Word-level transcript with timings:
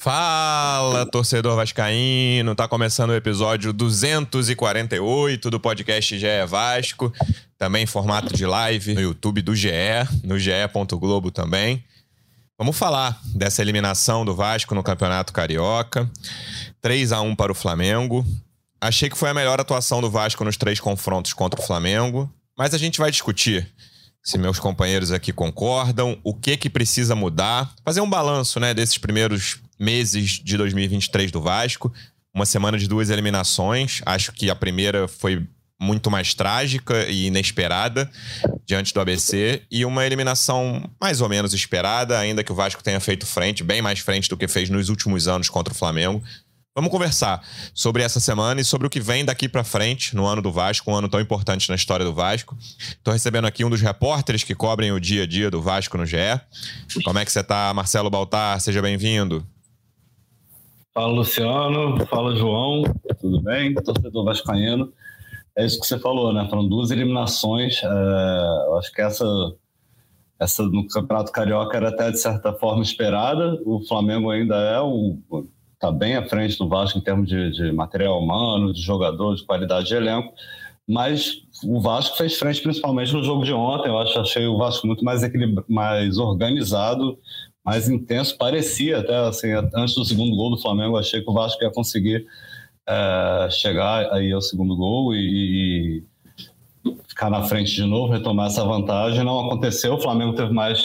Fala, 0.00 1.04
torcedor 1.04 1.56
vascaíno! 1.56 2.54
Tá 2.54 2.66
começando 2.66 3.10
o 3.10 3.14
episódio 3.14 3.70
248 3.70 5.50
do 5.50 5.60
podcast 5.60 6.18
GE 6.18 6.26
Vasco, 6.48 7.12
também 7.58 7.82
em 7.82 7.86
formato 7.86 8.34
de 8.34 8.46
live 8.46 8.94
no 8.94 9.00
YouTube 9.02 9.42
do 9.42 9.54
GE, 9.54 9.68
no 10.24 10.38
ge.globo 10.38 11.30
também. 11.30 11.84
Vamos 12.58 12.78
falar 12.78 13.20
dessa 13.34 13.60
eliminação 13.60 14.24
do 14.24 14.34
Vasco 14.34 14.74
no 14.74 14.82
Campeonato 14.82 15.34
Carioca. 15.34 16.10
3 16.80 17.12
a 17.12 17.20
1 17.20 17.36
para 17.36 17.52
o 17.52 17.54
Flamengo. 17.54 18.24
Achei 18.80 19.10
que 19.10 19.18
foi 19.18 19.28
a 19.28 19.34
melhor 19.34 19.60
atuação 19.60 20.00
do 20.00 20.10
Vasco 20.10 20.42
nos 20.46 20.56
três 20.56 20.80
confrontos 20.80 21.34
contra 21.34 21.60
o 21.60 21.62
Flamengo, 21.62 22.32
mas 22.56 22.72
a 22.72 22.78
gente 22.78 22.98
vai 22.98 23.10
discutir 23.10 23.70
se 24.24 24.38
meus 24.38 24.58
companheiros 24.58 25.12
aqui 25.12 25.30
concordam, 25.30 26.18
o 26.24 26.32
que 26.32 26.56
que 26.56 26.70
precisa 26.70 27.14
mudar, 27.14 27.74
fazer 27.84 28.00
um 28.00 28.08
balanço, 28.08 28.58
né, 28.58 28.72
desses 28.72 28.96
primeiros 28.96 29.60
meses 29.80 30.32
de 30.32 30.56
2023 30.58 31.30
do 31.30 31.40
Vasco. 31.40 31.92
Uma 32.34 32.44
semana 32.44 32.78
de 32.78 32.86
duas 32.86 33.08
eliminações. 33.08 34.02
Acho 34.04 34.32
que 34.32 34.50
a 34.50 34.54
primeira 34.54 35.08
foi 35.08 35.46
muito 35.80 36.10
mais 36.10 36.34
trágica 36.34 37.08
e 37.08 37.26
inesperada 37.26 38.10
diante 38.66 38.92
do 38.92 39.00
ABC 39.00 39.62
e 39.70 39.84
uma 39.86 40.04
eliminação 40.04 40.88
mais 41.00 41.22
ou 41.22 41.28
menos 41.28 41.54
esperada, 41.54 42.18
ainda 42.18 42.44
que 42.44 42.52
o 42.52 42.54
Vasco 42.54 42.82
tenha 42.82 43.00
feito 43.00 43.24
frente, 43.24 43.64
bem 43.64 43.80
mais 43.80 43.98
frente 44.00 44.28
do 44.28 44.36
que 44.36 44.46
fez 44.46 44.68
nos 44.68 44.90
últimos 44.90 45.26
anos 45.26 45.48
contra 45.48 45.72
o 45.72 45.76
Flamengo. 45.76 46.22
Vamos 46.72 46.90
conversar 46.90 47.42
sobre 47.74 48.02
essa 48.02 48.20
semana 48.20 48.60
e 48.60 48.64
sobre 48.64 48.86
o 48.86 48.90
que 48.90 49.00
vem 49.00 49.24
daqui 49.24 49.48
para 49.48 49.64
frente 49.64 50.14
no 50.14 50.24
ano 50.26 50.40
do 50.40 50.52
Vasco, 50.52 50.90
um 50.90 50.94
ano 50.94 51.08
tão 51.08 51.20
importante 51.20 51.68
na 51.68 51.74
história 51.74 52.04
do 52.04 52.14
Vasco. 52.14 52.56
Estou 52.78 53.12
recebendo 53.12 53.46
aqui 53.46 53.64
um 53.64 53.70
dos 53.70 53.80
repórteres 53.80 54.44
que 54.44 54.54
cobrem 54.54 54.92
o 54.92 55.00
dia 55.00 55.24
a 55.24 55.26
dia 55.26 55.50
do 55.50 55.60
Vasco 55.60 55.98
no 55.98 56.06
GE. 56.06 56.16
Como 57.02 57.18
é 57.18 57.24
que 57.24 57.32
você 57.32 57.40
está, 57.40 57.74
Marcelo 57.74 58.08
Baltar? 58.08 58.60
Seja 58.60 58.80
bem-vindo. 58.80 59.44
Fala, 60.92 61.12
Luciano. 61.12 62.04
Fala, 62.06 62.34
João. 62.34 62.82
Tudo 63.20 63.40
bem? 63.40 63.74
Torcedor 63.74 64.24
vascaíno. 64.24 64.92
É 65.56 65.64
isso 65.64 65.80
que 65.80 65.86
você 65.86 65.98
falou, 65.98 66.32
né? 66.32 66.46
Foram 66.48 66.68
duas 66.68 66.90
eliminações. 66.90 67.80
É, 67.82 67.86
eu 68.66 68.78
acho 68.78 68.92
que 68.92 69.00
essa, 69.00 69.24
essa 70.38 70.62
no 70.64 70.86
Campeonato 70.88 71.30
Carioca 71.32 71.76
era 71.76 71.90
até, 71.90 72.10
de 72.10 72.18
certa 72.18 72.52
forma, 72.52 72.82
esperada. 72.82 73.60
O 73.64 73.80
Flamengo 73.86 74.30
ainda 74.30 74.56
é 74.56 74.80
um... 74.82 75.20
Está 75.74 75.90
bem 75.90 76.16
à 76.16 76.28
frente 76.28 76.58
do 76.58 76.68
Vasco 76.68 76.98
em 76.98 77.02
termos 77.02 77.26
de, 77.26 77.52
de 77.52 77.72
material 77.72 78.20
humano, 78.20 78.72
de 78.72 78.82
jogador, 78.82 79.34
de 79.34 79.46
qualidade 79.46 79.88
de 79.88 79.94
elenco. 79.94 80.34
Mas 80.86 81.42
o 81.64 81.80
Vasco 81.80 82.16
fez 82.16 82.36
frente 82.36 82.60
principalmente 82.60 83.14
no 83.14 83.22
jogo 83.22 83.44
de 83.44 83.52
ontem. 83.52 83.88
Eu 83.88 83.98
acho, 83.98 84.18
achei 84.18 84.46
o 84.46 84.58
Vasco 84.58 84.86
muito 84.86 85.04
mais, 85.04 85.22
mais 85.68 86.18
organizado, 86.18 87.16
mais 87.70 87.88
intenso. 87.88 88.36
Parecia 88.36 88.98
até, 88.98 89.16
assim, 89.16 89.52
antes 89.72 89.94
do 89.94 90.04
segundo 90.04 90.34
gol 90.34 90.50
do 90.50 90.60
Flamengo, 90.60 90.96
achei 90.96 91.22
que 91.22 91.30
o 91.30 91.32
Vasco 91.32 91.62
ia 91.62 91.70
conseguir 91.70 92.26
é, 92.88 93.48
chegar 93.48 94.12
aí 94.12 94.32
ao 94.32 94.42
segundo 94.42 94.76
gol 94.76 95.14
e, 95.14 96.02
e, 96.84 96.96
ficar 97.06 97.30
na 97.30 97.44
frente 97.44 97.72
de 97.72 97.84
novo, 97.84 98.12
retomar 98.12 98.48
essa 98.48 98.64
vantagem. 98.64 99.22
Não 99.22 99.46
aconteceu, 99.46 99.94
o 99.94 100.00
Flamengo 100.00 100.34
teve 100.34 100.52
mais 100.52 100.82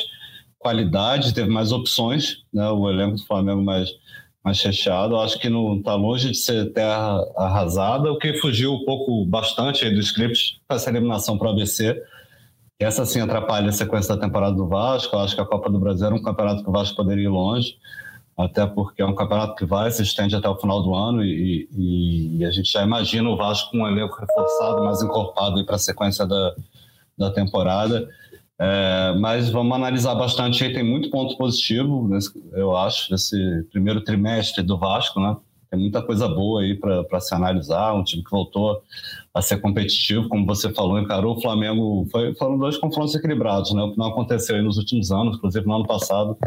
qualidade, 0.60 1.34
teve 1.34 1.50
mais 1.50 1.72
opções, 1.72 2.44
né? 2.54 2.70
o 2.70 2.88
elenco 2.88 3.16
do 3.16 3.26
Flamengo 3.26 3.64
mais, 3.64 3.90
mais 4.44 4.62
recheado. 4.62 5.18
Acho 5.18 5.40
que 5.40 5.50
não 5.50 5.78
está 5.78 5.96
longe 5.96 6.30
de 6.30 6.38
ser 6.38 6.72
terra 6.72 7.20
arrasada, 7.36 8.12
o 8.12 8.20
que 8.20 8.36
fugiu 8.36 8.76
um 8.76 8.86
pouco 8.86 9.26
bastante 9.26 9.90
do 9.90 10.00
script 10.02 10.62
essa 10.70 10.92
eliminação 10.92 11.36
para 11.36 11.48
o 11.48 11.52
ABC 11.52 12.00
essa 12.80 13.06
sim 13.06 13.22
atrapalha 13.22 13.70
a 13.70 13.74
sequência 13.74 14.16
da 14.16 14.22
temporada 14.22 14.56
do 14.56 14.68
Vasco. 14.68 15.16
Eu 15.16 15.20
acho 15.22 15.36
que 15.36 15.42
a 15.42 15.46
Copa 15.46 15.70
do 15.70 15.80
Brasil 15.80 16.06
era 16.06 16.16
um 16.16 16.22
campeonato 16.22 16.64
que 16.64 16.70
o 16.70 16.74
Vasco 16.74 16.96
poderia 16.96 17.24
ir 17.24 17.30
longe, 17.30 17.78
até 18.38 18.66
porque 18.66 19.02
é 19.02 19.06
um 19.06 19.16
campeonato 19.16 19.56
que 19.56 19.66
vai 19.66 19.90
se 19.92 20.04
estende 20.04 20.36
até 20.36 20.50
o 20.50 20.58
final 20.58 20.84
do 20.84 20.94
ano 20.94 21.24
e, 21.24 21.70
e, 21.72 22.38
e 22.38 22.46
a 22.46 22.52
gente 22.52 22.72
já 22.72 22.84
imagina 22.84 23.30
o 23.30 23.38
Vasco 23.38 23.72
com 23.72 23.80
um 23.80 23.88
elenco 23.88 24.16
reforçado, 24.20 24.84
mais 24.84 25.02
encorpado 25.02 25.66
para 25.66 25.76
a 25.76 25.80
sequência 25.80 26.26
da, 26.26 26.56
da 27.18 27.32
temporada. 27.32 28.10
É, 28.58 29.16
mas 29.20 29.50
vamos 29.50 29.76
analisar 29.76 30.16
bastante. 30.16 30.70
Tem 30.74 30.84
muito 30.84 31.10
ponto 31.10 31.38
positivo, 31.38 32.10
eu 32.54 32.76
acho, 32.76 33.12
nesse 33.12 33.64
primeiro 33.72 34.02
trimestre 34.02 34.64
do 34.64 34.78
Vasco, 34.78 35.20
né? 35.20 35.36
Tem 35.76 35.82
muita 35.82 36.02
coisa 36.02 36.28
boa 36.28 36.62
aí 36.62 36.74
para 36.74 37.20
se 37.20 37.36
analisar. 37.36 37.94
Um 37.94 38.04
time 38.04 38.24
que 38.24 38.32
voltou 38.32 38.82
a 39.34 39.42
ser 39.42 39.58
competitivo, 39.58 40.30
como 40.30 40.46
você 40.46 40.74
falou, 40.74 40.98
encarou 40.98 41.36
o 41.36 41.42
Flamengo. 41.42 42.08
Foi, 42.10 42.34
foram 42.36 42.58
dois 42.58 42.78
confrontos 42.78 43.14
equilibrados, 43.14 43.74
né? 43.74 43.84
O 43.84 43.92
que 43.92 43.98
não 43.98 44.08
aconteceu 44.08 44.56
aí 44.56 44.62
nos 44.62 44.78
últimos 44.78 45.12
anos, 45.12 45.36
inclusive 45.36 45.66
no 45.68 45.76
ano 45.76 45.86
passado. 45.86 46.38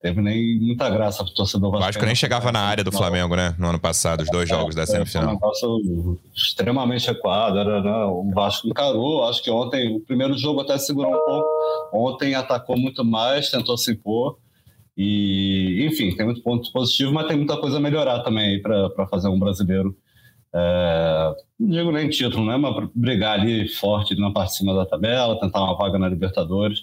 Teve 0.00 0.22
nem 0.22 0.58
muita 0.60 0.88
graça 0.88 1.22
para 1.22 1.30
o 1.30 1.34
torcedor 1.34 1.72
Vasco. 1.72 1.88
Acho 1.88 1.98
que 1.98 2.06
nem 2.06 2.14
chegava 2.14 2.50
na 2.50 2.60
área 2.60 2.82
do 2.82 2.92
Flamengo, 2.92 3.36
né? 3.36 3.54
No 3.58 3.68
ano 3.68 3.78
passado, 3.78 4.22
os 4.22 4.30
dois 4.30 4.48
é, 4.48 4.54
jogos 4.54 4.74
da 4.74 4.86
semifinal. 4.86 5.24
Foi 5.24 5.32
um 5.32 5.34
negócio 5.34 6.18
extremamente 6.34 7.08
recuado. 7.08 7.58
Era, 7.58 7.82
né? 7.82 8.04
O 8.04 8.30
Vasco 8.32 8.68
encarou. 8.68 9.24
Acho 9.24 9.42
que 9.42 9.50
ontem, 9.50 9.94
o 9.94 10.00
primeiro 10.00 10.38
jogo 10.38 10.60
até 10.60 10.78
segurou 10.78 11.12
um 11.12 11.18
pouco. 11.26 11.48
Ontem 11.92 12.34
atacou 12.34 12.78
muito 12.78 13.04
mais, 13.04 13.50
tentou 13.50 13.76
se 13.76 13.92
impor. 13.92 14.38
E, 15.02 15.86
enfim, 15.86 16.14
tem 16.14 16.26
muitos 16.26 16.42
pontos 16.42 16.68
positivos, 16.68 17.10
mas 17.10 17.26
tem 17.26 17.34
muita 17.34 17.56
coisa 17.56 17.78
a 17.78 17.80
melhorar 17.80 18.20
também 18.20 18.60
para 18.60 19.06
fazer 19.06 19.28
um 19.28 19.38
brasileiro. 19.38 19.96
É, 20.54 21.34
não 21.58 21.70
digo 21.70 21.90
nem 21.90 22.10
título, 22.10 22.44
né? 22.44 22.58
Mas 22.58 22.86
brigar 22.94 23.40
ali 23.40 23.66
forte 23.66 24.14
na 24.20 24.30
parte 24.30 24.50
de 24.50 24.56
cima 24.58 24.74
da 24.74 24.84
tabela, 24.84 25.40
tentar 25.40 25.64
uma 25.64 25.74
vaga 25.74 25.98
na 25.98 26.06
Libertadores. 26.06 26.80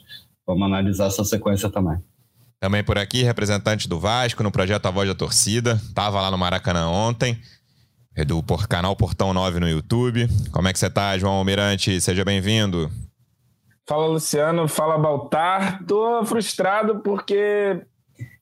Vamos 0.47 0.63
analisar 0.63 1.05
essa 1.05 1.23
sequência 1.23 1.69
também. 1.69 1.99
Também 2.59 2.83
por 2.83 2.97
aqui, 2.97 3.21
representante 3.21 3.87
do 3.87 3.99
Vasco 3.99 4.41
no 4.41 4.51
projeto 4.51 4.87
A 4.87 4.89
Voz 4.89 5.07
da 5.07 5.13
Torcida. 5.13 5.79
Tava 5.93 6.19
lá 6.19 6.31
no 6.31 6.39
Maracanã 6.39 6.87
ontem, 6.87 7.37
é 8.15 8.25
do 8.25 8.41
canal 8.67 8.95
Portão 8.95 9.31
9 9.31 9.59
no 9.59 9.69
YouTube. 9.69 10.27
Como 10.51 10.67
é 10.67 10.73
que 10.73 10.79
você 10.79 10.89
tá, 10.89 11.15
João 11.19 11.35
Almirante? 11.35 12.01
Seja 12.01 12.25
bem-vindo. 12.25 12.89
Fala, 13.87 14.07
Luciano. 14.07 14.67
Fala, 14.67 14.97
Baltar. 14.97 15.85
Tô 15.85 16.25
frustrado 16.25 16.99
porque 17.03 17.79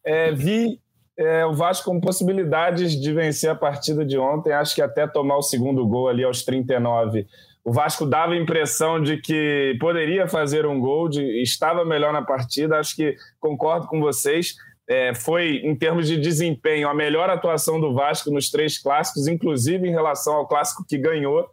é, 0.06 0.32
vi 0.32 0.80
é, 1.18 1.46
o 1.46 1.54
Vasco 1.54 1.90
com 1.90 2.00
possibilidades 2.00 3.00
de 3.00 3.14
vencer 3.14 3.50
a 3.50 3.56
partida 3.56 4.06
de 4.06 4.18
ontem. 4.18 4.52
Acho 4.52 4.76
que 4.76 4.82
até 4.82 5.08
tomar 5.08 5.38
o 5.38 5.42
segundo 5.42 5.86
gol 5.88 6.08
ali 6.08 6.24
aos 6.24 6.44
39. 6.44 7.26
O 7.64 7.72
Vasco 7.72 8.06
dava 8.06 8.34
a 8.34 8.38
impressão 8.38 9.02
de 9.02 9.18
que 9.18 9.76
poderia 9.80 10.28
fazer 10.28 10.66
um 10.66 10.80
gol, 10.80 11.10
de, 11.10 11.42
estava 11.42 11.84
melhor 11.84 12.14
na 12.14 12.22
partida. 12.22 12.78
Acho 12.78 12.96
que 12.96 13.16
concordo 13.40 13.88
com 13.88 14.00
vocês. 14.00 14.56
É, 14.88 15.16
foi, 15.16 15.62
em 15.64 15.76
termos 15.76 16.08
de 16.08 16.16
desempenho, 16.16 16.88
a 16.88 16.94
melhor 16.94 17.28
atuação 17.28 17.82
do 17.82 17.92
Vasco 17.92 18.30
nos 18.30 18.52
três 18.52 18.78
clássicos, 18.78 19.28
inclusive 19.28 19.88
em 19.88 19.92
relação 19.92 20.36
ao 20.36 20.48
clássico 20.48 20.86
que 20.88 20.96
ganhou 20.96 21.50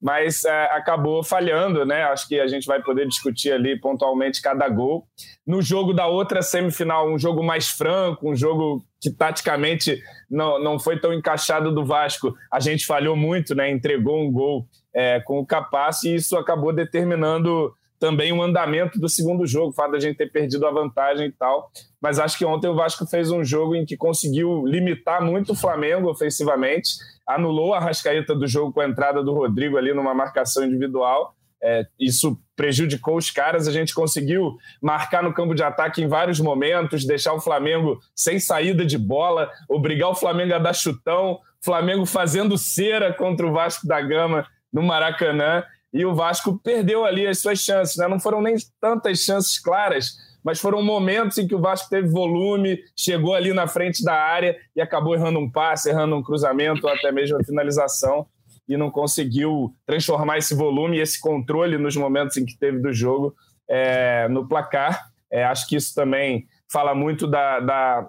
mas 0.00 0.44
é, 0.44 0.64
acabou 0.72 1.22
falhando, 1.22 1.84
né? 1.84 2.04
Acho 2.04 2.26
que 2.26 2.40
a 2.40 2.46
gente 2.46 2.66
vai 2.66 2.82
poder 2.82 3.06
discutir 3.06 3.52
ali 3.52 3.78
pontualmente 3.78 4.40
cada 4.40 4.68
gol. 4.68 5.06
No 5.46 5.60
jogo 5.60 5.92
da 5.92 6.06
outra 6.06 6.40
semifinal, 6.40 7.08
um 7.08 7.18
jogo 7.18 7.42
mais 7.42 7.68
franco, 7.68 8.30
um 8.30 8.34
jogo 8.34 8.82
que 9.00 9.10
taticamente 9.10 10.02
não, 10.30 10.58
não 10.62 10.78
foi 10.78 10.98
tão 10.98 11.12
encaixado 11.12 11.74
do 11.74 11.84
Vasco, 11.84 12.34
a 12.50 12.60
gente 12.60 12.86
falhou 12.86 13.14
muito, 13.14 13.54
né? 13.54 13.70
Entregou 13.70 14.18
um 14.18 14.32
gol 14.32 14.66
é, 14.94 15.20
com 15.20 15.38
o 15.38 15.46
Capasso 15.46 16.08
e 16.08 16.14
isso 16.14 16.36
acabou 16.36 16.72
determinando 16.72 17.74
também 18.00 18.32
o 18.32 18.42
andamento 18.42 18.98
do 18.98 19.08
segundo 19.10 19.46
jogo, 19.46 19.68
o 19.68 19.74
fato 19.74 19.92
da 19.92 20.00
gente 20.00 20.16
ter 20.16 20.32
perdido 20.32 20.66
a 20.66 20.70
vantagem 20.70 21.26
e 21.26 21.32
tal. 21.32 21.70
Mas 22.00 22.18
acho 22.18 22.38
que 22.38 22.46
ontem 22.46 22.66
o 22.66 22.74
Vasco 22.74 23.06
fez 23.06 23.30
um 23.30 23.44
jogo 23.44 23.76
em 23.76 23.84
que 23.84 23.96
conseguiu 23.96 24.66
limitar 24.66 25.22
muito 25.22 25.52
o 25.52 25.54
Flamengo 25.54 26.10
ofensivamente, 26.10 26.94
anulou 27.28 27.74
a 27.74 27.78
rascaeta 27.78 28.34
do 28.34 28.48
jogo 28.48 28.72
com 28.72 28.80
a 28.80 28.88
entrada 28.88 29.22
do 29.22 29.34
Rodrigo 29.34 29.76
ali 29.76 29.92
numa 29.92 30.14
marcação 30.14 30.64
individual. 30.64 31.36
É, 31.62 31.86
isso 31.98 32.40
prejudicou 32.56 33.18
os 33.18 33.30
caras. 33.30 33.68
A 33.68 33.72
gente 33.72 33.94
conseguiu 33.94 34.56
marcar 34.80 35.22
no 35.22 35.34
campo 35.34 35.54
de 35.54 35.62
ataque 35.62 36.02
em 36.02 36.08
vários 36.08 36.40
momentos, 36.40 37.04
deixar 37.04 37.34
o 37.34 37.40
Flamengo 37.40 38.00
sem 38.16 38.40
saída 38.40 38.84
de 38.86 38.96
bola, 38.96 39.50
obrigar 39.68 40.08
o 40.08 40.14
Flamengo 40.14 40.54
a 40.54 40.58
dar 40.58 40.72
chutão, 40.72 41.38
Flamengo 41.62 42.06
fazendo 42.06 42.56
cera 42.56 43.12
contra 43.12 43.46
o 43.46 43.52
Vasco 43.52 43.86
da 43.86 44.00
Gama 44.00 44.46
no 44.72 44.82
Maracanã 44.82 45.62
e 45.92 46.04
o 46.04 46.14
Vasco 46.14 46.58
perdeu 46.62 47.04
ali 47.04 47.26
as 47.26 47.38
suas 47.38 47.58
chances. 47.58 47.96
Né? 47.96 48.06
Não 48.06 48.20
foram 48.20 48.40
nem 48.40 48.54
tantas 48.80 49.20
chances 49.20 49.58
claras, 49.58 50.16
mas 50.42 50.60
foram 50.60 50.82
momentos 50.82 51.38
em 51.38 51.46
que 51.46 51.54
o 51.54 51.60
Vasco 51.60 51.90
teve 51.90 52.08
volume, 52.08 52.78
chegou 52.96 53.34
ali 53.34 53.52
na 53.52 53.66
frente 53.66 54.04
da 54.04 54.14
área 54.14 54.56
e 54.74 54.80
acabou 54.80 55.14
errando 55.14 55.38
um 55.38 55.50
passe, 55.50 55.90
errando 55.90 56.16
um 56.16 56.22
cruzamento 56.22 56.86
ou 56.86 56.92
até 56.92 57.10
mesmo 57.12 57.38
a 57.38 57.44
finalização 57.44 58.26
e 58.68 58.76
não 58.76 58.90
conseguiu 58.90 59.74
transformar 59.84 60.38
esse 60.38 60.54
volume 60.54 60.96
e 60.96 61.00
esse 61.00 61.20
controle 61.20 61.76
nos 61.76 61.96
momentos 61.96 62.36
em 62.36 62.44
que 62.44 62.56
teve 62.56 62.78
do 62.78 62.92
jogo 62.92 63.34
é, 63.68 64.28
no 64.28 64.46
placar. 64.46 65.10
É, 65.30 65.44
acho 65.44 65.68
que 65.68 65.76
isso 65.76 65.92
também 65.94 66.46
fala 66.70 66.94
muito 66.94 67.26
da, 67.26 67.58
da 67.58 68.08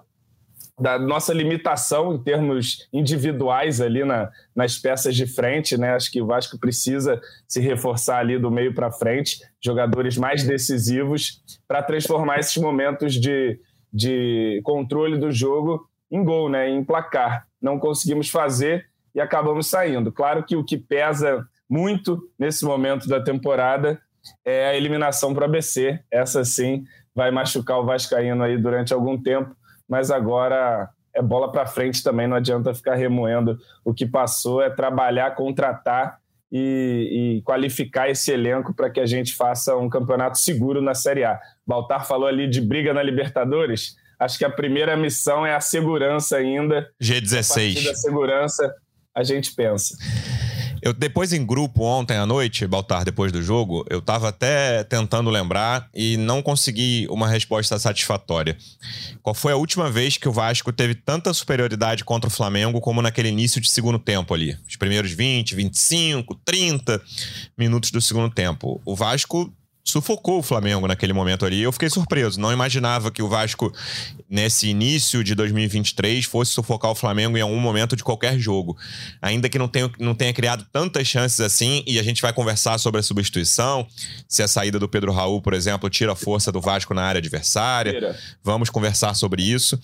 da 0.80 0.98
nossa 0.98 1.32
limitação 1.32 2.14
em 2.14 2.18
termos 2.22 2.88
individuais 2.92 3.80
ali 3.80 4.04
na, 4.04 4.30
nas 4.54 4.78
peças 4.78 5.14
de 5.14 5.26
frente, 5.26 5.76
né? 5.76 5.94
Acho 5.94 6.10
que 6.10 6.22
o 6.22 6.26
Vasco 6.26 6.58
precisa 6.58 7.20
se 7.46 7.60
reforçar 7.60 8.18
ali 8.18 8.38
do 8.38 8.50
meio 8.50 8.74
para 8.74 8.90
frente, 8.90 9.38
jogadores 9.60 10.16
mais 10.16 10.44
decisivos 10.44 11.42
para 11.68 11.82
transformar 11.82 12.38
esses 12.38 12.56
momentos 12.56 13.14
de, 13.14 13.60
de 13.92 14.60
controle 14.64 15.18
do 15.18 15.30
jogo 15.30 15.86
em 16.10 16.24
gol, 16.24 16.48
né, 16.48 16.68
em 16.68 16.84
placar. 16.84 17.46
Não 17.60 17.78
conseguimos 17.78 18.28
fazer 18.28 18.86
e 19.14 19.20
acabamos 19.20 19.66
saindo. 19.66 20.12
Claro 20.12 20.44
que 20.44 20.56
o 20.56 20.64
que 20.64 20.76
pesa 20.76 21.46
muito 21.68 22.20
nesse 22.38 22.64
momento 22.64 23.08
da 23.08 23.20
temporada 23.20 24.00
é 24.44 24.66
a 24.66 24.76
eliminação 24.76 25.32
para 25.32 25.42
o 25.42 25.44
ABC. 25.44 26.00
Essa 26.10 26.44
sim 26.44 26.84
vai 27.14 27.30
machucar 27.30 27.78
o 27.78 27.84
Vascaíno 27.84 28.42
aí 28.42 28.56
durante 28.58 28.92
algum 28.92 29.20
tempo, 29.20 29.54
mas 29.92 30.10
agora 30.10 30.88
é 31.14 31.20
bola 31.20 31.52
para 31.52 31.66
frente 31.66 32.02
também, 32.02 32.26
não 32.26 32.38
adianta 32.38 32.72
ficar 32.72 32.94
remoendo 32.94 33.58
o 33.84 33.92
que 33.92 34.06
passou, 34.06 34.62
é 34.62 34.70
trabalhar, 34.70 35.34
contratar 35.34 36.18
e, 36.50 37.36
e 37.38 37.42
qualificar 37.42 38.08
esse 38.08 38.32
elenco 38.32 38.72
para 38.72 38.88
que 38.88 38.98
a 38.98 39.04
gente 39.04 39.34
faça 39.34 39.76
um 39.76 39.90
campeonato 39.90 40.38
seguro 40.38 40.80
na 40.80 40.94
Série 40.94 41.24
A. 41.24 41.38
Baltar 41.66 42.06
falou 42.06 42.26
ali 42.26 42.48
de 42.48 42.62
briga 42.62 42.94
na 42.94 43.02
Libertadores, 43.02 43.94
acho 44.18 44.38
que 44.38 44.46
a 44.46 44.50
primeira 44.50 44.96
missão 44.96 45.44
é 45.44 45.54
a 45.54 45.60
segurança 45.60 46.38
ainda. 46.38 46.88
G16. 46.98 47.90
A 47.90 47.94
segurança, 47.94 48.74
a 49.14 49.22
gente 49.22 49.54
pensa. 49.54 49.94
Eu 50.82 50.92
depois 50.92 51.32
em 51.32 51.46
grupo 51.46 51.84
ontem 51.84 52.16
à 52.16 52.26
noite, 52.26 52.66
Baltar, 52.66 53.04
depois 53.04 53.30
do 53.30 53.40
jogo, 53.40 53.86
eu 53.88 54.02
tava 54.02 54.28
até 54.28 54.82
tentando 54.82 55.30
lembrar 55.30 55.88
e 55.94 56.16
não 56.16 56.42
consegui 56.42 57.06
uma 57.08 57.28
resposta 57.28 57.78
satisfatória. 57.78 58.56
Qual 59.22 59.32
foi 59.32 59.52
a 59.52 59.56
última 59.56 59.88
vez 59.88 60.16
que 60.16 60.28
o 60.28 60.32
Vasco 60.32 60.72
teve 60.72 60.96
tanta 60.96 61.32
superioridade 61.32 62.04
contra 62.04 62.26
o 62.26 62.32
Flamengo 62.32 62.80
como 62.80 63.00
naquele 63.00 63.28
início 63.28 63.60
de 63.60 63.70
segundo 63.70 63.96
tempo 63.96 64.34
ali? 64.34 64.58
Os 64.68 64.74
primeiros 64.74 65.12
20, 65.12 65.54
25, 65.54 66.34
30 66.44 67.00
minutos 67.56 67.92
do 67.92 68.00
segundo 68.00 68.28
tempo. 68.28 68.80
O 68.84 68.96
Vasco 68.96 69.54
sufocou 69.84 70.38
o 70.38 70.42
Flamengo 70.42 70.86
naquele 70.86 71.12
momento 71.12 71.44
ali. 71.44 71.60
Eu 71.60 71.72
fiquei 71.72 71.90
surpreso. 71.90 72.40
Não 72.40 72.52
imaginava 72.52 73.10
que 73.10 73.22
o 73.22 73.28
Vasco, 73.28 73.72
nesse 74.32 74.66
início 74.66 75.22
de 75.22 75.34
2023, 75.34 76.24
fosse 76.24 76.52
sufocar 76.52 76.90
o 76.90 76.94
Flamengo 76.94 77.36
em 77.36 77.42
algum 77.42 77.60
momento 77.60 77.94
de 77.94 78.02
qualquer 78.02 78.38
jogo. 78.38 78.78
Ainda 79.20 79.46
que 79.46 79.58
não 79.58 79.68
tenha, 79.68 79.90
não 79.98 80.14
tenha 80.14 80.32
criado 80.32 80.66
tantas 80.72 81.06
chances 81.06 81.38
assim, 81.38 81.84
e 81.86 81.98
a 81.98 82.02
gente 82.02 82.22
vai 82.22 82.32
conversar 82.32 82.78
sobre 82.78 82.98
a 82.98 83.02
substituição, 83.02 83.86
se 84.26 84.42
a 84.42 84.48
saída 84.48 84.78
do 84.78 84.88
Pedro 84.88 85.12
Raul, 85.12 85.42
por 85.42 85.52
exemplo, 85.52 85.90
tira 85.90 86.12
a 86.12 86.16
força 86.16 86.50
do 86.50 86.62
Vasco 86.62 86.94
na 86.94 87.02
área 87.02 87.18
adversária. 87.18 87.92
Tira. 87.92 88.18
Vamos 88.42 88.70
conversar 88.70 89.12
sobre 89.12 89.42
isso. 89.42 89.78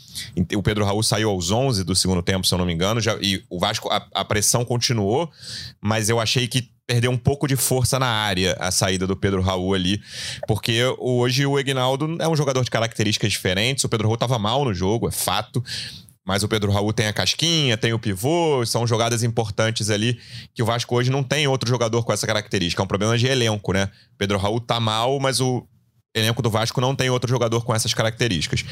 O 0.56 0.62
Pedro 0.62 0.82
Raul 0.82 1.02
saiu 1.02 1.28
aos 1.28 1.50
11 1.50 1.84
do 1.84 1.94
segundo 1.94 2.22
tempo, 2.22 2.46
se 2.46 2.54
eu 2.54 2.58
não 2.58 2.64
me 2.64 2.72
engano, 2.72 3.02
já, 3.02 3.18
e 3.20 3.44
o 3.50 3.58
Vasco, 3.58 3.90
a, 3.90 4.06
a 4.14 4.24
pressão 4.24 4.64
continuou, 4.64 5.30
mas 5.78 6.08
eu 6.08 6.18
achei 6.18 6.48
que 6.48 6.70
perdeu 6.88 7.10
um 7.10 7.18
pouco 7.18 7.46
de 7.46 7.54
força 7.54 7.98
na 7.98 8.06
área 8.06 8.56
a 8.58 8.70
saída 8.70 9.06
do 9.06 9.14
Pedro 9.14 9.42
Raul 9.42 9.74
ali, 9.74 10.00
porque 10.46 10.82
hoje 10.96 11.44
o 11.44 11.58
Egnaldo 11.58 12.16
é 12.18 12.26
um 12.26 12.34
jogador 12.34 12.64
de 12.64 12.70
características 12.70 13.30
diferentes. 13.30 13.84
O 13.84 13.90
Pedro 13.90 14.06
Raul 14.06 14.14
estava 14.14 14.38
mal 14.38 14.64
no 14.64 14.73
jogo, 14.73 15.08
é 15.08 15.11
fato. 15.11 15.62
Mas 16.26 16.43
o 16.43 16.49
Pedro 16.49 16.70
Raul 16.70 16.93
tem 16.93 17.06
a 17.06 17.12
casquinha, 17.12 17.76
tem 17.79 17.94
o 17.94 17.99
pivô, 17.99 18.64
são 18.67 18.87
jogadas 18.87 19.23
importantes 19.23 19.88
ali 19.88 20.19
que 20.55 20.62
o 20.62 20.67
Vasco 20.67 20.94
hoje 20.94 21.11
não 21.11 21.23
tem 21.23 21.49
outro 21.49 21.69
jogador 21.69 22.05
com 22.05 22.12
essa 22.12 22.26
característica. 22.26 22.82
É 22.82 22.85
um 22.85 22.87
problema 22.87 23.17
de 23.17 23.26
elenco, 23.26 23.73
né? 23.73 23.90
Pedro 24.19 24.37
Raul 24.37 24.61
tá 24.61 24.79
mal, 24.79 25.19
mas 25.19 25.40
o 25.40 25.67
elenco 26.14 26.43
do 26.43 26.50
Vasco 26.50 26.82
não 26.82 26.94
tem 26.94 27.08
outro 27.08 27.31
jogador 27.31 27.64
com 27.64 27.75
essas 27.75 27.94
características. 27.94 28.62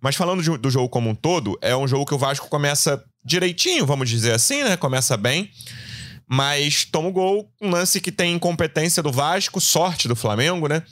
Mas 0.00 0.16
falando 0.16 0.58
do 0.58 0.70
jogo 0.70 0.88
como 0.88 1.08
um 1.08 1.14
todo, 1.14 1.56
é 1.62 1.76
um 1.76 1.86
jogo 1.86 2.04
que 2.04 2.14
o 2.14 2.18
Vasco 2.18 2.48
começa 2.48 3.00
direitinho, 3.24 3.86
vamos 3.86 4.08
dizer 4.10 4.32
assim, 4.32 4.64
né? 4.64 4.76
Começa 4.76 5.16
bem 5.16 5.50
mas 6.28 6.84
toma 6.84 7.08
o 7.08 7.12
gol, 7.12 7.50
um 7.60 7.70
lance 7.70 8.00
que 8.02 8.12
tem 8.12 8.34
incompetência 8.34 9.02
do 9.02 9.10
Vasco, 9.10 9.60
sorte 9.60 10.06
do 10.06 10.14
Flamengo, 10.14 10.68
né? 10.68 10.82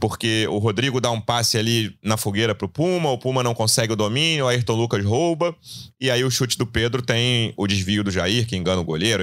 Porque 0.00 0.48
o 0.48 0.58
Rodrigo 0.58 1.00
dá 1.00 1.12
um 1.12 1.20
passe 1.20 1.56
ali 1.56 1.96
na 2.02 2.16
fogueira 2.16 2.56
pro 2.56 2.68
Puma, 2.68 3.10
o 3.10 3.18
Puma 3.18 3.42
não 3.42 3.54
consegue 3.54 3.92
o 3.92 3.96
domínio, 3.96 4.46
o 4.46 4.48
Ayrton 4.48 4.74
Lucas 4.74 5.04
rouba, 5.04 5.54
e 6.00 6.10
aí 6.10 6.24
o 6.24 6.30
chute 6.30 6.58
do 6.58 6.66
Pedro 6.66 7.02
tem 7.02 7.54
o 7.56 7.68
desvio 7.68 8.02
do 8.02 8.10
Jair, 8.10 8.46
que 8.46 8.56
engana 8.56 8.80
o 8.80 8.84
goleiro. 8.84 9.22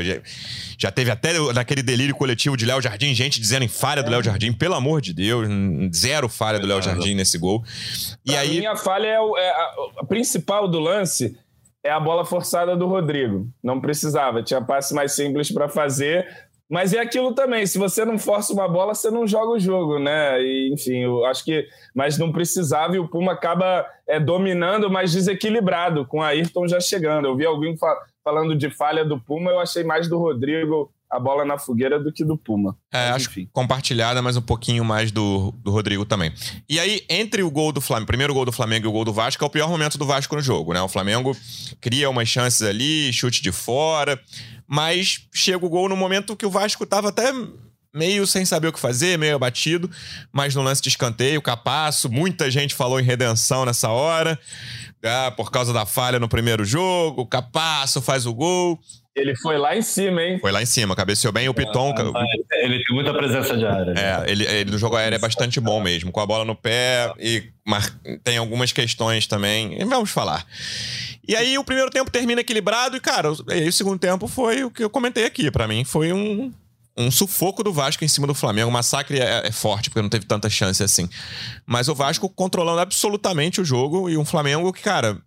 Já, 0.78 0.90
teve 0.90 1.12
até 1.12 1.34
naquele 1.54 1.84
delírio 1.84 2.16
coletivo 2.16 2.56
de 2.56 2.66
Léo 2.66 2.82
Jardim, 2.82 3.14
gente 3.14 3.40
dizendo 3.42 3.64
em 3.64 3.68
falha 3.68 4.02
do 4.02 4.10
Léo 4.10 4.24
Jardim, 4.24 4.54
pelo 4.54 4.74
amor 4.76 5.02
de 5.02 5.14
Deus, 5.14 5.50
zero 5.94 6.30
falha 6.30 6.60
do 6.60 6.68
Léo 6.68 6.82
Jardim 6.82 7.14
nesse 7.14 7.38
gol. 7.38 7.62
E 8.26 8.38
aí. 8.38 8.60
Minha 8.60 8.78
falha 8.78 9.08
é, 9.08 9.20
o, 9.20 9.38
é 9.38 9.50
a, 9.50 9.74
a 10.00 10.06
principal 10.06 10.68
do 10.68 10.80
lance 10.80 11.38
é 11.88 11.92
a 11.92 12.00
bola 12.00 12.26
forçada 12.26 12.76
do 12.76 12.86
Rodrigo. 12.86 13.48
Não 13.64 13.80
precisava, 13.80 14.44
tinha 14.44 14.62
passe 14.62 14.94
mais 14.94 15.14
simples 15.14 15.52
para 15.52 15.70
fazer. 15.70 16.28
Mas 16.70 16.94
é 16.94 17.00
aquilo 17.00 17.34
também, 17.34 17.66
se 17.66 17.78
você 17.78 18.04
não 18.04 18.20
força 18.20 18.52
uma 18.52 18.68
bola, 18.68 18.94
você 18.94 19.10
não 19.10 19.26
joga 19.26 19.52
o 19.52 19.60
jogo, 19.60 19.98
né? 19.98 20.42
E, 20.42 20.74
enfim, 20.74 20.98
eu 20.98 21.26
acho 21.26 21.46
que. 21.46 21.66
Mas 21.96 22.18
não 22.18 22.30
precisava 22.30 22.94
e 22.94 23.00
o 23.00 23.08
Puma 23.08 23.32
acaba 23.32 23.86
é, 24.06 24.20
dominando, 24.20 24.90
mas 24.90 25.14
desequilibrado, 25.14 26.06
com 26.06 26.22
a 26.22 26.28
Ayrton 26.28 26.68
já 26.68 26.82
chegando. 26.82 27.26
Eu 27.26 27.38
vi 27.38 27.46
alguém 27.46 27.74
falando 28.22 28.54
de 28.54 28.70
falha 28.70 29.06
do 29.06 29.18
Puma, 29.18 29.52
eu 29.52 29.60
achei 29.60 29.86
mais 29.86 30.10
do 30.10 30.18
Rodrigo 30.18 30.92
a 31.10 31.20
bola 31.20 31.46
na 31.46 31.58
fogueira 31.58 32.00
do 32.00 32.12
que 32.12 32.24
do 32.24 32.38
Puma. 32.38 32.78
É, 32.92 33.12
mas, 33.12 33.28
acho 33.28 33.48
compartilhada, 33.52 34.22
mas 34.22 34.36
um 34.36 34.42
pouquinho 34.42 34.84
mais 34.84 35.12
do, 35.12 35.52
do 35.64 35.72
Rodrigo 35.72 36.06
também. 36.06 36.34
E 36.70 36.80
aí, 36.80 37.04
entre 37.10 37.42
o 37.44 37.50
gol 37.50 37.72
do 37.72 37.80
Flamengo, 37.80 38.08
primeiro 38.08 38.34
gol 38.34 38.46
do 38.46 38.52
Flamengo 38.52 38.86
e 38.86 38.90
o 38.90 38.92
gol 38.92 39.06
do 39.06 39.14
Vasco, 39.14 39.44
é 39.44 39.48
o 39.48 39.50
pior 39.50 39.70
momento 39.70 39.98
do 39.98 40.06
Vasco 40.06 40.36
no 40.36 40.42
jogo, 40.42 40.74
né? 40.74 40.82
O 40.82 40.90
Flamengo 40.90 41.36
cria 41.80 42.10
umas 42.10 42.28
chances 42.28 42.62
ali, 42.62 43.12
chute 43.14 43.42
de 43.42 43.52
fora, 43.52 44.20
mas 44.68 45.28
chega 45.34 45.66
o 45.66 45.70
gol 45.70 45.88
no 45.88 45.96
momento 45.96 46.36
que 46.36 46.46
o 46.46 46.52
Vasco 46.52 46.86
tava 46.86 47.10
até 47.10 47.32
meio 47.94 48.28
sem 48.28 48.46
saber 48.46 48.68
o 48.68 48.74
que 48.74 48.80
fazer, 48.80 49.18
meio 49.18 49.36
abatido, 49.36 49.90
mas 50.32 50.54
no 50.54 50.62
lance 50.62 50.82
de 50.82 50.90
escanteio, 50.90 51.42
capaço, 51.42 52.10
muita 52.10 52.52
gente 52.52 52.76
falou 52.76 53.00
em 53.00 53.04
redenção 53.04 53.66
nessa 53.66 53.90
hora, 53.90 54.40
ah, 55.04 55.32
por 55.36 55.50
causa 55.50 55.74
da 55.74 55.86
falha 55.86 56.20
no 56.20 56.30
primeiro 56.30 56.64
jogo, 56.64 57.26
capaço 57.26 58.02
faz 58.02 58.26
o 58.26 58.34
gol. 58.34 58.80
Ele 59.18 59.36
foi 59.36 59.58
lá 59.58 59.76
em 59.76 59.82
cima, 59.82 60.22
hein? 60.22 60.38
Foi 60.40 60.52
lá 60.52 60.62
em 60.62 60.66
cima, 60.66 60.96
cabeceou 60.96 61.34
bem. 61.34 61.50
O 61.50 61.54
Piton. 61.54 61.92
Ah, 62.16 62.24
ele 62.62 62.84
tem 62.86 62.96
muita 62.96 63.12
presença 63.12 63.58
de 63.58 63.66
área. 63.66 63.94
Né? 63.94 64.00
É, 64.00 64.32
ele, 64.32 64.46
ele 64.46 64.72
no 64.72 64.78
jogo 64.78 64.96
aéreo 64.96 65.16
é 65.16 65.20
bastante 65.20 65.60
bom 65.60 65.82
mesmo, 65.82 66.12
com 66.12 66.20
a 66.20 66.26
bola 66.26 66.46
no 66.46 66.56
pé 66.56 67.12
e 67.20 67.46
mar... 67.66 67.84
tem 68.24 68.38
algumas 68.38 68.72
questões 68.72 69.26
também. 69.26 69.76
Vamos 69.86 70.12
falar. 70.12 70.46
E 71.28 71.36
aí 71.36 71.58
o 71.58 71.64
primeiro 71.64 71.90
tempo 71.90 72.12
termina 72.12 72.42
equilibrado 72.42 72.96
e, 72.96 73.00
cara, 73.00 73.30
aí 73.50 73.68
o 73.68 73.74
segundo 73.74 73.98
tempo 73.98 74.28
foi 74.28 74.64
o 74.64 74.70
que 74.70 74.84
eu 74.84 74.90
comentei 74.90 75.26
aqui. 75.26 75.50
para 75.50 75.68
mim 75.68 75.84
foi 75.84 76.14
um, 76.14 76.54
um 76.96 77.10
sufoco 77.10 77.64
do 77.64 77.74
Vasco 77.74 78.06
em 78.06 78.08
cima 78.08 78.28
do 78.28 78.36
Flamengo. 78.36 78.70
O 78.70 78.72
massacre 78.72 79.20
é, 79.20 79.48
é, 79.48 79.52
forte, 79.52 79.90
porque 79.90 80.04
não 80.04 80.10
teve 80.10 80.28
tanta 80.28 80.48
chance 80.48 80.84
assim. 80.84 81.10
Mas 81.66 81.88
o 81.88 81.96
Vasco 81.96 82.30
controlando 82.30 82.82
absolutamente 82.82 83.60
o 83.60 83.66
jogo 83.66 84.12
e 84.12 84.16
um 84.16 84.24
Flamengo 84.24 84.72
que, 84.72 84.84
cara 84.84 85.18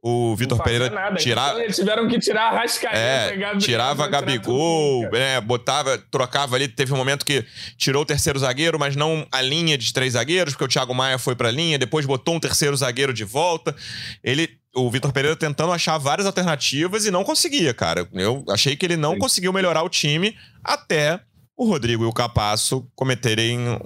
o 0.00 0.36
Vitor 0.36 0.62
Pereira 0.62 0.90
nada. 0.90 1.16
tirava. 1.16 1.62
Eles 1.62 1.76
tiveram 1.76 2.06
que 2.08 2.18
tirar 2.18 2.52
a 2.52 2.60
Rascaeta. 2.60 2.96
É, 2.96 3.56
tirava 3.58 4.06
Gabigol, 4.06 5.10
né, 5.10 5.40
botava, 5.40 5.98
trocava 5.98 6.56
ali. 6.56 6.68
Teve 6.68 6.92
um 6.92 6.96
momento 6.96 7.26
que 7.26 7.44
tirou 7.76 8.02
o 8.02 8.06
terceiro 8.06 8.38
zagueiro, 8.38 8.78
mas 8.78 8.94
não 8.94 9.26
a 9.32 9.42
linha 9.42 9.76
de 9.76 9.92
três 9.92 10.12
zagueiros, 10.12 10.54
porque 10.54 10.64
o 10.64 10.68
Thiago 10.68 10.94
Maia 10.94 11.18
foi 11.18 11.34
pra 11.34 11.50
linha, 11.50 11.78
depois 11.78 12.06
botou 12.06 12.36
um 12.36 12.40
terceiro 12.40 12.76
zagueiro 12.76 13.12
de 13.12 13.24
volta. 13.24 13.74
Ele. 14.22 14.58
O 14.74 14.90
Vitor 14.90 15.10
Pereira 15.12 15.34
tentando 15.34 15.72
achar 15.72 15.96
várias 15.98 16.26
alternativas 16.26 17.04
e 17.04 17.10
não 17.10 17.24
conseguia, 17.24 17.72
cara. 17.72 18.06
Eu 18.12 18.44
achei 18.50 18.76
que 18.76 18.86
ele 18.86 18.96
não 18.96 19.14
Sim. 19.14 19.18
conseguiu 19.18 19.52
melhorar 19.52 19.82
o 19.82 19.88
time 19.88 20.36
até 20.62 21.20
o 21.56 21.66
Rodrigo 21.66 22.04
e 22.04 22.06
o 22.06 22.12
Capasso 22.12 22.86
cometerem 22.94 23.80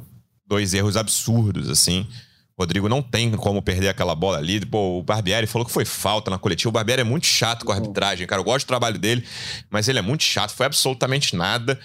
dois 0.46 0.74
erros 0.74 0.96
absurdos, 0.96 1.70
assim. 1.70 2.06
Rodrigo 2.58 2.88
não 2.88 3.02
tem 3.02 3.30
como 3.32 3.62
perder 3.62 3.88
aquela 3.88 4.14
bola 4.14 4.38
ali. 4.38 4.64
Pô, 4.64 4.98
o 4.98 5.02
Barbieri 5.02 5.46
falou 5.46 5.66
que 5.66 5.72
foi 5.72 5.84
falta 5.84 6.30
na 6.30 6.38
coletiva. 6.38 6.68
O 6.68 6.72
Barbieri 6.72 7.00
é 7.00 7.04
muito 7.04 7.26
chato 7.26 7.64
com 7.64 7.72
a 7.72 7.74
arbitragem, 7.74 8.26
cara. 8.26 8.40
Eu 8.40 8.44
gosto 8.44 8.66
do 8.66 8.68
trabalho 8.68 8.98
dele, 8.98 9.24
mas 9.70 9.88
ele 9.88 9.98
é 9.98 10.02
muito 10.02 10.22
chato. 10.22 10.50
Foi 10.50 10.66
absolutamente 10.66 11.34
nada. 11.34 11.78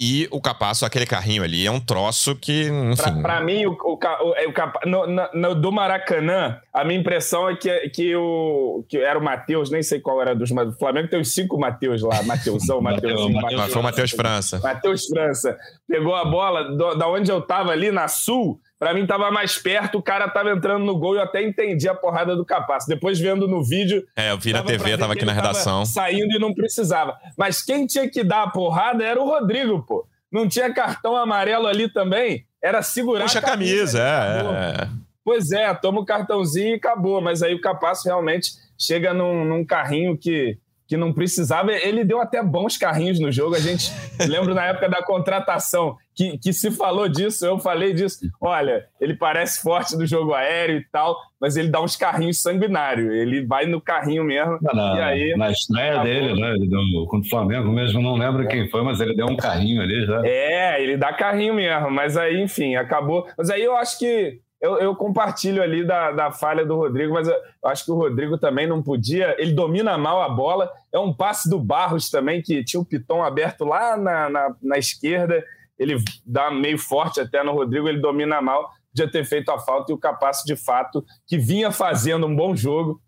E 0.00 0.26
o 0.30 0.40
Capasso, 0.40 0.86
aquele 0.86 1.04
carrinho 1.04 1.42
ali, 1.42 1.66
é 1.66 1.70
um 1.70 1.78
troço 1.78 2.34
que, 2.34 2.68
enfim... 2.68 3.20
Pra, 3.20 3.42
mim, 3.42 3.66
o, 3.66 3.72
o, 3.72 3.98
o, 3.98 4.88
no, 4.88 5.06
no, 5.34 5.54
do 5.54 5.70
Maracanã, 5.70 6.58
a 6.72 6.82
minha 6.86 6.98
impressão 6.98 7.50
é 7.50 7.54
que, 7.54 7.90
que, 7.90 8.16
o, 8.16 8.82
que 8.88 8.96
era 8.96 9.18
o 9.18 9.22
Matheus, 9.22 9.70
nem 9.70 9.82
sei 9.82 10.00
qual 10.00 10.22
era 10.22 10.34
dos... 10.34 10.50
O 10.50 10.72
Flamengo 10.78 11.08
tem 11.08 11.20
os 11.20 11.34
cinco 11.34 11.58
Matheus 11.58 12.00
lá, 12.00 12.22
Matheusão, 12.22 12.80
Matheusão. 12.82 13.30
Mateus, 13.30 13.72
foi 13.72 13.80
o 13.80 13.84
Matheus 13.84 14.10
França. 14.12 14.58
Matheus 14.60 15.04
França. 15.04 15.58
Pegou 15.86 16.14
a 16.14 16.24
bola 16.24 16.64
do, 16.64 16.94
da 16.94 17.06
onde 17.06 17.30
eu 17.30 17.42
tava 17.42 17.70
ali, 17.70 17.90
na 17.90 18.08
Sul, 18.08 18.58
para 18.80 18.94
mim 18.94 19.06
tava 19.06 19.30
mais 19.30 19.58
perto, 19.58 19.98
o 19.98 20.02
cara 20.02 20.26
tava 20.26 20.50
entrando 20.52 20.86
no 20.86 20.98
gol 20.98 21.14
e 21.14 21.18
eu 21.18 21.22
até 21.22 21.42
entendi 21.42 21.86
a 21.86 21.94
porrada 21.94 22.34
do 22.34 22.46
Capasso. 22.46 22.88
Depois 22.88 23.18
vendo 23.18 23.46
no 23.46 23.62
vídeo. 23.62 24.06
É, 24.16 24.30
eu 24.30 24.38
vi 24.38 24.54
na 24.54 24.62
TV, 24.62 24.96
tava 24.96 25.12
aqui 25.12 25.26
na 25.26 25.34
redação. 25.34 25.84
Saindo 25.84 26.34
e 26.34 26.38
não 26.38 26.54
precisava. 26.54 27.14
Mas 27.36 27.60
quem 27.60 27.86
tinha 27.86 28.08
que 28.08 28.24
dar 28.24 28.44
a 28.44 28.50
porrada 28.50 29.04
era 29.04 29.20
o 29.20 29.26
Rodrigo, 29.26 29.82
pô. 29.82 29.89
Não 30.30 30.48
tinha 30.48 30.72
cartão 30.72 31.16
amarelo 31.16 31.66
ali 31.66 31.88
também? 31.88 32.46
Era 32.62 32.82
segurar 32.82 33.24
Puxa 33.24 33.38
a 33.38 33.42
camisa. 33.42 34.02
A 34.02 34.42
camisa 34.42 34.58
é, 34.78 34.82
é. 34.82 34.88
Pois 35.24 35.50
é, 35.52 35.72
toma 35.74 36.00
o 36.00 36.04
cartãozinho 36.04 36.74
e 36.74 36.74
acabou. 36.74 37.20
Mas 37.20 37.42
aí 37.42 37.54
o 37.54 37.60
Capasso 37.60 38.06
realmente 38.06 38.52
chega 38.78 39.12
num, 39.12 39.44
num 39.44 39.64
carrinho 39.64 40.16
que, 40.16 40.58
que 40.90 40.96
não 40.96 41.12
precisava. 41.12 41.70
Ele 41.70 42.02
deu 42.02 42.20
até 42.20 42.42
bons 42.42 42.76
carrinhos 42.76 43.20
no 43.20 43.30
jogo. 43.30 43.54
A 43.54 43.60
gente 43.60 43.92
lembra 44.28 44.52
na 44.52 44.64
época 44.64 44.88
da 44.88 45.00
contratação 45.00 45.96
que, 46.12 46.36
que 46.36 46.52
se 46.52 46.72
falou 46.72 47.08
disso, 47.08 47.46
eu 47.46 47.60
falei 47.60 47.94
disso. 47.94 48.18
Olha, 48.40 48.84
ele 49.00 49.14
parece 49.14 49.62
forte 49.62 49.96
do 49.96 50.04
jogo 50.04 50.34
aéreo 50.34 50.78
e 50.78 50.84
tal, 50.90 51.16
mas 51.40 51.56
ele 51.56 51.68
dá 51.68 51.80
uns 51.80 51.94
carrinhos 51.94 52.42
sanguinários. 52.42 53.14
Ele 53.14 53.46
vai 53.46 53.66
no 53.66 53.80
carrinho 53.80 54.24
mesmo. 54.24 54.58
Na, 54.60 54.96
e 54.96 55.00
aí, 55.00 55.36
na 55.36 55.52
estreia 55.52 55.92
acabou. 55.92 56.12
dele, 56.12 56.40
né? 56.40 56.50
Ele 56.56 56.68
deu, 56.68 57.06
contra 57.06 57.26
o 57.28 57.30
Flamengo 57.30 57.70
mesmo, 57.70 58.02
não 58.02 58.16
lembro 58.16 58.48
quem 58.48 58.68
foi, 58.68 58.82
mas 58.82 59.00
ele 59.00 59.14
deu 59.14 59.26
um 59.26 59.36
carrinho 59.36 59.80
ali 59.80 60.04
já. 60.04 60.26
É, 60.26 60.82
ele 60.82 60.96
dá 60.96 61.12
carrinho 61.12 61.54
mesmo. 61.54 61.88
Mas 61.88 62.16
aí, 62.16 62.42
enfim, 62.42 62.74
acabou. 62.74 63.28
Mas 63.38 63.48
aí 63.48 63.62
eu 63.62 63.76
acho 63.76 63.96
que 63.96 64.40
eu, 64.60 64.78
eu, 64.78 64.94
compartilho 64.94 65.62
ali 65.62 65.86
da, 65.86 66.10
da 66.12 66.30
falha 66.30 66.66
do 66.66 66.76
Rodrigo, 66.76 67.14
mas 67.14 67.26
eu, 67.26 67.34
acho 67.64 67.84
que 67.84 67.90
o 67.90 67.96
Rodrigo 67.96 68.36
também 68.36 68.66
não 68.66 68.82
podia. 68.82 69.34
Ele 69.38 69.52
domina 69.52 69.96
mal 69.96 70.20
a 70.20 70.28
bola. 70.28 70.70
É 70.92 70.98
um 70.98 71.14
passe 71.14 71.48
do 71.48 71.58
Barros 71.58 72.10
também, 72.10 72.42
que 72.42 72.62
tinha 72.62 72.80
o 72.80 72.84
Piton 72.84 73.24
aberto 73.24 73.64
lá 73.64 73.96
na, 73.96 74.28
na, 74.28 74.56
na 74.62 74.78
esquerda. 74.78 75.42
Ele 75.78 75.96
dá 76.26 76.50
meio 76.50 76.78
forte 76.78 77.20
até 77.20 77.42
no 77.42 77.52
Rodrigo, 77.52 77.88
ele 77.88 78.00
domina 78.00 78.42
mal. 78.42 78.70
Podia 78.92 79.10
ter 79.10 79.24
feito 79.24 79.50
a 79.50 79.58
falta 79.58 79.92
e 79.92 79.94
o 79.94 79.98
Capasso, 79.98 80.44
de 80.44 80.56
fato, 80.56 81.02
que 81.26 81.38
vinha 81.38 81.72
fazendo 81.72 82.26
um 82.26 82.36
bom 82.36 82.54
jogo. 82.54 83.00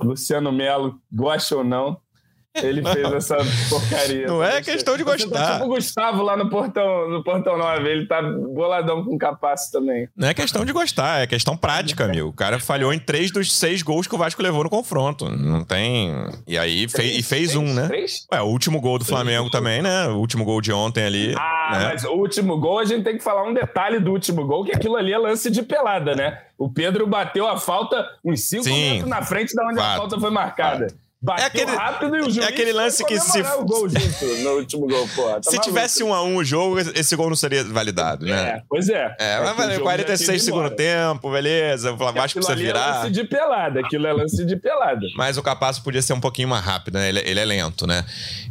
Luciano 0.00 0.50
Melo, 0.52 0.98
gosta 1.12 1.56
ou 1.56 1.64
não, 1.64 2.00
ele 2.62 2.82
fez 2.82 3.12
essa 3.12 3.36
porcaria. 3.68 4.26
Não 4.26 4.42
é 4.42 4.62
questão 4.62 4.96
de 4.96 5.04
tá 5.04 5.10
gostar. 5.12 5.52
Tipo 5.54 5.64
o 5.64 5.68
Gustavo 5.68 6.22
lá 6.22 6.36
no 6.36 6.48
Portão, 6.48 7.08
no 7.08 7.22
Portão 7.22 7.56
9, 7.56 7.88
ele 7.88 8.06
tá 8.06 8.22
boladão 8.22 9.04
com 9.04 9.16
capaz 9.18 9.70
também. 9.70 10.08
Não 10.16 10.28
é 10.28 10.34
questão 10.34 10.64
de 10.64 10.72
gostar, 10.72 11.22
é 11.22 11.26
questão 11.26 11.56
prática, 11.56 12.04
é. 12.04 12.08
meu. 12.08 12.28
O 12.28 12.32
cara 12.32 12.58
falhou 12.58 12.92
em 12.92 12.98
três 12.98 13.30
dos 13.30 13.52
seis 13.52 13.82
gols 13.82 14.06
que 14.06 14.14
o 14.14 14.18
Vasco 14.18 14.42
levou 14.42 14.64
no 14.64 14.70
confronto. 14.70 15.28
Não 15.28 15.64
tem. 15.64 16.12
E 16.46 16.58
aí 16.58 16.88
fez, 16.88 17.18
e 17.18 17.22
fez 17.22 17.50
três, 17.50 17.56
um, 17.56 17.74
né? 17.74 17.86
Três? 17.86 18.26
Ué, 18.32 18.40
o 18.40 18.46
último 18.46 18.80
gol 18.80 18.98
do 18.98 19.04
Flamengo 19.04 19.50
também, 19.50 19.82
né? 19.82 20.08
O 20.08 20.16
último 20.16 20.44
gol 20.44 20.60
de 20.60 20.72
ontem 20.72 21.04
ali. 21.04 21.34
Ah, 21.36 21.70
né? 21.72 21.88
mas 21.92 22.04
o 22.04 22.12
último 22.12 22.58
gol, 22.58 22.78
a 22.78 22.84
gente 22.84 23.04
tem 23.04 23.16
que 23.16 23.24
falar 23.24 23.44
um 23.44 23.54
detalhe 23.54 23.98
do 23.98 24.12
último 24.12 24.46
gol, 24.46 24.64
que 24.64 24.72
aquilo 24.72 24.96
ali 24.96 25.12
é 25.12 25.18
lance 25.18 25.50
de 25.50 25.62
pelada, 25.62 26.14
né? 26.14 26.40
O 26.58 26.70
Pedro 26.70 27.06
bateu 27.06 27.46
a 27.46 27.58
falta 27.58 28.06
uns 28.24 28.48
cinco 28.48 28.64
Sim, 28.64 28.92
metros 28.92 29.10
na 29.10 29.22
frente 29.22 29.54
da 29.54 29.66
onde 29.66 29.76
fato, 29.76 29.86
a 29.86 29.96
falta 29.96 30.20
foi 30.20 30.30
marcada. 30.30 30.88
Fato. 30.88 31.05
Bateu 31.20 31.44
é 31.44 31.46
aquele, 31.46 31.70
rápido 31.74 32.16
e 32.16 32.20
o 32.20 32.30
juiz 32.30 32.46
é 32.46 32.48
aquele 32.48 32.72
lance 32.72 33.02
que 33.04 33.18
se 33.18 33.40
o 33.40 33.64
gol 33.64 33.88
junto 33.88 34.26
no 34.42 34.50
último 34.58 34.86
gol, 34.86 35.08
pô. 35.14 35.22
Tá 35.40 35.50
se 35.50 35.58
tivesse 35.60 36.04
um 36.04 36.12
a 36.12 36.22
um 36.22 36.36
o 36.36 36.44
jogo, 36.44 36.78
esse 36.78 37.16
gol 37.16 37.28
não 37.28 37.36
seria 37.36 37.64
validado, 37.64 38.26
né? 38.26 38.50
É, 38.50 38.62
pois 38.68 38.88
é. 38.88 39.16
É, 39.18 39.32
é 39.34 39.40
mas 39.40 39.56
valeu 39.56 39.80
46 39.80 40.42
segundo 40.42 40.70
tempo, 40.70 41.30
beleza. 41.30 41.92
O 41.92 41.96
Vasco 41.96 42.38
precisa 42.38 42.54
virar. 42.54 42.80
É 42.80 42.98
lance 42.98 43.10
de 43.10 43.24
pelada, 43.24 43.80
aquilo 43.80 44.06
é 44.06 44.12
lance 44.12 44.44
de 44.44 44.56
pelada. 44.56 45.06
Mas 45.16 45.38
o 45.38 45.42
Capasso 45.42 45.82
podia 45.82 46.02
ser 46.02 46.12
um 46.12 46.20
pouquinho 46.20 46.48
mais 46.48 46.62
rápido, 46.62 46.98
né? 46.98 47.08
Ele, 47.08 47.20
ele 47.20 47.40
é 47.40 47.44
lento, 47.44 47.86
né? 47.86 48.04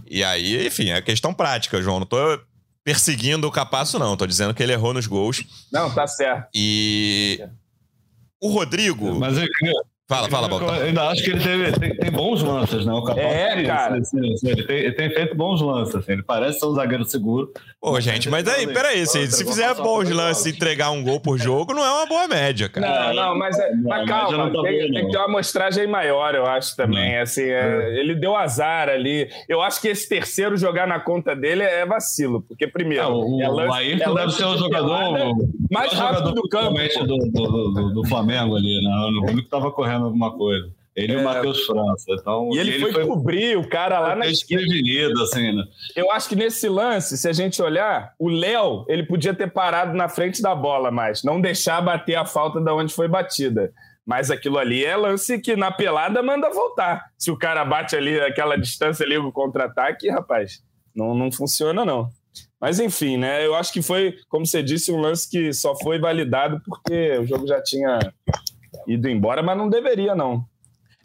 E 0.10 0.24
aí, 0.24 0.66
enfim, 0.66 0.90
é 0.90 1.02
questão 1.02 1.34
prática, 1.34 1.82
João. 1.82 2.00
Não 2.00 2.06
tô 2.08 2.18
perseguindo 2.84 3.48
o 3.48 3.52
Capasso, 3.52 4.00
não. 4.00 4.18
Tô 4.18 4.26
dizendo 4.26 4.54
que 4.56 4.64
ele 4.64 4.74
errou 4.74 4.94
nos 4.94 5.06
gols. 5.06 5.44
Não, 5.72 5.94
tá 5.94 6.08
certo. 6.08 6.50
E 6.54 7.44
o 8.42 8.50
Rodrigo. 8.50 9.16
Mas 9.20 9.38
eu 9.38 9.48
Fala, 10.08 10.30
fala, 10.30 10.48
Baltar. 10.48 10.82
Eu 10.82 10.86
ainda 10.86 11.08
acho 11.08 11.24
que 11.24 11.32
ele 11.32 11.42
teve, 11.42 11.72
tem, 11.80 11.98
tem 11.98 12.12
bons 12.12 12.44
lances, 12.44 12.86
né? 12.86 12.94
O 12.94 13.02
Capaz 13.02 13.26
é, 13.26 13.64
cara. 13.64 13.98
Assim, 13.98 14.34
assim, 14.34 14.50
ele, 14.50 14.64
tem, 14.64 14.78
ele, 14.78 14.92
tem, 14.92 15.10
feito 15.10 15.36
bons 15.36 15.60
lances, 15.64 15.96
assim. 15.96 16.12
ele 16.12 16.22
parece 16.22 16.60
ser 16.60 16.68
um 16.68 16.76
zagueiro 16.76 17.04
seguro. 17.06 17.52
Pô, 17.82 18.00
gente, 18.00 18.30
mas 18.30 18.48
aí, 18.48 18.68
peraí, 18.68 19.04
se, 19.08 19.26
se 19.32 19.44
fizer 19.44 19.74
bons 19.74 20.08
lances 20.12 20.46
e 20.46 20.50
entregar 20.52 20.92
um 20.92 21.04
gol 21.04 21.20
por 21.20 21.40
jogo, 21.40 21.74
não 21.74 21.84
é 21.84 21.90
uma 21.90 22.06
boa 22.06 22.28
média, 22.28 22.70
cara. 22.70 23.14
Não, 23.14 23.16
não, 23.16 23.40
mas, 23.40 23.58
é, 23.58 23.72
mas 23.74 24.08
calma, 24.08 24.52
tá 24.52 24.62
tem, 24.62 24.92
tem, 24.92 25.06
que 25.08 25.12
ter 25.12 25.18
uma 25.18 25.26
amostragem 25.26 25.88
maior, 25.88 26.36
eu 26.36 26.46
acho 26.46 26.76
também. 26.76 27.18
Assim, 27.18 27.42
é, 27.42 28.00
ele 28.00 28.14
deu 28.14 28.36
azar 28.36 28.90
ali. 28.90 29.28
Eu 29.50 29.60
acho 29.60 29.82
que 29.82 29.88
esse 29.88 30.08
terceiro 30.08 30.56
jogar 30.56 30.86
na 30.86 31.00
conta 31.00 31.36
dele 31.36 31.64
é 31.64 31.84
vacilo, 31.84 32.44
porque 32.44 32.68
primeiro. 32.68 33.06
Não, 33.06 33.22
o, 33.22 33.42
é 33.42 33.48
lance, 33.48 33.70
o 33.70 33.74
Ayrton 33.74 34.12
é 34.12 34.16
deve 34.22 34.32
ser 34.34 34.46
o 34.46 34.56
jogador 34.56 35.36
mais 35.72 35.92
rápido 35.94 36.32
do 36.32 36.48
campo. 36.48 36.76
Do, 36.76 37.18
do, 37.18 37.72
do, 37.72 37.94
do 37.96 38.08
Flamengo 38.08 38.56
ali, 38.56 38.84
né? 38.84 38.92
O 38.92 39.32
único 39.32 39.44
que 39.44 39.50
tava 39.50 39.72
correndo 39.72 39.95
alguma 40.04 40.36
coisa. 40.36 40.72
Ele 40.96 41.12
é... 41.12 41.16
e 41.16 41.18
o 41.18 41.20
é. 41.20 41.24
Matheus 41.24 41.66
França. 41.66 42.06
Então, 42.10 42.50
e 42.54 42.58
ele, 42.58 42.72
ele 42.76 42.80
foi, 42.80 42.94
foi, 42.94 43.06
cobrir 43.06 43.58
o 43.58 43.68
cara 43.68 44.00
lá 44.00 44.16
na 44.16 44.28
esquerda. 44.28 45.22
assim, 45.24 45.56
né? 45.56 45.64
Eu 45.96 46.12
acho 46.12 46.30
que 46.30 46.36
nesse 46.36 46.70
lance, 46.70 47.18
se 47.18 47.28
a 47.28 47.34
gente 47.34 47.62
olhar, 47.62 48.14
o 48.18 48.30
Léo, 48.30 48.86
ele 48.88 49.04
podia 49.04 49.34
ter 49.34 49.52
parado 49.52 49.96
na 49.96 50.08
frente 50.08 50.42
da 50.42 50.56
bola, 50.56 50.90
mas 50.90 51.24
não 51.24 51.42
deixar 51.42 51.82
bater 51.82 52.16
a 52.16 52.26
falta 52.26 52.62
da 52.62 52.74
onde 52.74 52.94
foi 52.94 53.08
batida. 53.08 53.74
Mas 54.06 54.30
aquilo 54.30 54.60
ali 54.60 54.86
é 54.86 54.96
lance 54.96 55.40
que 55.40 55.56
na 55.56 55.72
pelada 55.72 56.22
manda 56.22 56.50
voltar. 56.52 57.06
Se 57.18 57.32
o 57.32 57.38
cara 57.38 57.66
bate 57.66 57.96
ali 57.96 58.20
aquela 58.20 58.56
distância 58.56 59.04
ali, 59.04 59.18
o 59.18 59.32
contra-ataque, 59.32 60.10
rapaz, 60.10 60.62
não, 60.96 61.16
não 61.16 61.32
funciona 61.32 61.84
não. 61.84 62.10
Mas 62.62 62.80
enfim, 62.80 63.18
né? 63.18 63.46
Eu 63.46 63.56
acho 63.56 63.74
que 63.74 63.82
foi, 63.82 64.16
como 64.30 64.46
você 64.46 64.62
disse, 64.62 64.92
um 64.92 65.02
lance 65.02 65.30
que 65.30 65.52
só 65.54 65.76
foi 65.76 66.00
validado 66.00 66.62
porque 66.66 67.18
o 67.18 67.26
jogo 67.26 67.48
já 67.48 67.62
tinha 67.62 68.00
ido 68.88 69.10
embora, 69.10 69.42
mas 69.42 69.58
não 69.58 69.70
deveria, 69.70 70.16
não. 70.16 70.46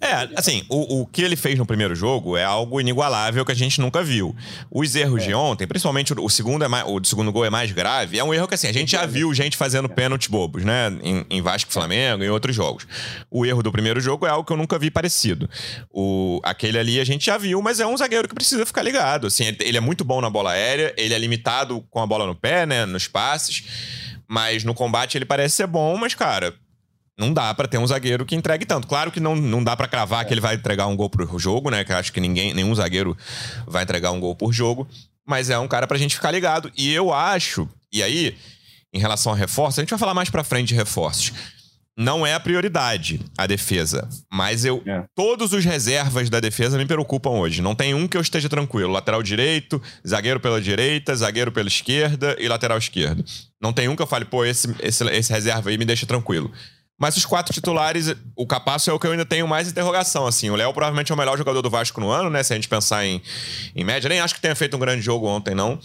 É, 0.02 0.30
assim, 0.34 0.64
o, 0.70 1.02
o 1.02 1.06
que 1.06 1.20
ele 1.20 1.36
fez 1.36 1.58
no 1.58 1.66
primeiro 1.66 1.94
jogo 1.94 2.34
é 2.34 2.42
algo 2.42 2.80
inigualável 2.80 3.44
que 3.44 3.52
a 3.52 3.54
gente 3.54 3.82
nunca 3.82 4.02
viu. 4.02 4.34
Os 4.70 4.96
erros 4.96 5.22
é. 5.22 5.26
de 5.26 5.34
ontem, 5.34 5.66
principalmente 5.66 6.14
o, 6.18 6.28
segundo 6.30 6.64
é 6.64 6.68
mais, 6.68 6.86
o 6.88 7.04
segundo 7.04 7.30
gol 7.30 7.44
é 7.44 7.50
mais 7.50 7.70
grave, 7.70 8.18
é 8.18 8.24
um 8.24 8.32
erro 8.32 8.48
que 8.48 8.54
assim, 8.54 8.66
a 8.66 8.72
gente 8.72 8.92
já 8.92 9.04
viu 9.04 9.32
gente 9.34 9.58
fazendo 9.58 9.90
pênalti 9.90 10.30
bobos, 10.30 10.64
né? 10.64 10.88
Em, 11.02 11.26
em 11.28 11.42
Vasco 11.42 11.70
Flamengo, 11.70 12.24
em 12.24 12.30
outros 12.30 12.56
jogos. 12.56 12.86
O 13.30 13.44
erro 13.44 13.62
do 13.62 13.70
primeiro 13.70 14.00
jogo 14.00 14.26
é 14.26 14.30
algo 14.30 14.42
que 14.42 14.52
eu 14.54 14.56
nunca 14.56 14.78
vi 14.78 14.90
parecido. 14.90 15.50
O, 15.90 16.40
aquele 16.42 16.78
ali 16.78 16.98
a 16.98 17.04
gente 17.04 17.26
já 17.26 17.36
viu, 17.36 17.60
mas 17.60 17.78
é 17.78 17.86
um 17.86 17.96
zagueiro 17.96 18.26
que 18.26 18.34
precisa 18.34 18.64
ficar 18.64 18.82
ligado. 18.82 19.26
Assim, 19.26 19.44
ele, 19.44 19.58
ele 19.60 19.76
é 19.76 19.80
muito 19.80 20.02
bom 20.02 20.22
na 20.22 20.30
bola 20.30 20.52
aérea, 20.52 20.94
ele 20.96 21.12
é 21.12 21.18
limitado 21.18 21.84
com 21.90 22.00
a 22.00 22.06
bola 22.06 22.26
no 22.26 22.34
pé, 22.34 22.64
né? 22.64 22.86
Nos 22.86 23.06
passes. 23.06 23.64
Mas 24.26 24.64
no 24.64 24.72
combate 24.72 25.18
ele 25.18 25.26
parece 25.26 25.56
ser 25.56 25.66
bom, 25.66 25.96
mas, 25.98 26.14
cara, 26.14 26.54
não 27.20 27.34
dá 27.34 27.52
para 27.54 27.68
ter 27.68 27.76
um 27.76 27.86
zagueiro 27.86 28.24
que 28.24 28.34
entregue 28.34 28.64
tanto. 28.64 28.88
Claro 28.88 29.12
que 29.12 29.20
não, 29.20 29.36
não 29.36 29.62
dá 29.62 29.76
para 29.76 29.86
cravar 29.86 30.22
é. 30.22 30.24
que 30.24 30.32
ele 30.32 30.40
vai 30.40 30.54
entregar 30.54 30.86
um 30.86 30.96
gol 30.96 31.10
por 31.10 31.38
jogo, 31.38 31.70
né? 31.70 31.84
Que 31.84 31.92
eu 31.92 31.96
acho 31.96 32.12
que 32.12 32.20
ninguém, 32.20 32.54
nenhum 32.54 32.74
zagueiro 32.74 33.16
vai 33.66 33.82
entregar 33.82 34.10
um 34.10 34.18
gol 34.18 34.34
por 34.34 34.52
jogo. 34.52 34.88
Mas 35.26 35.50
é 35.50 35.58
um 35.58 35.68
cara 35.68 35.86
pra 35.86 35.98
gente 35.98 36.14
ficar 36.14 36.30
ligado. 36.30 36.72
E 36.74 36.92
eu 36.92 37.12
acho, 37.12 37.68
e 37.92 38.02
aí, 38.02 38.36
em 38.92 38.98
relação 38.98 39.32
a 39.32 39.36
reforços, 39.36 39.78
a 39.78 39.82
gente 39.82 39.90
vai 39.90 39.98
falar 39.98 40.14
mais 40.14 40.30
pra 40.30 40.42
frente 40.42 40.68
de 40.68 40.74
reforços. 40.74 41.32
Não 41.96 42.26
é 42.26 42.32
a 42.32 42.40
prioridade 42.40 43.20
a 43.36 43.46
defesa. 43.46 44.08
Mas 44.32 44.64
eu. 44.64 44.82
É. 44.86 45.04
Todos 45.14 45.52
os 45.52 45.62
reservas 45.62 46.30
da 46.30 46.40
defesa 46.40 46.78
me 46.78 46.86
preocupam 46.86 47.30
hoje. 47.30 47.60
Não 47.60 47.74
tem 47.74 47.92
um 47.92 48.08
que 48.08 48.16
eu 48.16 48.22
esteja 48.22 48.48
tranquilo. 48.48 48.90
Lateral 48.90 49.22
direito, 49.22 49.82
zagueiro 50.08 50.40
pela 50.40 50.58
direita, 50.62 51.14
zagueiro 51.14 51.52
pela 51.52 51.68
esquerda 51.68 52.34
e 52.38 52.48
lateral 52.48 52.78
esquerdo. 52.78 53.22
Não 53.60 53.74
tem 53.74 53.88
um 53.88 53.94
que 53.94 54.00
eu 54.00 54.06
fale, 54.06 54.24
pô, 54.24 54.42
esse, 54.42 54.74
esse, 54.80 55.04
esse 55.10 55.30
reserva 55.30 55.68
aí 55.68 55.76
me 55.76 55.84
deixa 55.84 56.06
tranquilo. 56.06 56.50
Mas 57.00 57.16
os 57.16 57.24
quatro 57.24 57.50
titulares, 57.50 58.14
o 58.36 58.46
Capasso 58.46 58.90
é 58.90 58.92
o 58.92 58.98
que 58.98 59.06
eu 59.06 59.12
ainda 59.12 59.24
tenho 59.24 59.48
mais 59.48 59.70
interrogação, 59.70 60.26
assim. 60.26 60.50
O 60.50 60.54
Léo 60.54 60.70
provavelmente 60.74 61.10
é 61.10 61.14
o 61.14 61.18
melhor 61.18 61.38
jogador 61.38 61.62
do 61.62 61.70
Vasco 61.70 61.98
no 61.98 62.10
ano, 62.10 62.28
né? 62.28 62.42
Se 62.42 62.52
a 62.52 62.56
gente 62.56 62.68
pensar 62.68 63.06
em, 63.06 63.22
em 63.74 63.82
média. 63.82 64.06
Nem 64.06 64.20
acho 64.20 64.34
que 64.34 64.40
tenha 64.40 64.54
feito 64.54 64.76
um 64.76 64.78
grande 64.78 65.00
jogo 65.00 65.26
ontem, 65.26 65.54
não. 65.54 65.78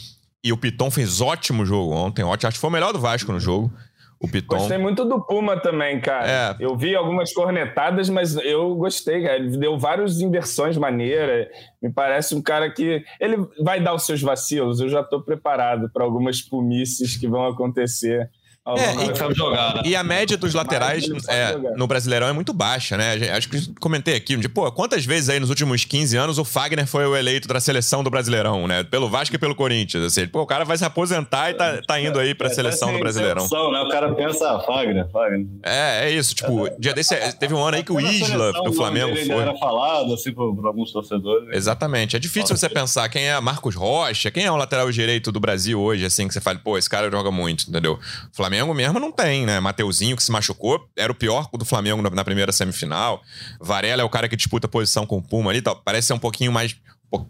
E 0.43 0.51
o 0.51 0.57
Piton 0.57 0.91
fez 0.91 1.21
ótimo 1.21 1.65
jogo 1.65 1.93
ontem. 1.93 2.21
Ótimo. 2.21 2.49
Acho 2.49 2.57
que 2.57 2.61
foi 2.61 2.69
o 2.69 2.73
melhor 2.73 2.91
do 2.91 2.99
Vasco 2.99 3.31
no 3.31 3.39
jogo. 3.39 3.71
O 4.19 4.27
Piton. 4.27 4.57
Gostei 4.57 4.77
muito 4.77 5.05
do 5.05 5.25
Puma 5.25 5.57
também, 5.57 6.01
cara. 6.01 6.29
É. 6.29 6.55
Eu 6.59 6.75
vi 6.75 6.93
algumas 6.93 7.31
cornetadas, 7.31 8.09
mas 8.09 8.35
eu 8.35 8.75
gostei, 8.75 9.23
cara. 9.23 9.37
Ele 9.37 9.57
deu 9.57 9.79
várias 9.79 10.19
inversões 10.19 10.77
maneiras. 10.77 11.47
Me 11.81 11.93
parece 11.93 12.35
um 12.35 12.41
cara 12.41 12.69
que. 12.69 13.05
Ele 13.21 13.37
vai 13.63 13.79
dar 13.79 13.93
os 13.93 14.05
seus 14.05 14.21
vacilos. 14.21 14.81
Eu 14.81 14.89
já 14.89 14.99
estou 14.99 15.21
preparado 15.21 15.89
para 15.93 16.03
algumas 16.03 16.41
pumices 16.41 17.15
que 17.15 17.25
vão 17.25 17.45
acontecer 17.45 18.29
é, 18.67 19.11
e, 19.11 19.35
jogar, 19.35 19.75
né? 19.75 19.81
e, 19.85 19.95
a 19.95 20.03
média 20.03 20.35
dos 20.35 20.55
laterais 20.55 21.05
é, 21.29 21.55
no 21.75 21.85
Brasileirão 21.85 22.27
é 22.27 22.33
muito 22.33 22.51
baixa, 22.51 22.97
né? 22.97 23.13
Acho 23.29 23.47
que 23.47 23.73
comentei 23.79 24.15
aqui, 24.15 24.35
de, 24.37 24.49
pô, 24.49 24.71
quantas 24.71 25.05
vezes 25.05 25.29
aí 25.29 25.39
nos 25.39 25.49
últimos 25.51 25.85
15 25.85 26.17
anos 26.17 26.39
o 26.39 26.43
Fagner 26.43 26.87
foi 26.87 27.05
o 27.05 27.15
eleito 27.15 27.47
da 27.47 27.59
seleção 27.59 28.03
do 28.03 28.09
Brasileirão, 28.09 28.67
né? 28.67 28.83
Pelo 28.83 29.07
Vasco 29.07 29.35
e 29.35 29.37
pelo 29.37 29.53
Corinthians. 29.53 30.03
Assim, 30.03 30.27
pô, 30.27 30.41
o 30.41 30.47
cara 30.47 30.65
vai 30.65 30.77
se 30.77 30.83
aposentar 30.83 31.51
e 31.51 31.53
tá, 31.53 31.79
tá 31.87 32.01
indo 32.01 32.17
aí 32.17 32.33
pra 32.33 32.47
é, 32.47 32.49
seleção 32.49 32.91
do 32.91 32.97
Brasileirão. 32.97 33.47
Né? 33.47 33.81
O 33.81 33.89
cara 33.89 34.11
pensa, 34.15 34.49
ah, 34.49 34.59
Fagner, 34.61 35.07
Fagner. 35.11 35.45
É, 35.61 36.07
é 36.07 36.11
isso. 36.11 36.33
Tipo, 36.33 36.67
dia 36.79 36.93
desse, 36.93 37.15
teve 37.33 37.53
um 37.53 37.63
ano 37.63 37.77
aí 37.77 37.83
que 37.83 37.93
o 37.93 37.99
Isla 37.99 38.51
do 38.51 38.73
Flamengo 38.73 39.15
foi. 39.15 39.29
era 39.29 39.55
falado, 39.57 40.11
assim, 40.11 40.31
por, 40.31 40.55
por 40.55 40.65
alguns 40.65 40.91
torcedores. 40.91 41.55
Exatamente. 41.55 42.15
É 42.15 42.19
difícil 42.19 42.57
você 42.57 42.67
pensar 42.67 43.07
quem 43.09 43.29
é 43.29 43.39
Marcos 43.39 43.75
Rocha, 43.75 44.31
quem 44.31 44.45
é 44.45 44.51
o 44.51 44.55
lateral 44.55 44.89
direito 44.91 45.31
do 45.31 45.39
Brasil 45.39 45.79
hoje, 45.79 46.03
assim, 46.03 46.27
que 46.27 46.33
você 46.33 46.41
fala, 46.41 46.57
pô, 46.57 46.79
esse 46.79 46.89
cara 46.89 47.11
joga 47.11 47.29
muito, 47.29 47.69
entendeu? 47.69 47.93
O 47.93 48.35
Flamengo 48.35 48.54
Flamengo 48.55 48.73
mesmo 48.73 48.99
não 48.99 49.11
tem, 49.11 49.45
né? 49.45 49.59
Mateuzinho 49.59 50.15
que 50.15 50.23
se 50.23 50.31
machucou, 50.31 50.87
era 50.97 51.11
o 51.11 51.15
pior 51.15 51.49
do 51.53 51.65
Flamengo 51.65 52.01
na 52.01 52.23
primeira 52.23 52.51
semifinal. 52.51 53.21
Varela 53.59 54.01
é 54.01 54.05
o 54.05 54.09
cara 54.09 54.29
que 54.29 54.35
disputa 54.35 54.67
posição 54.67 55.05
com 55.05 55.17
o 55.17 55.21
Puma 55.21 55.51
ali, 55.51 55.61
parece 55.83 56.07
ser 56.07 56.13
um 56.13 56.19
pouquinho 56.19 56.51
mais, 56.51 56.75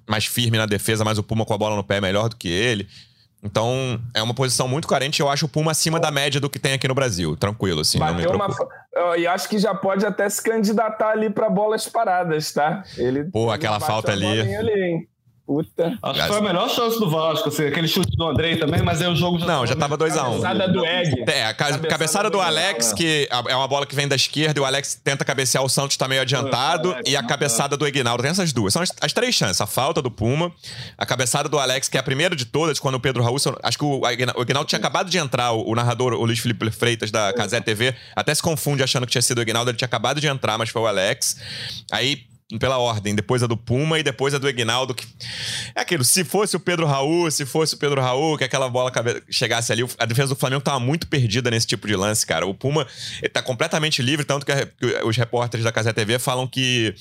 mais 0.07 0.25
firme 0.25 0.57
na 0.57 0.65
defesa, 0.65 1.03
mas 1.03 1.17
o 1.17 1.23
Puma 1.23 1.45
com 1.45 1.53
a 1.53 1.57
bola 1.57 1.75
no 1.75 1.83
pé 1.83 1.97
é 1.97 2.01
melhor 2.01 2.29
do 2.29 2.35
que 2.35 2.47
ele. 2.47 2.87
Então, 3.43 4.01
é 4.13 4.23
uma 4.23 4.33
posição 4.33 4.67
muito 4.67 4.87
carente. 4.87 5.19
Eu 5.19 5.29
acho 5.29 5.45
o 5.45 5.49
Puma 5.49 5.71
acima 5.71 5.99
da 5.99 6.09
média 6.09 6.41
do 6.41 6.49
que 6.49 6.57
tem 6.57 6.73
aqui 6.73 6.87
no 6.87 6.95
Brasil. 6.95 7.35
Tranquilo, 7.35 7.81
assim. 7.81 7.99
Bateu 7.99 8.31
uma... 8.31 8.47
E 9.17 9.27
acho 9.27 9.47
que 9.47 9.59
já 9.59 9.75
pode 9.75 10.03
até 10.03 10.27
se 10.29 10.41
candidatar 10.41 11.09
ali 11.09 11.29
para 11.29 11.47
bolas 11.47 11.87
paradas, 11.87 12.51
tá? 12.51 12.83
Ele 12.97 13.25
Pô, 13.25 13.51
aquela 13.51 13.79
falta 13.79 14.11
ali. 14.11 14.25
ali 14.25 15.07
Puta. 15.45 15.95
Acho 16.01 16.21
que 16.21 16.27
foi 16.27 16.37
a 16.37 16.41
melhor 16.41 16.67
chance 16.69 16.99
do 16.99 17.07
Vasco, 17.07 17.49
assim, 17.49 17.67
aquele 17.67 17.87
chute 17.87 18.17
do 18.17 18.27
Andrei 18.27 18.57
também, 18.57 18.81
mas 18.81 18.99
aí 18.99 19.07
o 19.07 19.15
jogo 19.15 19.37
já. 19.37 19.45
Não, 19.45 19.67
já 19.67 19.75
tava 19.75 19.95
2x1. 19.95 20.37
Um. 20.37 20.41
Cabeçada 20.41 20.67
do 20.67 20.83
Egg. 20.83 21.23
É, 21.27 21.45
a 21.45 21.53
cabeçada, 21.53 21.87
cabeçada 21.87 22.29
do, 22.31 22.37
do 22.37 22.41
Alex, 22.41 22.93
que 22.93 23.29
é 23.29 23.55
uma 23.55 23.67
bola 23.67 23.85
que 23.85 23.95
vem 23.95 24.07
da 24.07 24.15
esquerda 24.15 24.59
e 24.59 24.61
o 24.61 24.65
Alex 24.65 24.99
tenta 25.03 25.23
cabecear, 25.23 25.63
o 25.63 25.69
Santos 25.69 25.97
tá 25.97 26.07
meio 26.07 26.23
adiantado, 26.23 26.93
Alex, 26.93 27.11
e 27.11 27.15
a 27.15 27.21
cabeçada 27.21 27.77
do 27.77 27.85
Egnaldo. 27.85 28.23
Tem 28.23 28.31
essas 28.31 28.51
duas. 28.51 28.73
São 28.73 28.81
as, 28.81 28.91
as, 28.99 29.13
três 29.13 29.35
chances: 29.35 29.61
a 29.61 29.67
falta 29.67 30.01
do 30.01 30.09
Puma, 30.09 30.51
a 30.97 31.05
cabeçada 31.05 31.47
do 31.47 31.59
Alex, 31.59 31.87
que 31.87 31.97
é 31.97 31.99
a 31.99 32.03
primeira 32.03 32.35
de 32.35 32.45
todas, 32.45 32.79
quando 32.79 32.95
o 32.95 32.99
Pedro 32.99 33.21
Raul. 33.21 33.37
Acho 33.61 33.77
que 33.77 33.85
o, 33.85 33.99
o 34.01 34.07
Egnaldo 34.41 34.65
tinha 34.65 34.79
acabado 34.79 35.11
de 35.11 35.17
entrar, 35.19 35.51
o, 35.51 35.69
o 35.69 35.75
narrador, 35.75 36.13
o 36.13 36.25
Luiz 36.25 36.39
Felipe 36.39 36.71
Freitas 36.71 37.11
da 37.11 37.31
Casé 37.33 37.61
TV, 37.61 37.93
até 38.15 38.33
se 38.33 38.41
confunde 38.41 38.81
achando 38.81 39.05
que 39.05 39.11
tinha 39.11 39.21
sido 39.21 39.37
o 39.37 39.41
Egnaldo, 39.41 39.69
ele 39.69 39.77
tinha 39.77 39.85
acabado 39.85 40.19
de 40.19 40.25
entrar, 40.25 40.57
mas 40.57 40.69
foi 40.69 40.81
o 40.81 40.87
Alex. 40.87 41.37
Aí 41.91 42.25
pela 42.59 42.77
ordem, 42.77 43.15
depois 43.15 43.41
a 43.41 43.47
do 43.47 43.57
Puma 43.57 43.97
e 43.97 44.03
depois 44.03 44.33
a 44.35 44.37
do 44.37 44.47
Egnaldo. 44.47 44.93
Que... 44.93 45.05
É 45.73 45.81
aquilo, 45.81 46.03
se 46.03 46.23
fosse 46.23 46.55
o 46.55 46.59
Pedro 46.59 46.85
Raul, 46.85 47.29
se 47.31 47.45
fosse 47.45 47.73
o 47.73 47.77
Pedro 47.77 47.99
Raul, 47.99 48.37
que 48.37 48.43
aquela 48.43 48.69
bola 48.69 48.91
chegasse 49.29 49.71
ali, 49.71 49.83
a 49.97 50.05
defesa 50.05 50.29
do 50.29 50.35
Flamengo 50.35 50.61
tava 50.61 50.79
muito 50.79 51.07
perdida 51.07 51.49
nesse 51.49 51.65
tipo 51.65 51.87
de 51.87 51.95
lance, 51.95 52.25
cara. 52.25 52.45
O 52.45 52.53
Puma 52.53 52.85
ele 53.19 53.29
tá 53.29 53.41
completamente 53.41 54.01
livre, 54.01 54.23
tanto 54.23 54.45
que 54.45 54.51
os 55.03 55.17
repórteres 55.17 55.63
da 55.63 55.71
Casa 55.71 55.91
TV 55.91 56.19
falam 56.19 56.47
que 56.47 56.93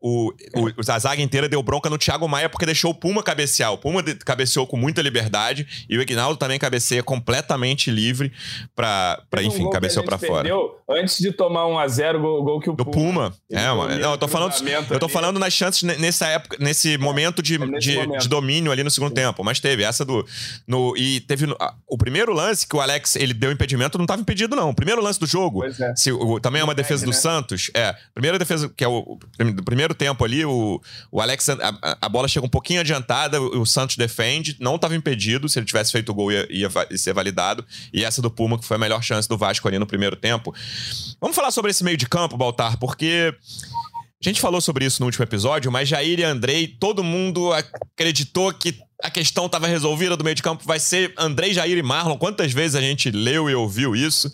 o, 0.00 0.32
o, 0.54 0.90
a 0.90 0.98
zaga 0.98 1.20
inteira 1.20 1.48
deu 1.48 1.62
bronca 1.62 1.90
no 1.90 1.98
Thiago 1.98 2.28
Maia 2.28 2.48
porque 2.48 2.64
deixou 2.64 2.92
o 2.92 2.94
Puma 2.94 3.22
cabecear. 3.22 3.72
O 3.72 3.78
Puma 3.78 4.02
cabeceou 4.24 4.64
com 4.64 4.76
muita 4.76 5.02
liberdade 5.02 5.86
e 5.88 5.98
o 5.98 6.02
Egnaldo 6.02 6.36
também 6.36 6.58
cabeceia 6.58 7.02
completamente 7.02 7.90
livre 7.90 8.32
pra, 8.76 9.20
pra 9.28 9.42
enfim, 9.42 9.64
um 9.64 9.70
cabeceou 9.70 10.04
pra 10.04 10.18
fora. 10.18 10.48
Antes 10.88 11.18
de 11.18 11.32
tomar 11.32 11.66
um 11.66 11.78
a 11.78 11.88
0 11.88 12.20
gol, 12.20 12.44
gol 12.44 12.60
que 12.60 12.70
o 12.70 12.74
do 12.74 12.84
Puma. 12.84 12.94
Puma. 12.94 13.34
É, 13.50 13.66
mano. 13.72 13.98
Não, 13.98 14.12
eu 14.12 14.18
tô 14.18 14.28
falando 14.28 14.52
eu 14.90 14.98
tô 14.98 15.08
falando 15.08 15.38
nas 15.38 15.52
chances 15.52 15.82
nessa 15.82 16.26
época, 16.26 16.56
nesse 16.60 16.96
momento 16.98 17.42
de, 17.42 17.54
é 17.54 17.78
de, 17.78 17.96
momento. 17.96 18.22
de, 18.22 18.28
domínio 18.28 18.72
ali 18.72 18.82
no 18.82 18.90
segundo 18.90 19.10
Sim. 19.10 19.16
tempo. 19.16 19.44
Mas 19.44 19.60
teve 19.60 19.82
essa 19.82 20.04
do. 20.04 20.26
No, 20.66 20.96
e 20.96 21.20
teve 21.20 21.46
no, 21.46 21.56
o 21.88 21.96
primeiro 21.96 22.32
lance 22.32 22.66
que 22.66 22.76
o 22.76 22.80
Alex 22.80 23.16
ele 23.16 23.34
deu 23.34 23.50
impedimento, 23.50 23.98
não 23.98 24.06
tava 24.06 24.20
impedido, 24.20 24.56
não. 24.56 24.70
O 24.70 24.74
primeiro 24.74 25.02
lance 25.02 25.18
do 25.18 25.26
jogo. 25.26 25.64
É. 25.64 25.94
Se, 25.96 26.12
o, 26.12 26.40
também 26.40 26.60
é 26.60 26.64
uma 26.64 26.74
defesa 26.74 27.04
do 27.04 27.10
né? 27.10 27.16
Santos. 27.16 27.70
É. 27.74 27.94
Primeira 28.12 28.38
defesa, 28.38 28.68
que 28.68 28.84
é 28.84 28.88
o, 28.88 28.98
o 28.98 29.64
primeiro 29.64 29.94
tempo 29.94 30.24
ali, 30.24 30.44
o, 30.44 30.80
o 31.10 31.20
Alex. 31.20 31.48
A, 31.48 31.98
a, 32.00 32.08
bola 32.08 32.28
chega 32.28 32.46
um 32.46 32.50
pouquinho 32.50 32.80
adiantada, 32.80 33.40
o, 33.40 33.60
o, 33.60 33.66
Santos 33.66 33.96
defende, 33.96 34.56
não 34.60 34.78
tava 34.78 34.94
impedido. 34.94 35.48
Se 35.48 35.58
ele 35.58 35.66
tivesse 35.66 35.92
feito 35.92 36.10
o 36.10 36.14
gol, 36.14 36.32
ia, 36.32 36.46
ia, 36.50 36.68
ia 36.90 36.98
ser 36.98 37.12
validado. 37.12 37.64
E 37.92 38.04
essa 38.04 38.20
do 38.20 38.30
Puma, 38.30 38.58
que 38.58 38.64
foi 38.64 38.76
a 38.76 38.80
melhor 38.80 39.02
chance 39.02 39.28
do 39.28 39.36
Vasco 39.36 39.66
ali 39.68 39.78
no 39.78 39.86
primeiro 39.86 40.16
tempo. 40.16 40.54
Vamos 41.20 41.36
falar 41.36 41.50
sobre 41.50 41.70
esse 41.70 41.84
meio 41.84 41.96
de 41.96 42.08
campo, 42.08 42.36
Baltar, 42.36 42.78
porque. 42.78 43.34
A 44.24 44.30
gente 44.30 44.40
falou 44.40 44.58
sobre 44.58 44.86
isso 44.86 45.02
no 45.02 45.06
último 45.06 45.22
episódio, 45.22 45.70
mas 45.70 45.86
Jair 45.86 46.18
e 46.18 46.24
Andrei, 46.24 46.66
todo 46.66 47.04
mundo 47.04 47.52
acreditou 47.52 48.50
que 48.54 48.74
a 49.02 49.10
questão 49.10 49.44
estava 49.44 49.66
resolvida 49.66 50.16
do 50.16 50.24
meio 50.24 50.34
de 50.34 50.42
campo. 50.42 50.64
Vai 50.64 50.80
ser 50.80 51.12
Andrei, 51.18 51.52
Jair 51.52 51.76
e 51.76 51.82
Marlon. 51.82 52.16
Quantas 52.16 52.50
vezes 52.50 52.74
a 52.74 52.80
gente 52.80 53.10
leu 53.10 53.50
e 53.50 53.54
ouviu 53.54 53.94
isso? 53.94 54.32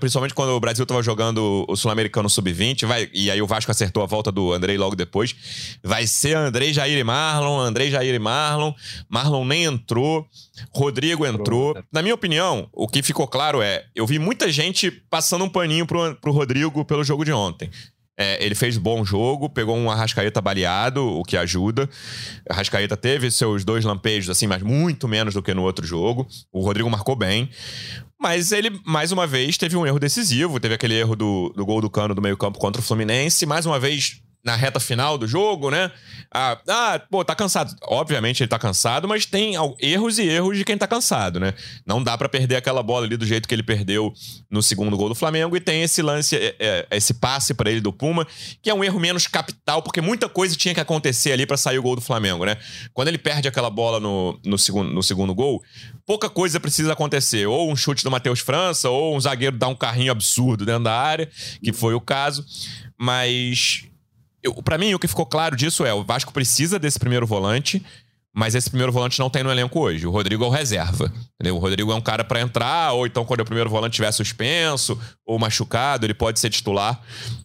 Principalmente 0.00 0.34
quando 0.34 0.48
o 0.48 0.58
Brasil 0.58 0.82
estava 0.82 1.00
jogando 1.00 1.64
o 1.68 1.76
Sul-Americano 1.76 2.28
Sub-20. 2.28 3.08
E 3.14 3.30
aí 3.30 3.40
o 3.40 3.46
Vasco 3.46 3.70
acertou 3.70 4.02
a 4.02 4.06
volta 4.06 4.32
do 4.32 4.52
Andrei 4.52 4.76
logo 4.76 4.96
depois. 4.96 5.78
Vai 5.80 6.08
ser 6.08 6.36
Andrei, 6.36 6.72
Jair 6.72 6.98
e 6.98 7.04
Marlon. 7.04 7.60
Andrei, 7.60 7.88
Jair 7.88 8.12
e 8.12 8.18
Marlon. 8.18 8.72
Marlon 9.08 9.44
nem 9.44 9.62
entrou. 9.62 10.26
Rodrigo 10.74 11.24
entrou. 11.24 11.80
Na 11.92 12.02
minha 12.02 12.16
opinião, 12.16 12.68
o 12.72 12.88
que 12.88 13.00
ficou 13.00 13.28
claro 13.28 13.62
é: 13.62 13.84
eu 13.94 14.08
vi 14.08 14.18
muita 14.18 14.50
gente 14.50 14.90
passando 14.90 15.44
um 15.44 15.48
paninho 15.48 15.86
pro, 15.86 16.16
pro 16.16 16.32
Rodrigo 16.32 16.84
pelo 16.84 17.04
jogo 17.04 17.24
de 17.24 17.30
ontem. 17.30 17.70
É, 18.22 18.44
ele 18.44 18.54
fez 18.54 18.76
bom 18.76 19.02
jogo, 19.02 19.48
pegou 19.48 19.74
um 19.74 19.90
Arrascaeta 19.90 20.42
baleado, 20.42 21.02
o 21.02 21.22
que 21.22 21.38
ajuda. 21.38 21.88
Arrascaeta 22.50 22.94
teve 22.94 23.30
seus 23.30 23.64
dois 23.64 23.82
lampejos, 23.82 24.28
assim, 24.28 24.46
mas 24.46 24.62
muito 24.62 25.08
menos 25.08 25.32
do 25.32 25.42
que 25.42 25.54
no 25.54 25.62
outro 25.62 25.86
jogo. 25.86 26.28
O 26.52 26.60
Rodrigo 26.60 26.90
marcou 26.90 27.16
bem. 27.16 27.48
Mas 28.20 28.52
ele, 28.52 28.78
mais 28.84 29.10
uma 29.10 29.26
vez, 29.26 29.56
teve 29.56 29.74
um 29.74 29.86
erro 29.86 29.98
decisivo. 29.98 30.60
Teve 30.60 30.74
aquele 30.74 30.96
erro 30.96 31.16
do, 31.16 31.50
do 31.56 31.64
gol 31.64 31.80
do 31.80 31.88
cano 31.88 32.14
do 32.14 32.20
meio-campo 32.20 32.58
contra 32.58 32.82
o 32.82 32.84
Fluminense. 32.84 33.46
Mais 33.46 33.64
uma 33.64 33.80
vez, 33.80 34.20
na 34.42 34.56
reta 34.56 34.80
final 34.80 35.18
do 35.18 35.26
jogo, 35.26 35.70
né? 35.70 35.90
Ah, 36.32 36.58
ah, 36.68 37.00
pô, 37.10 37.24
tá 37.24 37.34
cansado. 37.34 37.74
Obviamente 37.82 38.42
ele 38.42 38.48
tá 38.48 38.58
cansado, 38.58 39.06
mas 39.06 39.26
tem 39.26 39.54
erros 39.78 40.18
e 40.18 40.28
erros 40.28 40.56
de 40.56 40.64
quem 40.64 40.78
tá 40.78 40.86
cansado, 40.86 41.38
né? 41.38 41.52
Não 41.84 42.02
dá 42.02 42.16
para 42.16 42.28
perder 42.28 42.56
aquela 42.56 42.82
bola 42.82 43.04
ali 43.04 43.16
do 43.16 43.26
jeito 43.26 43.46
que 43.46 43.54
ele 43.54 43.62
perdeu 43.62 44.12
no 44.50 44.62
segundo 44.62 44.96
gol 44.96 45.08
do 45.08 45.14
Flamengo 45.14 45.56
e 45.56 45.60
tem 45.60 45.82
esse 45.82 46.00
lance, 46.00 46.36
é, 46.36 46.56
é, 46.58 46.86
esse 46.96 47.14
passe 47.14 47.52
para 47.52 47.70
ele 47.70 47.80
do 47.80 47.92
Puma, 47.92 48.26
que 48.62 48.70
é 48.70 48.74
um 48.74 48.82
erro 48.82 48.98
menos 48.98 49.26
capital, 49.26 49.82
porque 49.82 50.00
muita 50.00 50.28
coisa 50.28 50.56
tinha 50.56 50.72
que 50.72 50.80
acontecer 50.80 51.32
ali 51.32 51.44
para 51.44 51.56
sair 51.58 51.78
o 51.78 51.82
gol 51.82 51.96
do 51.96 52.00
Flamengo, 52.02 52.46
né? 52.46 52.56
Quando 52.94 53.08
ele 53.08 53.18
perde 53.18 53.46
aquela 53.46 53.68
bola 53.68 54.00
no, 54.00 54.40
no, 54.44 54.56
segundo, 54.56 54.90
no 54.90 55.02
segundo 55.02 55.34
gol, 55.34 55.62
pouca 56.06 56.30
coisa 56.30 56.58
precisa 56.58 56.94
acontecer. 56.94 57.46
Ou 57.46 57.70
um 57.70 57.76
chute 57.76 58.02
do 58.04 58.10
Matheus 58.10 58.40
França, 58.40 58.88
ou 58.88 59.14
um 59.14 59.20
zagueiro 59.20 59.56
dar 59.58 59.68
um 59.68 59.76
carrinho 59.76 60.12
absurdo 60.12 60.64
dentro 60.64 60.84
da 60.84 60.98
área, 60.98 61.28
que 61.62 61.72
foi 61.72 61.92
o 61.92 62.00
caso. 62.00 62.44
Mas 62.98 63.89
para 64.64 64.78
mim, 64.78 64.94
o 64.94 64.98
que 64.98 65.08
ficou 65.08 65.26
claro 65.26 65.56
disso 65.56 65.84
é: 65.84 65.92
o 65.92 66.04
Vasco 66.04 66.32
precisa 66.32 66.78
desse 66.78 66.98
primeiro 66.98 67.26
volante, 67.26 67.84
mas 68.32 68.54
esse 68.54 68.70
primeiro 68.70 68.92
volante 68.92 69.18
não 69.18 69.28
tem 69.28 69.42
no 69.42 69.50
elenco 69.50 69.80
hoje. 69.80 70.06
O 70.06 70.10
Rodrigo 70.10 70.44
é 70.44 70.46
o 70.46 70.50
reserva. 70.50 71.12
Entendeu? 71.34 71.56
O 71.56 71.58
Rodrigo 71.58 71.90
é 71.90 71.94
um 71.94 72.00
cara 72.00 72.24
para 72.24 72.40
entrar, 72.40 72.92
ou 72.92 73.06
então 73.06 73.24
quando 73.24 73.40
o 73.40 73.44
primeiro 73.44 73.68
volante 73.68 73.92
estiver 73.92 74.12
suspenso 74.12 74.98
ou 75.26 75.38
machucado, 75.38 76.06
ele 76.06 76.14
pode 76.14 76.38
ser 76.38 76.50
titular. 76.50 77.00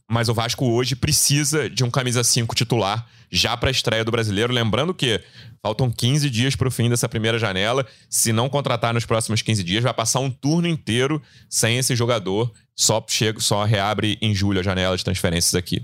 Mas 0.09 0.29
o 0.29 0.33
Vasco 0.33 0.65
hoje 0.65 0.95
precisa 0.95 1.69
de 1.69 1.83
um 1.83 1.89
camisa 1.89 2.23
5 2.23 2.53
titular 2.53 3.07
já 3.31 3.57
para 3.57 3.69
a 3.69 3.71
estreia 3.71 4.05
do 4.05 4.11
brasileiro. 4.11 4.53
Lembrando 4.53 4.93
que 4.93 5.19
faltam 5.61 5.91
15 5.91 6.29
dias 6.29 6.55
para 6.55 6.67
o 6.67 6.71
fim 6.71 6.89
dessa 6.89 7.09
primeira 7.09 7.39
janela. 7.39 7.85
Se 8.07 8.31
não 8.31 8.47
contratar 8.47 8.93
nos 8.93 9.05
próximos 9.05 9.41
15 9.41 9.63
dias, 9.63 9.83
vai 9.83 9.93
passar 9.93 10.19
um 10.19 10.29
turno 10.29 10.67
inteiro 10.67 11.21
sem 11.49 11.77
esse 11.77 11.95
jogador. 11.95 12.51
Só, 12.75 13.03
chega, 13.07 13.39
só 13.39 13.63
reabre 13.63 14.17
em 14.21 14.35
julho 14.35 14.59
a 14.59 14.63
janela 14.63 14.95
de 14.95 15.03
transferências 15.03 15.55
aqui. 15.55 15.83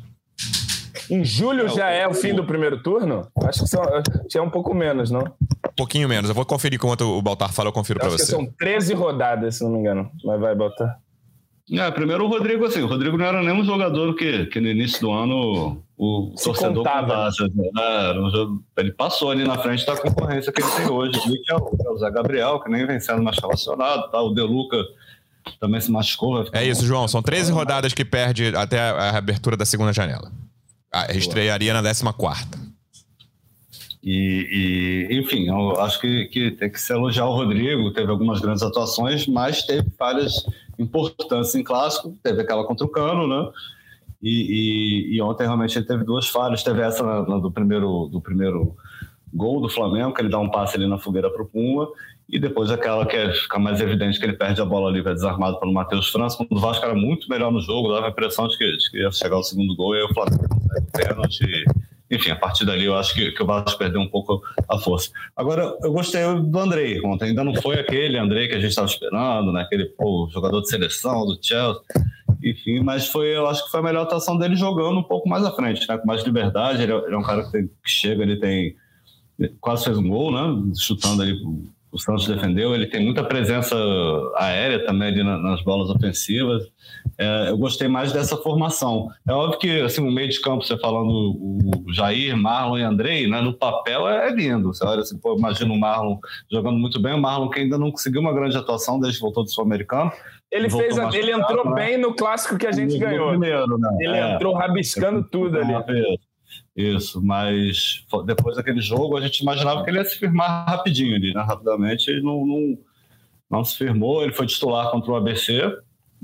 Em 1.10 1.24
julho 1.24 1.68
já 1.70 1.90
é 1.90 2.08
o 2.08 2.14
fim 2.14 2.34
do 2.34 2.44
primeiro 2.44 2.82
turno? 2.82 3.28
Acho 3.44 3.64
que 3.64 3.70
são, 3.70 3.84
é 4.34 4.42
um 4.42 4.50
pouco 4.50 4.74
menos, 4.74 5.12
não? 5.12 5.22
Um 5.22 5.76
pouquinho 5.76 6.08
menos. 6.08 6.30
Eu 6.30 6.36
vou 6.36 6.46
conferir 6.46 6.80
quanto 6.80 7.06
o 7.06 7.22
Baltar 7.22 7.52
fala, 7.54 7.70
eu 7.70 7.74
confiro 7.74 8.00
para 8.00 8.10
você. 8.10 8.26
são 8.26 8.46
13 8.46 8.94
rodadas, 8.94 9.56
se 9.56 9.64
não 9.64 9.72
me 9.72 9.80
engano. 9.80 10.12
Mas 10.24 10.40
vai, 10.40 10.56
Baltar. 10.56 11.00
É, 11.72 11.90
primeiro 11.92 12.26
o 12.26 12.28
Rodrigo, 12.28 12.66
assim, 12.66 12.82
o 12.82 12.88
Rodrigo 12.88 13.18
não 13.18 13.26
era 13.26 13.42
nenhum 13.42 13.64
jogador 13.64 14.14
que, 14.16 14.46
que 14.48 14.60
no 14.60 14.68
início 14.68 15.00
do 15.00 15.12
ano 15.12 15.82
o 15.98 16.34
Se 16.36 16.46
torcedor 16.46 16.84
contava. 16.84 17.30
Né? 17.30 18.62
Ele 18.78 18.92
passou 18.92 19.32
ali 19.32 19.46
na 19.46 19.58
frente 19.58 19.86
da 19.86 19.96
concorrência 19.96 20.52
que 20.52 20.62
ele 20.62 20.72
tem 20.72 20.90
hoje, 20.90 21.20
que 21.22 21.52
é 21.52 21.56
o, 21.56 21.72
é 21.86 21.90
o 21.92 21.98
Zé 21.98 22.12
Gabriel, 22.12 22.60
que 22.60 22.70
nem 22.70 22.86
vem 22.86 23.00
sendo 23.00 23.24
mais 23.24 23.38
relacionado, 23.38 24.10
tá? 24.10 24.22
o 24.22 24.34
Deluca 24.34 24.78
também 25.60 25.80
se 25.80 25.92
machucou. 25.92 26.44
É 26.52 26.66
isso, 26.66 26.86
João, 26.86 27.08
são 27.08 27.22
13 27.22 27.52
rodadas 27.52 27.94
que 27.94 28.04
perde 28.04 28.54
até 28.56 28.80
a 28.80 29.18
abertura 29.18 29.56
da 29.56 29.66
segunda 29.66 29.94
janela. 29.94 30.32
Ah, 30.92 31.08
estrearia 31.16 31.74
na 31.74 31.82
14. 31.82 32.72
E, 34.04 35.08
e, 35.10 35.20
enfim, 35.20 35.48
eu 35.48 35.80
acho 35.80 36.02
que, 36.02 36.26
que 36.26 36.52
tem 36.52 36.70
que 36.70 36.82
se 36.82 36.92
elogiar 36.92 37.26
o 37.26 37.36
Rodrigo. 37.36 37.94
Teve 37.94 38.12
algumas 38.12 38.42
grandes 38.42 38.64
atuações, 38.64 39.28
mas 39.28 39.64
teve 39.64 39.90
falhas 39.92 40.34
importantes 40.78 41.54
em 41.56 41.64
clássico. 41.64 42.18
Teve 42.24 42.42
aquela 42.42 42.66
contra 42.66 42.86
o 42.86 42.90
Cano, 42.90 43.28
né? 43.28 43.52
E, 44.22 45.12
e, 45.12 45.16
e 45.16 45.22
ontem 45.22 45.44
realmente 45.44 45.78
ele 45.78 45.86
teve 45.86 46.04
duas 46.04 46.28
falhas. 46.28 46.64
Teve 46.64 46.82
essa 46.82 47.04
na, 47.04 47.28
na, 47.28 47.38
do, 47.38 47.52
primeiro, 47.52 48.08
do 48.12 48.20
primeiro 48.20 48.76
gol 49.34 49.62
do 49.62 49.70
Flamengo, 49.70 50.14
que 50.14 50.22
ele 50.22 50.30
dá 50.30 50.40
um 50.40 50.50
passe 50.50 50.76
ali 50.76 50.88
na 50.88 50.98
fogueira 50.98 51.30
para 51.30 51.44
o 51.44 51.48
Puma. 51.48 51.88
E 52.30 52.40
depois 52.40 52.72
aquela 52.72 53.06
que 53.06 53.16
é, 53.16 53.34
fica 53.34 53.60
mais 53.60 53.82
evidente 53.82 54.18
que 54.18 54.26
ele 54.26 54.34
perde 54.34 54.62
a 54.62 54.66
bola 54.66 54.90
ali, 54.90 55.02
vai 55.02 55.14
desarmado 55.14 55.60
pelo 55.60 55.74
Matheus 55.74 56.10
França, 56.10 56.38
quando 56.38 56.54
o 56.54 56.60
Vasco 56.60 56.86
era 56.86 56.96
muito 56.96 57.30
melhor 57.30 57.52
no 57.52 57.62
jogo, 57.62 57.94
dava 57.94 58.08
a 58.08 58.10
impressão 58.10 58.48
de 58.48 58.58
que, 58.58 58.66
de 58.66 58.92
que 58.92 58.98
ia 59.00 59.12
chegar 59.12 59.38
o 59.38 59.44
segundo 59.44 59.76
gol 59.76 59.96
e 59.96 60.00
aí 60.00 60.04
o 60.06 60.14
Flamengo 60.14 60.48
consegue 60.48 60.88
o 60.88 60.92
pênalti. 60.92 61.66
Enfim, 62.10 62.32
a 62.32 62.36
partir 62.36 62.66
dali 62.66 62.86
eu 62.86 62.96
acho 62.96 63.14
que, 63.14 63.32
que 63.32 63.44
o 63.44 63.46
Vasco 63.46 63.78
perdeu 63.78 64.02
um 64.02 64.08
pouco 64.08 64.42
a 64.70 64.78
força. 64.78 65.10
Agora, 65.36 65.78
eu 65.82 65.92
gostei 65.92 66.22
do 66.24 66.60
Andrei 66.60 67.02
ontem, 67.06 67.30
ainda 67.30 67.44
não 67.44 67.56
foi 67.56 67.80
aquele 67.80 68.18
Andrei 68.18 68.48
que 68.48 68.56
a 68.56 68.60
gente 68.60 68.70
estava 68.70 68.88
esperando, 68.88 69.52
né? 69.52 69.62
aquele 69.62 69.86
pô, 69.86 70.30
jogador 70.32 70.62
de 70.62 70.70
seleção 70.70 71.26
do 71.26 71.38
Chelsea 71.42 71.82
enfim, 72.44 72.80
mas 72.80 73.08
foi, 73.08 73.36
eu 73.36 73.48
acho 73.48 73.64
que 73.66 73.72
foi 73.72 73.80
a 73.80 73.84
melhor 73.84 74.04
atuação 74.04 74.38
dele 74.38 74.56
jogando 74.56 74.98
um 74.98 75.04
pouco 75.04 75.30
mais 75.30 75.46
à 75.46 75.52
frente, 75.52 75.88
né? 75.88 75.98
com 75.98 76.08
mais 76.08 76.24
liberdade. 76.24 76.82
Ele 76.82 76.92
é, 76.92 76.96
ele 76.96 77.14
é 77.14 77.18
um 77.18 77.24
cara 77.24 77.44
que, 77.44 77.52
tem, 77.52 77.68
que, 77.68 77.90
chega, 77.90 78.24
ele 78.24 78.38
tem 78.38 78.76
quase 79.60 79.86
fez 79.86 79.98
um 79.98 80.08
gol, 80.08 80.32
né? 80.32 80.74
Chutando 80.78 81.22
ali 81.22 81.40
o 81.92 82.00
Santos 82.00 82.28
defendeu. 82.28 82.74
Ele 82.74 82.88
tem 82.88 83.04
muita 83.04 83.24
presença 83.24 83.76
aérea 84.38 84.84
também 84.86 85.10
ali 85.10 85.24
nas 85.24 85.62
bolas 85.64 85.90
ofensivas. 85.90 86.64
É, 87.18 87.50
eu 87.50 87.58
gostei 87.58 87.88
mais 87.88 88.14
dessa 88.14 88.38
formação. 88.38 89.10
É 89.28 89.34
óbvio 89.34 89.60
que 89.60 89.82
assim, 89.82 90.02
o 90.02 90.12
meio 90.12 90.30
de 90.30 90.40
campo, 90.40 90.64
você 90.64 90.78
falando 90.78 91.12
o 91.12 91.94
Jair, 91.94 92.36
Marlon 92.38 92.78
e 92.78 92.84
Andrei, 92.84 93.28
né, 93.28 93.42
no 93.42 93.54
papel 93.54 94.08
é 94.08 94.32
lindo. 94.32 94.74
Você 94.74 94.86
olha 94.86 95.02
assim, 95.02 95.18
pô, 95.18 95.36
imagina 95.38 95.74
o 95.74 95.80
Marlon 95.80 96.18
jogando 96.52 96.78
muito 96.78 97.02
bem, 97.02 97.14
o 97.14 97.22
Marlon 97.22 97.50
que 97.50 97.60
ainda 97.60 97.78
não 97.78 97.92
conseguiu 97.92 98.22
uma 98.22 98.34
grande 98.34 98.56
atuação 98.56 99.00
desde 99.00 99.20
que 99.20 99.24
voltou 99.24 99.44
do 99.44 99.52
Sul-Americano. 99.52 100.12
Ele, 100.52 100.70
fez, 100.70 100.98
ele 101.14 101.32
entrou 101.32 101.70
né? 101.70 101.76
bem 101.76 101.98
no 101.98 102.14
clássico 102.14 102.58
que 102.58 102.68
a 102.68 102.72
gente 102.74 102.98
ganhou. 102.98 103.30
Primeiro, 103.30 103.78
né? 103.78 103.98
Ele 104.02 104.18
é, 104.18 104.34
entrou 104.34 104.54
rabiscando 104.54 105.24
tudo 105.24 105.58
ali. 105.58 105.74
Isso, 106.76 107.22
mas 107.22 108.06
depois 108.26 108.56
daquele 108.56 108.80
jogo 108.80 109.18
a 109.18 109.22
gente 109.22 109.40
imaginava 109.40 109.84
que 109.84 109.90
ele 109.90 109.98
ia 109.98 110.06
se 110.06 110.18
firmar 110.18 110.66
rapidinho 110.66 111.16
ali, 111.16 111.34
né? 111.34 111.42
Rapidamente 111.42 112.10
ele 112.10 112.22
não, 112.22 112.46
não, 112.46 112.78
não 113.50 113.66
se 113.66 113.78
firmou, 113.78 114.24
ele 114.24 114.32
foi 114.32 114.46
titular 114.46 114.90
contra 114.90 115.12
o 115.12 115.16
ABC. 115.16 115.62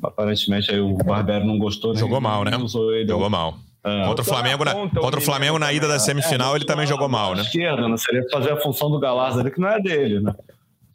Aparentemente 0.02 0.72
aí 0.72 0.80
o 0.80 0.96
Barbero 0.96 1.46
não 1.46 1.58
gostou. 1.58 1.96
Jogou 1.96 2.22
mal, 2.22 2.46
né? 2.46 2.52
Jogou 3.06 3.30
mal. 3.30 3.58
É. 3.84 4.06
Contra 4.06 4.22
o 4.22 4.26
Flamengo, 4.26 4.66
na, 4.66 4.74
contra 4.74 5.20
o 5.20 5.22
Flamengo 5.22 5.60
na 5.60 5.72
ida 5.72 5.88
da 5.88 6.00
semifinal, 6.00 6.54
é, 6.54 6.58
ele 6.58 6.66
também 6.66 6.86
jogou 6.86 7.08
mal, 7.08 7.36
né? 7.36 7.42
Esquerda, 7.42 7.88
né? 7.88 7.98
Seria 7.98 8.24
fazer 8.32 8.52
a 8.52 8.58
função 8.58 8.90
do 8.90 9.00
Galaz 9.00 9.38
ali, 9.38 9.52
que 9.52 9.60
não 9.60 9.70
é 9.70 9.82
dele, 9.82 10.20
né? 10.20 10.34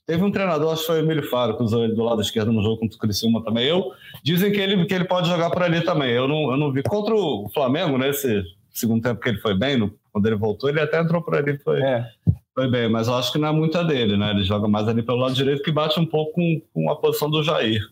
Teve 0.07 0.25
um 0.25 0.31
treinador, 0.31 0.73
acho 0.73 0.83
que 0.83 0.87
foi 0.89 1.01
o 1.01 1.05
Emílio 1.05 1.29
Faro, 1.29 1.57
que 1.57 1.63
usou 1.63 1.85
ele 1.85 1.95
do 1.95 2.03
lado 2.03 2.21
esquerdo 2.21 2.53
no 2.53 2.63
jogo 2.63 2.79
contra 2.79 2.97
o 2.97 2.99
Criciúma 2.99 3.43
também. 3.43 3.67
Eu, 3.67 3.93
dizem 4.23 4.51
que 4.51 4.61
ele, 4.61 4.85
que 4.85 4.93
ele 4.93 5.05
pode 5.05 5.29
jogar 5.29 5.49
por 5.51 5.63
ali 5.63 5.81
também. 5.83 6.11
Eu 6.11 6.27
não, 6.27 6.51
eu 6.51 6.57
não 6.57 6.73
vi. 6.73 6.83
Contra 6.83 7.15
o 7.15 7.49
Flamengo, 7.55 7.97
né? 7.97 8.11
Esse 8.11 8.43
segundo 8.73 9.03
tempo 9.03 9.21
que 9.21 9.29
ele 9.29 9.39
foi 9.39 9.55
bem, 9.55 9.77
no, 9.77 9.95
quando 10.13 10.27
ele 10.27 10.37
voltou, 10.37 10.69
ele 10.69 10.81
até 10.81 11.01
entrou 11.01 11.23
por 11.23 11.35
ali, 11.35 11.59
foi, 11.59 11.83
é. 11.83 12.07
foi 12.55 12.71
bem, 12.71 12.89
mas 12.89 13.09
eu 13.09 13.15
acho 13.15 13.33
que 13.33 13.39
não 13.39 13.49
é 13.49 13.53
muito 13.53 13.77
a 13.79 13.83
dele, 13.83 14.17
né? 14.17 14.31
Ele 14.31 14.45
joga 14.45 14.69
mais 14.69 14.89
ali 14.89 15.03
pelo 15.03 15.19
lado 15.19 15.35
direito, 15.35 15.63
que 15.63 15.73
bate 15.73 15.99
um 15.99 16.07
pouco 16.07 16.33
com, 16.33 16.63
com 16.73 16.91
a 16.91 16.97
posição 16.97 17.31
do 17.31 17.43
Jair. 17.43 17.83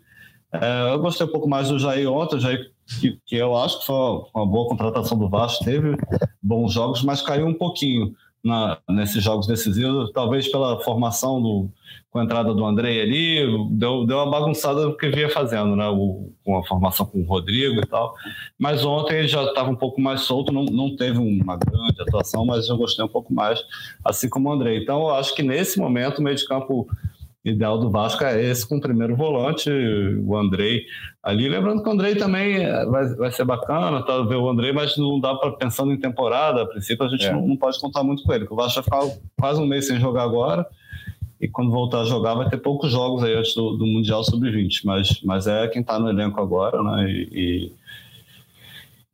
É, 0.53 0.93
eu 0.93 0.99
gostei 0.99 1.27
um 1.27 1.31
pouco 1.31 1.49
mais 1.49 1.69
do 1.69 1.79
Jair 1.79 2.11
ontem, 2.11 2.37
o 2.37 2.41
Jair, 2.41 2.71
que, 3.01 3.19
que 3.25 3.37
eu 3.37 3.57
acho 3.57 3.81
que 3.81 3.87
foi 3.87 3.95
uma 4.35 4.47
boa 4.47 4.69
contratação 4.69 5.19
do 5.19 5.29
Vasco, 5.29 5.65
teve 5.65 5.97
bons 6.43 6.73
jogos, 6.73 7.03
mas 7.03 7.23
caiu 7.23 7.47
um 7.47 7.55
pouquinho 7.55 8.15
na, 8.43 8.79
nesses 8.89 9.23
jogos 9.23 9.47
decisivos, 9.47 10.11
talvez 10.13 10.49
pela 10.49 10.81
formação 10.83 11.41
do, 11.41 11.71
com 12.11 12.19
a 12.19 12.25
entrada 12.25 12.53
do 12.53 12.65
André 12.65 13.01
ali, 13.01 13.41
deu, 13.71 14.05
deu 14.05 14.17
uma 14.19 14.31
bagunçada 14.31 14.83
do 14.83 14.97
que 14.97 15.09
vinha 15.09 15.29
fazendo, 15.29 15.77
né? 15.77 15.87
O, 15.89 16.33
com 16.45 16.59
a 16.59 16.67
formação 16.67 17.07
com 17.07 17.21
o 17.21 17.25
Rodrigo 17.25 17.81
e 17.81 17.87
tal. 17.87 18.15
Mas 18.59 18.85
ontem 18.85 19.19
ele 19.19 19.29
já 19.29 19.45
estava 19.45 19.71
um 19.71 19.77
pouco 19.77 20.01
mais 20.01 20.23
solto, 20.23 20.53
não, 20.53 20.65
não 20.65 20.97
teve 20.97 21.19
uma 21.19 21.57
grande 21.57 22.01
atuação, 22.03 22.45
mas 22.45 22.69
eu 22.69 22.77
gostei 22.77 23.05
um 23.05 23.09
pouco 23.09 23.33
mais, 23.33 23.63
assim 24.05 24.29
como 24.29 24.49
o 24.49 24.53
André. 24.53 24.77
Então 24.77 25.01
eu 25.03 25.11
acho 25.11 25.35
que 25.35 25.43
nesse 25.43 25.79
momento 25.79 26.19
o 26.19 26.23
meio 26.23 26.37
de 26.37 26.47
campo 26.47 26.89
ideal 27.45 27.79
do 27.79 27.91
Vasco 27.91 28.23
é 28.23 28.43
esse 28.43 28.69
com 28.69 28.77
o 28.77 28.81
primeiro 28.81 29.17
volante, 29.17 29.71
o 29.71 30.37
Andrei 30.37 30.85
ali. 31.23 31.49
Lembrando 31.49 31.83
que 31.83 31.89
o 31.89 31.93
Andrei 31.93 32.15
também 32.15 32.59
vai, 32.91 33.15
vai 33.15 33.33
ser 33.33 33.45
bacana, 33.45 34.05
tá, 34.05 34.21
ver 34.23 34.37
o 34.37 34.49
Andrei, 34.49 34.73
mas 34.73 34.97
não 34.97 35.19
dá 35.19 35.35
para 35.35 35.53
pensando 35.53 35.93
em 35.93 35.99
temporada, 35.99 36.63
a 36.63 36.67
princípio 36.67 37.05
a 37.05 37.09
gente 37.09 37.27
é. 37.27 37.33
não, 37.33 37.47
não, 37.47 37.57
pode 37.57 37.81
contar 37.81 38.03
muito 38.03 38.23
com 38.23 38.33
ele, 38.33 38.41
porque 38.41 38.55
o 38.55 38.57
Vasco 38.57 38.83
vai 38.83 38.85
ficar 38.85 39.19
quase 39.39 39.61
um 39.61 39.67
mês 39.67 39.87
sem 39.87 39.99
jogar 39.99 40.25
agora. 40.25 40.67
E 41.41 41.49
quando 41.49 41.71
voltar 41.71 42.03
a 42.03 42.05
jogar, 42.05 42.35
vai 42.35 42.51
ter 42.51 42.59
poucos 42.59 42.93
jogos 42.93 43.23
aí 43.25 43.35
antes 43.35 43.55
do, 43.55 43.75
do 43.75 43.87
Mundial 43.87 44.23
Sub-20, 44.23 44.83
mas, 44.85 45.23
mas 45.23 45.47
é 45.47 45.67
quem 45.69 45.81
está 45.81 45.99
no 45.99 46.11
elenco 46.11 46.39
agora, 46.39 46.83
né? 46.83 47.11
E, 47.11 47.29
e... 47.33 47.73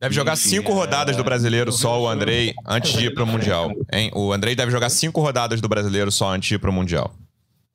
Deve 0.01 0.13
jogar 0.13 0.35
cinco 0.35 0.73
é... 0.73 0.75
rodadas 0.75 1.17
do 1.17 1.23
brasileiro 1.23 1.71
só 1.71 2.03
o 2.03 2.09
Andrei 2.09 2.53
antes 2.67 2.95
de 2.95 3.07
ir 3.07 3.15
para 3.15 3.23
o 3.23 3.27
Mundial. 3.27 3.71
Hein? 3.93 4.11
O 4.13 4.33
Andrei 4.33 4.57
deve 4.57 4.73
jogar 4.73 4.91
cinco 4.91 5.21
rodadas 5.21 5.61
do 5.61 5.69
brasileiro 5.69 6.11
só 6.11 6.35
antes 6.35 6.49
de 6.49 6.57
ir 6.57 6.59
para 6.59 6.69
o 6.69 6.73
Mundial. 6.73 7.15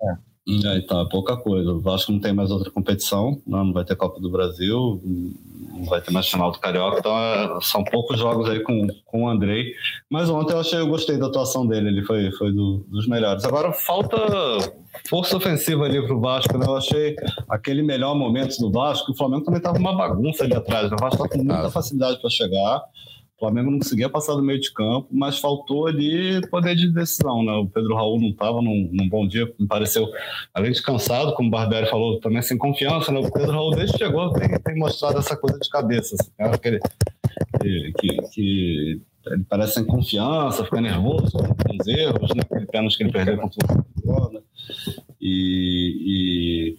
É. 0.03 0.30
É, 0.65 0.77
é 0.77 1.05
pouca 1.09 1.37
coisa. 1.37 1.71
O 1.71 1.79
Vasco 1.79 2.11
não 2.11 2.19
tem 2.19 2.33
mais 2.33 2.51
outra 2.51 2.69
competição, 2.71 3.41
não, 3.45 3.59
né? 3.59 3.63
não 3.65 3.73
vai 3.73 3.85
ter 3.85 3.95
Copa 3.95 4.19
do 4.19 4.29
Brasil, 4.29 5.01
não 5.03 5.85
vai 5.85 6.01
ter 6.01 6.11
mais 6.11 6.27
final 6.27 6.51
do 6.51 6.59
Carioca, 6.59 6.99
então 6.99 7.17
é, 7.17 7.59
são 7.61 7.83
poucos 7.83 8.19
jogos 8.19 8.49
aí 8.49 8.59
com, 8.61 8.87
com 9.05 9.23
o 9.23 9.29
Andrei. 9.29 9.73
Mas 10.09 10.29
ontem 10.29 10.53
eu 10.53 10.59
achei, 10.59 10.79
eu 10.79 10.87
gostei 10.87 11.17
da 11.17 11.27
atuação 11.27 11.65
dele, 11.65 11.89
ele 11.89 12.03
foi, 12.03 12.31
foi 12.31 12.51
do, 12.51 12.85
dos 12.89 13.07
melhores. 13.07 13.45
Agora 13.45 13.71
falta 13.71 14.17
força 15.09 15.37
ofensiva 15.37 15.85
ali 15.85 16.01
pro 16.05 16.19
Vasco, 16.19 16.57
né? 16.57 16.65
Eu 16.67 16.75
achei 16.75 17.15
aquele 17.49 17.81
melhor 17.81 18.15
momento 18.15 18.57
do 18.57 18.71
Vasco, 18.71 19.11
o 19.11 19.15
Flamengo 19.15 19.45
também 19.45 19.61
tava 19.61 19.77
uma 19.77 19.95
bagunça 19.95 20.43
ali 20.43 20.53
atrás, 20.53 20.89
né? 20.89 20.97
o 20.99 21.01
Vasco 21.01 21.23
tá 21.23 21.29
com 21.29 21.43
muita 21.43 21.69
facilidade 21.71 22.19
para 22.19 22.29
chegar. 22.29 22.83
O 23.41 23.45
Flamengo 23.45 23.71
não 23.71 23.79
conseguia 23.79 24.07
passar 24.07 24.35
do 24.35 24.43
meio 24.43 24.59
de 24.59 24.71
campo, 24.71 25.07
mas 25.11 25.39
faltou 25.39 25.87
ali 25.87 26.39
poder 26.49 26.75
de 26.75 26.93
decisão, 26.93 27.41
né? 27.43 27.51
O 27.53 27.65
Pedro 27.65 27.95
Raul 27.95 28.21
não 28.21 28.29
estava 28.29 28.61
num, 28.61 28.87
num, 28.93 29.09
bom 29.09 29.27
dia, 29.27 29.51
me 29.59 29.65
pareceu, 29.65 30.07
além 30.53 30.71
de 30.71 30.79
cansado, 30.83 31.33
como 31.33 31.47
o 31.47 31.51
Barbieri 31.51 31.89
falou, 31.89 32.19
também 32.19 32.43
sem 32.43 32.55
confiança, 32.55 33.11
né? 33.11 33.19
O 33.19 33.31
Pedro 33.31 33.53
Raul, 33.53 33.71
desde 33.71 33.97
que 33.97 34.05
chegou, 34.05 34.31
tem, 34.33 34.47
tem 34.59 34.77
mostrado 34.77 35.17
essa 35.17 35.35
coisa 35.35 35.57
de 35.57 35.67
cabeça, 35.71 36.15
assim, 36.19 36.29
né? 36.37 36.51
Que, 37.59 37.91
que, 37.93 38.21
que, 38.29 39.01
ele 39.25 39.43
parece 39.49 39.73
sem 39.73 39.85
confiança, 39.85 40.63
fica 40.63 40.79
nervoso 40.79 41.31
com 41.31 41.77
os 41.81 41.87
erros, 41.87 42.35
né? 42.35 42.43
Aquele 42.43 42.67
pênalti 42.67 42.95
que 42.95 43.03
ele 43.05 43.11
perdeu 43.11 43.37
contra 43.37 43.57
o 44.05 44.29
né? 44.33 44.39
e, 45.19 46.75
e 46.75 46.77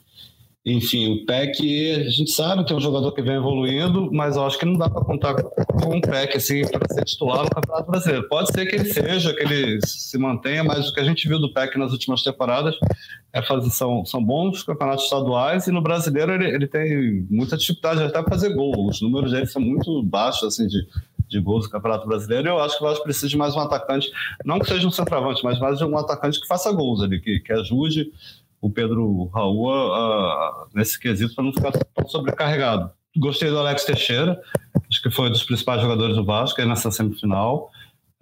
enfim, 0.65 1.13
o 1.13 1.27
PEC, 1.27 2.05
a 2.07 2.11
gente 2.11 2.31
sabe 2.31 2.65
que 2.65 2.73
é 2.73 2.77
um 2.77 2.81
jogador 2.81 3.11
que 3.11 3.21
vem 3.21 3.35
evoluindo, 3.35 4.09
mas 4.13 4.37
eu 4.37 4.47
acho 4.47 4.57
que 4.57 4.65
não 4.65 4.79
dá 4.79 4.89
para 4.89 5.05
contar 5.05 5.35
com 5.35 5.97
um 5.97 6.01
PEC 6.01 6.37
assim, 6.37 6.63
para 6.69 6.87
ser 6.95 7.05
titular 7.05 7.43
no 7.43 7.51
Campeonato 7.51 7.91
Brasileiro. 7.91 8.29
Pode 8.29 8.53
ser 8.53 8.67
que 8.67 8.77
ele 8.77 8.85
seja, 8.85 9.35
que 9.35 9.43
ele 9.43 9.81
se 9.85 10.17
mantenha, 10.19 10.63
mas 10.63 10.89
o 10.89 10.95
que 10.95 11.01
a 11.01 11.05
gente 11.05 11.27
viu 11.27 11.41
do 11.41 11.53
PEC 11.53 11.77
nas 11.77 11.91
últimas 11.91 12.23
temporadas 12.23 12.77
é 13.33 13.43
fazer, 13.43 13.71
são, 13.71 14.05
são 14.05 14.23
bons 14.23 14.63
campeonatos 14.63 15.05
estaduais 15.05 15.67
e 15.67 15.73
no 15.73 15.83
brasileiro 15.83 16.33
ele, 16.33 16.47
ele 16.47 16.69
tem 16.69 17.27
muita 17.29 17.57
dificuldade 17.57 18.01
até 18.01 18.23
para 18.23 18.31
fazer 18.31 18.55
gol. 18.55 18.87
Os 18.89 19.03
números 19.03 19.33
dele 19.33 19.47
são 19.47 19.61
muito 19.61 20.01
baixos 20.05 20.45
assim, 20.45 20.69
de, 20.69 20.87
de 21.27 21.41
gols 21.41 21.65
do 21.65 21.73
Campeonato 21.73 22.07
Brasileiro. 22.07 22.51
Eu 22.51 22.61
acho 22.61 22.79
que 22.79 22.85
o 22.85 22.87
Vasco 22.87 23.03
precisa 23.03 23.27
de 23.27 23.37
mais 23.37 23.57
um 23.57 23.61
atacante, 23.61 24.13
não 24.45 24.61
que 24.61 24.67
seja 24.67 24.87
um 24.87 24.93
centroavante, 24.93 25.43
mas 25.43 25.59
mais 25.59 25.79
de 25.79 25.85
um 25.85 25.99
atacante 25.99 26.41
que 26.41 26.47
faça 26.47 26.71
gols 26.71 27.03
ali, 27.03 27.21
que, 27.21 27.41
que 27.41 27.53
ajude 27.53 28.13
o 28.63 28.71
Pedro 28.71 29.27
Raul 29.35 29.69
uh, 29.69 30.69
nesse 30.73 30.99
quesito 30.99 31.35
para 31.35 31.45
não 31.45 31.53
ficar 31.53 31.73
tão 31.73 32.07
sobrecarregado. 32.07 32.93
Gostei 33.19 33.51
do 33.51 33.59
Alex 33.59 33.85
Teixeira, 33.85 34.41
acho 34.89 35.03
que 35.03 35.11
foi 35.11 35.29
um 35.29 35.33
dos 35.33 35.43
principais 35.43 35.83
jogadores 35.83 36.17
do 36.17 36.25
Vasco 36.25 36.61
aí 36.61 36.67
nessa 36.67 36.91
semifinal. 36.91 37.71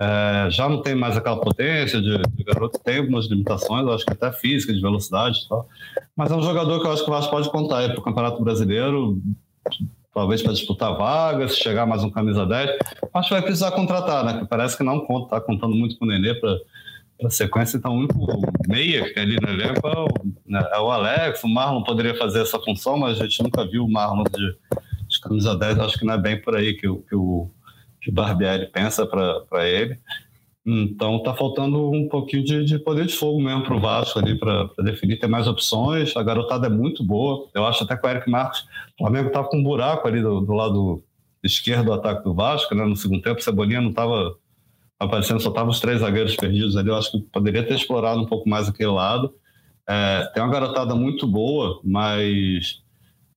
É, 0.01 0.51
já 0.51 0.67
não 0.67 0.81
tem 0.81 0.95
mais 0.95 1.15
aquela 1.15 1.39
potência 1.39 2.01
de, 2.01 2.17
de, 2.17 2.43
garoto, 2.43 2.81
tem 2.83 2.99
algumas 2.99 3.27
limitações, 3.27 3.87
acho 3.87 4.07
que 4.07 4.15
até 4.15 4.33
física, 4.33 4.73
de 4.73 4.81
velocidade 4.81 5.41
e 5.45 5.49
tal. 5.49 5.69
Mas 6.17 6.33
é 6.33 6.35
um 6.35 6.43
jogador 6.43 6.81
que 6.81 6.87
eu 6.87 6.93
acho 6.93 7.05
que 7.05 7.11
o 7.11 7.13
Vasco 7.13 7.31
pode 7.31 7.51
contar 7.51 7.87
para 7.91 8.01
o 8.01 8.03
Campeonato 8.03 8.43
Brasileiro, 8.43 9.21
talvez 10.13 10.43
para 10.43 10.55
disputar 10.55 10.97
vagas, 10.97 11.55
chegar 11.55 11.85
mais 11.85 12.03
um 12.03 12.09
camisa 12.09 12.47
10. 12.47 12.79
Acho 13.13 13.29
que 13.29 13.35
vai 13.35 13.43
precisar 13.43 13.73
contratar, 13.73 14.25
né? 14.25 14.47
Parece 14.49 14.75
que 14.75 14.83
não 14.83 15.01
conta, 15.01 15.37
está 15.37 15.41
contando 15.41 15.77
muito 15.77 15.99
com 15.99 16.07
o 16.07 16.09
Nenê 16.09 16.33
para 16.35 16.59
a 17.25 17.31
sequência, 17.31 17.77
então, 17.77 17.95
o 17.95 17.99
único 17.99 18.27
meia 18.69 19.05
que 19.05 19.15
tem 19.15 19.23
ali 19.23 19.37
no 19.41 19.49
elenco 19.49 19.87
é 19.87 19.99
o, 19.99 20.09
né, 20.47 20.69
é 20.73 20.79
o, 20.79 20.91
Alex. 20.91 21.43
O 21.45 21.49
Marlon 21.49 21.83
poderia 21.83 22.15
fazer 22.15 22.43
essa 22.43 22.59
função, 22.59 22.99
mas 22.99 23.21
a 23.21 23.25
gente 23.25 23.43
nunca 23.43 23.67
viu 23.67 23.85
o 23.85 23.91
Marlon 23.91 24.25
de, 24.25 24.57
de 25.09 25.21
camisa 25.21 25.57
10. 25.57 25.79
Acho 25.79 25.99
que 25.99 26.05
não 26.05 26.15
é 26.15 26.19
bem 26.19 26.41
por 26.41 26.57
aí 26.57 26.75
que, 26.75 26.81
que, 26.81 27.15
o, 27.15 27.51
que 28.01 28.11
o 28.11 28.13
Barbieri 28.13 28.67
pensa 28.67 29.07
para 29.07 29.69
ele. 29.69 29.99
Então, 30.65 31.23
tá 31.23 31.35
faltando 31.35 31.91
um 31.91 32.09
pouquinho 32.09 32.45
de, 32.45 32.65
de 32.65 32.79
poder 32.79 33.07
de 33.07 33.15
fogo 33.15 33.41
mesmo 33.41 33.65
para 33.65 33.75
o 33.75 33.81
Vasco 33.81 34.19
ali, 34.19 34.39
para 34.39 34.69
definir. 34.85 35.19
Tem 35.19 35.29
mais 35.29 35.47
opções. 35.47 36.17
A 36.17 36.23
garotada 36.23 36.67
é 36.67 36.71
muito 36.71 37.05
boa. 37.05 37.49
Eu 37.55 37.67
acho 37.67 37.85
até 37.85 37.97
que 37.97 38.07
o 38.07 38.11
Eric 38.11 38.31
Marcos, 38.31 38.67
o 38.99 39.05
Flamengo 39.05 39.29
estava 39.29 39.49
com 39.49 39.57
um 39.57 39.63
buraco 39.63 40.07
ali 40.07 40.21
do, 40.21 40.41
do 40.41 40.53
lado 40.53 41.03
esquerdo 41.43 41.87
do 41.87 41.93
ataque 41.95 42.23
do 42.23 42.35
Vasco, 42.35 42.75
né? 42.75 42.85
No 42.85 42.97
segundo 42.97 43.23
tempo, 43.23 43.41
o 43.41 43.43
Cebolinha 43.43 43.81
não 43.81 43.91
estava 43.91 44.37
aparecendo, 45.01 45.41
só 45.41 45.49
estavam 45.49 45.71
os 45.71 45.81
três 45.81 46.01
zagueiros 46.01 46.37
perdidos 46.37 46.77
ali. 46.77 46.91
Eu 46.91 46.97
acho 46.97 47.11
que 47.11 47.21
poderia 47.21 47.67
ter 47.67 47.75
explorado 47.75 48.21
um 48.21 48.27
pouco 48.27 48.47
mais 48.49 48.69
aquele 48.69 48.91
lado. 48.91 49.35
É, 49.89 50.31
tem 50.35 50.43
uma 50.43 50.53
garotada 50.53 50.95
muito 50.95 51.27
boa, 51.27 51.81
mas, 51.83 52.83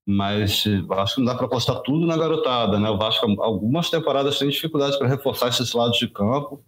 mas 0.05 0.65
acho 0.91 1.15
que 1.15 1.21
não 1.21 1.27
dá 1.27 1.35
para 1.35 1.45
apostar 1.45 1.79
tudo 1.79 2.05
na 2.05 2.17
garotada. 2.17 2.77
Né? 2.77 2.89
O 2.89 2.97
Vasco, 2.97 3.25
algumas 3.41 3.89
temporadas, 3.89 4.37
tem 4.37 4.49
dificuldade 4.49 4.99
para 4.99 5.07
reforçar 5.07 5.47
esses 5.47 5.71
lados 5.71 5.97
de 5.97 6.07
campo. 6.09 6.61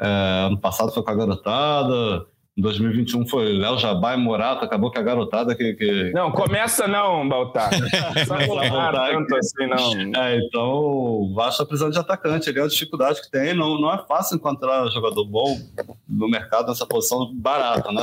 É, 0.00 0.46
ano 0.46 0.58
passado 0.58 0.92
foi 0.92 1.02
com 1.02 1.10
a 1.10 1.14
garotada, 1.14 2.26
2021 2.60 3.26
foi 3.28 3.52
Léo 3.52 3.78
Jabá 3.78 4.14
e 4.14 4.16
Morata, 4.16 4.64
acabou 4.64 4.90
que 4.90 4.98
a 4.98 5.02
garotada 5.02 5.54
que. 5.54 5.74
que... 5.74 6.10
Não, 6.12 6.32
começa 6.32 6.88
não, 6.88 7.28
Baltar. 7.28 7.70
Não 8.28 9.26
tanto 9.26 9.36
assim, 9.36 9.66
não. 9.66 10.20
É, 10.22 10.38
então 10.38 10.70
o 10.70 11.32
Vasco 11.34 11.52
está 11.52 11.64
precisando 11.64 11.92
de 11.92 11.98
atacante, 11.98 12.48
ali 12.48 12.58
é 12.58 12.62
a 12.62 12.66
dificuldade 12.66 13.20
que 13.22 13.30
tem. 13.30 13.54
Não, 13.54 13.80
não 13.80 13.92
é 13.92 13.98
fácil 14.06 14.36
encontrar 14.36 14.88
jogador 14.88 15.24
bom 15.24 15.56
no 16.08 16.28
mercado 16.28 16.68
nessa 16.68 16.84
posição 16.86 17.32
barata, 17.34 17.92
né? 17.92 18.02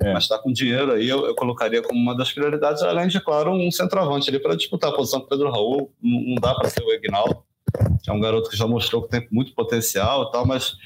É. 0.00 0.12
Mas 0.12 0.24
está 0.24 0.38
com 0.38 0.52
dinheiro 0.52 0.92
aí, 0.92 1.08
eu, 1.08 1.26
eu, 1.26 1.34
colocaria 1.34 1.82
como 1.82 1.98
uma 1.98 2.16
das 2.16 2.32
prioridades, 2.32 2.82
além 2.82 3.08
de, 3.08 3.20
claro, 3.20 3.52
um 3.52 3.70
centroavante 3.70 4.28
ali 4.30 4.38
para 4.38 4.56
disputar 4.56 4.90
a 4.90 4.94
posição 4.94 5.20
com 5.20 5.26
o 5.26 5.28
Pedro 5.28 5.50
Raul. 5.50 5.92
Não, 6.02 6.20
não 6.20 6.34
dá 6.36 6.54
para 6.54 6.68
ser 6.68 6.82
o 6.82 6.92
Ignaldo, 6.92 7.42
que 8.02 8.10
é 8.10 8.12
um 8.12 8.20
garoto 8.20 8.50
que 8.50 8.56
já 8.56 8.66
mostrou 8.66 9.02
que 9.02 9.10
tem 9.10 9.28
muito 9.30 9.54
potencial 9.54 10.24
e 10.24 10.32
tal, 10.32 10.46
mas 10.46 10.76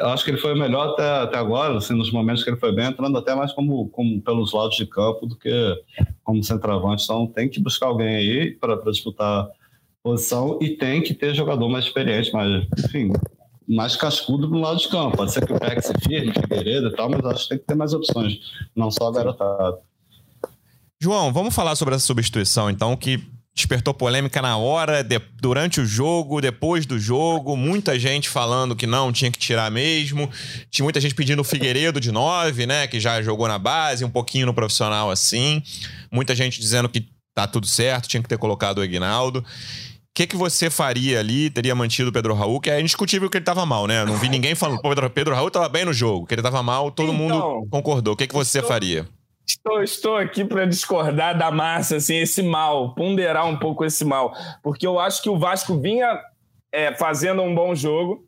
eu 0.00 0.08
acho 0.08 0.24
que 0.24 0.30
ele 0.30 0.38
foi 0.38 0.52
o 0.52 0.58
melhor 0.58 0.90
até, 0.90 1.08
até 1.22 1.38
agora, 1.38 1.78
assim, 1.78 1.94
nos 1.94 2.12
momentos 2.12 2.44
que 2.44 2.50
ele 2.50 2.58
foi 2.58 2.72
bem, 2.72 2.86
entrando 2.86 3.16
até 3.16 3.34
mais 3.34 3.52
como, 3.52 3.88
como 3.88 4.20
pelos 4.20 4.52
lados 4.52 4.76
de 4.76 4.86
campo 4.86 5.26
do 5.26 5.34
que 5.34 5.82
como 6.22 6.44
centroavante. 6.44 7.04
Então 7.04 7.26
tem 7.26 7.48
que 7.48 7.60
buscar 7.60 7.86
alguém 7.86 8.16
aí 8.16 8.50
para 8.52 8.76
disputar 8.90 9.48
posição 10.02 10.58
e 10.60 10.70
tem 10.70 11.02
que 11.02 11.14
ter 11.14 11.34
jogador 11.34 11.68
mais 11.68 11.86
experiente, 11.86 12.30
mas, 12.32 12.66
enfim, 12.84 13.10
mais 13.66 13.96
cascudo 13.96 14.46
no 14.46 14.60
lado 14.60 14.78
de 14.78 14.88
campo. 14.88 15.16
Pode 15.16 15.32
ser 15.32 15.44
que 15.46 15.52
o 15.52 15.58
se 15.82 16.06
firme, 16.06 16.32
Figueiredo 16.32 16.88
e 16.88 16.92
tal, 16.92 17.08
mas 17.08 17.24
acho 17.24 17.44
que 17.44 17.48
tem 17.48 17.58
que 17.58 17.64
ter 17.64 17.74
mais 17.74 17.94
opções, 17.94 18.38
não 18.74 18.90
só 18.90 19.10
garotado. 19.10 19.78
João, 21.00 21.32
vamos 21.32 21.54
falar 21.54 21.76
sobre 21.76 21.94
essa 21.94 22.06
substituição, 22.06 22.70
então, 22.70 22.96
que 22.96 23.22
despertou 23.56 23.94
polêmica 23.94 24.42
na 24.42 24.58
hora, 24.58 25.02
de, 25.02 25.18
durante 25.40 25.80
o 25.80 25.86
jogo, 25.86 26.42
depois 26.42 26.84
do 26.84 26.98
jogo, 26.98 27.56
muita 27.56 27.98
gente 27.98 28.28
falando 28.28 28.76
que 28.76 28.86
não, 28.86 29.10
tinha 29.10 29.30
que 29.30 29.38
tirar 29.38 29.70
mesmo. 29.70 30.30
Tinha 30.70 30.84
muita 30.84 31.00
gente 31.00 31.14
pedindo 31.14 31.40
o 31.40 31.44
Figueiredo 31.44 31.98
de 31.98 32.12
9, 32.12 32.66
né, 32.66 32.86
que 32.86 33.00
já 33.00 33.22
jogou 33.22 33.48
na 33.48 33.58
base, 33.58 34.04
um 34.04 34.10
pouquinho 34.10 34.44
no 34.44 34.52
profissional 34.52 35.10
assim. 35.10 35.62
Muita 36.12 36.34
gente 36.34 36.60
dizendo 36.60 36.86
que 36.86 37.08
tá 37.34 37.46
tudo 37.46 37.66
certo, 37.66 38.08
tinha 38.08 38.22
que 38.22 38.28
ter 38.28 38.36
colocado 38.36 38.78
o 38.78 38.84
Ignaldo. 38.84 39.38
O 39.38 39.44
que, 40.14 40.26
que 40.26 40.36
você 40.36 40.68
faria 40.68 41.18
ali? 41.18 41.48
Teria 41.48 41.74
mantido 41.74 42.10
o 42.10 42.12
Pedro 42.12 42.34
Raul, 42.34 42.60
que 42.60 42.70
é 42.70 42.78
indiscutível 42.78 43.30
que 43.30 43.38
ele 43.38 43.44
tava 43.44 43.64
mal, 43.64 43.86
né? 43.86 44.04
Não 44.04 44.16
vi 44.18 44.28
ninguém 44.28 44.54
falando, 44.54 44.80
pô, 44.82 44.90
Pedro, 44.90 45.10
Pedro 45.10 45.34
Raul 45.34 45.50
tava 45.50 45.68
bem 45.68 45.84
no 45.84 45.92
jogo, 45.94 46.26
que 46.26 46.34
ele 46.34 46.42
tava 46.42 46.62
mal, 46.62 46.90
todo 46.90 47.12
então, 47.12 47.18
mundo 47.18 47.68
concordou. 47.70 48.14
O 48.14 48.16
que, 48.16 48.26
que 48.26 48.34
você 48.34 48.58
então, 48.58 48.68
faria? 48.68 49.06
Estou, 49.46 49.82
estou 49.82 50.16
aqui 50.16 50.44
para 50.44 50.66
discordar 50.66 51.38
da 51.38 51.50
massa, 51.50 51.96
assim, 51.96 52.16
esse 52.16 52.42
mal, 52.42 52.94
ponderar 52.94 53.46
um 53.46 53.56
pouco 53.56 53.84
esse 53.84 54.04
mal, 54.04 54.34
porque 54.62 54.86
eu 54.86 54.98
acho 54.98 55.22
que 55.22 55.30
o 55.30 55.38
Vasco 55.38 55.78
vinha 55.78 56.20
é, 56.72 56.92
fazendo 56.94 57.42
um 57.42 57.54
bom 57.54 57.74
jogo 57.74 58.26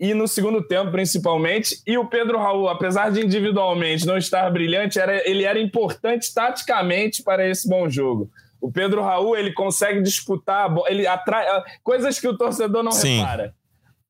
e 0.00 0.14
no 0.14 0.26
segundo 0.26 0.66
tempo, 0.66 0.90
principalmente, 0.90 1.80
e 1.86 1.96
o 1.98 2.06
Pedro 2.06 2.38
Raul, 2.38 2.68
apesar 2.68 3.10
de 3.10 3.24
individualmente 3.24 4.06
não 4.06 4.16
estar 4.16 4.50
brilhante, 4.50 4.98
era, 4.98 5.28
ele 5.28 5.44
era 5.44 5.60
importante 5.60 6.32
taticamente 6.34 7.22
para 7.22 7.48
esse 7.48 7.68
bom 7.68 7.88
jogo. 7.88 8.28
O 8.60 8.72
Pedro 8.72 9.02
Raul 9.02 9.36
ele 9.36 9.52
consegue 9.52 10.00
disputar, 10.00 10.74
ele 10.88 11.06
atrai 11.06 11.46
coisas 11.84 12.18
que 12.18 12.26
o 12.26 12.36
torcedor 12.36 12.82
não 12.82 12.90
Sim. 12.90 13.18
repara 13.18 13.54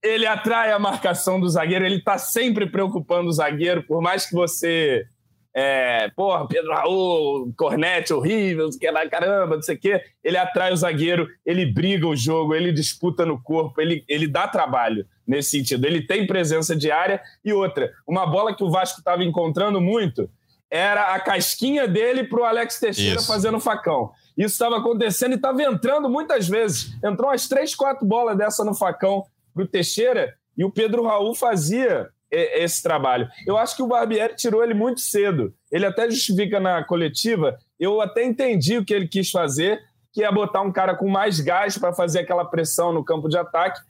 ele 0.02 0.26
atrai 0.26 0.72
a 0.72 0.78
marcação 0.78 1.40
do 1.40 1.48
zagueiro, 1.48 1.86
ele 1.86 1.98
está 1.98 2.18
sempre 2.18 2.66
preocupando 2.66 3.28
o 3.28 3.32
zagueiro, 3.32 3.84
por 3.84 4.02
mais 4.02 4.26
que 4.26 4.34
você 4.34 5.06
é, 5.54 6.08
porra, 6.16 6.48
Pedro 6.48 6.72
Raul, 6.72 7.52
cornete 7.56 8.12
horrível, 8.12 8.70
que 8.70 8.90
lá, 8.90 9.06
caramba, 9.08 9.56
não 9.56 9.62
sei 9.62 9.76
o 9.76 9.78
quê. 9.78 10.02
Ele 10.24 10.38
atrai 10.38 10.72
o 10.72 10.76
zagueiro, 10.76 11.28
ele 11.44 11.66
briga 11.66 12.06
o 12.06 12.16
jogo, 12.16 12.54
ele 12.54 12.72
disputa 12.72 13.26
no 13.26 13.40
corpo, 13.40 13.80
ele, 13.80 14.02
ele 14.08 14.26
dá 14.26 14.48
trabalho 14.48 15.06
nesse 15.26 15.50
sentido. 15.50 15.86
Ele 15.86 16.06
tem 16.06 16.26
presença 16.26 16.74
diária. 16.74 17.20
E 17.44 17.52
outra, 17.52 17.92
uma 18.06 18.26
bola 18.26 18.56
que 18.56 18.64
o 18.64 18.70
Vasco 18.70 19.00
estava 19.00 19.22
encontrando 19.22 19.80
muito 19.80 20.28
era 20.70 21.14
a 21.14 21.20
casquinha 21.20 21.86
dele 21.86 22.24
para 22.24 22.40
o 22.40 22.44
Alex 22.44 22.80
Teixeira 22.80 23.16
Isso. 23.16 23.26
fazendo 23.26 23.60
facão. 23.60 24.10
Isso 24.38 24.54
estava 24.54 24.78
acontecendo 24.78 25.32
e 25.32 25.34
estava 25.34 25.62
entrando 25.62 26.08
muitas 26.08 26.48
vezes. 26.48 26.96
Entrou 27.04 27.28
umas 27.28 27.46
três, 27.46 27.74
quatro 27.74 28.06
bolas 28.06 28.38
dessa 28.38 28.64
no 28.64 28.74
facão 28.74 29.26
para 29.52 29.64
o 29.64 29.68
Teixeira 29.68 30.34
e 30.56 30.64
o 30.64 30.70
Pedro 30.70 31.04
Raul 31.04 31.34
fazia 31.34 32.08
esse 32.32 32.82
trabalho. 32.82 33.28
Eu 33.46 33.58
acho 33.58 33.76
que 33.76 33.82
o 33.82 33.86
Barbieri 33.86 34.34
tirou 34.34 34.64
ele 34.64 34.72
muito 34.72 35.00
cedo. 35.00 35.54
Ele 35.70 35.84
até 35.84 36.10
justifica 36.10 36.58
na 36.58 36.82
coletiva. 36.82 37.58
Eu 37.78 38.00
até 38.00 38.24
entendi 38.24 38.78
o 38.78 38.84
que 38.84 38.94
ele 38.94 39.06
quis 39.06 39.30
fazer, 39.30 39.80
que 40.12 40.24
é 40.24 40.32
botar 40.32 40.62
um 40.62 40.72
cara 40.72 40.94
com 40.94 41.08
mais 41.08 41.40
gás 41.40 41.76
para 41.76 41.92
fazer 41.92 42.20
aquela 42.20 42.44
pressão 42.44 42.92
no 42.92 43.04
campo 43.04 43.28
de 43.28 43.36
ataque. 43.36 43.80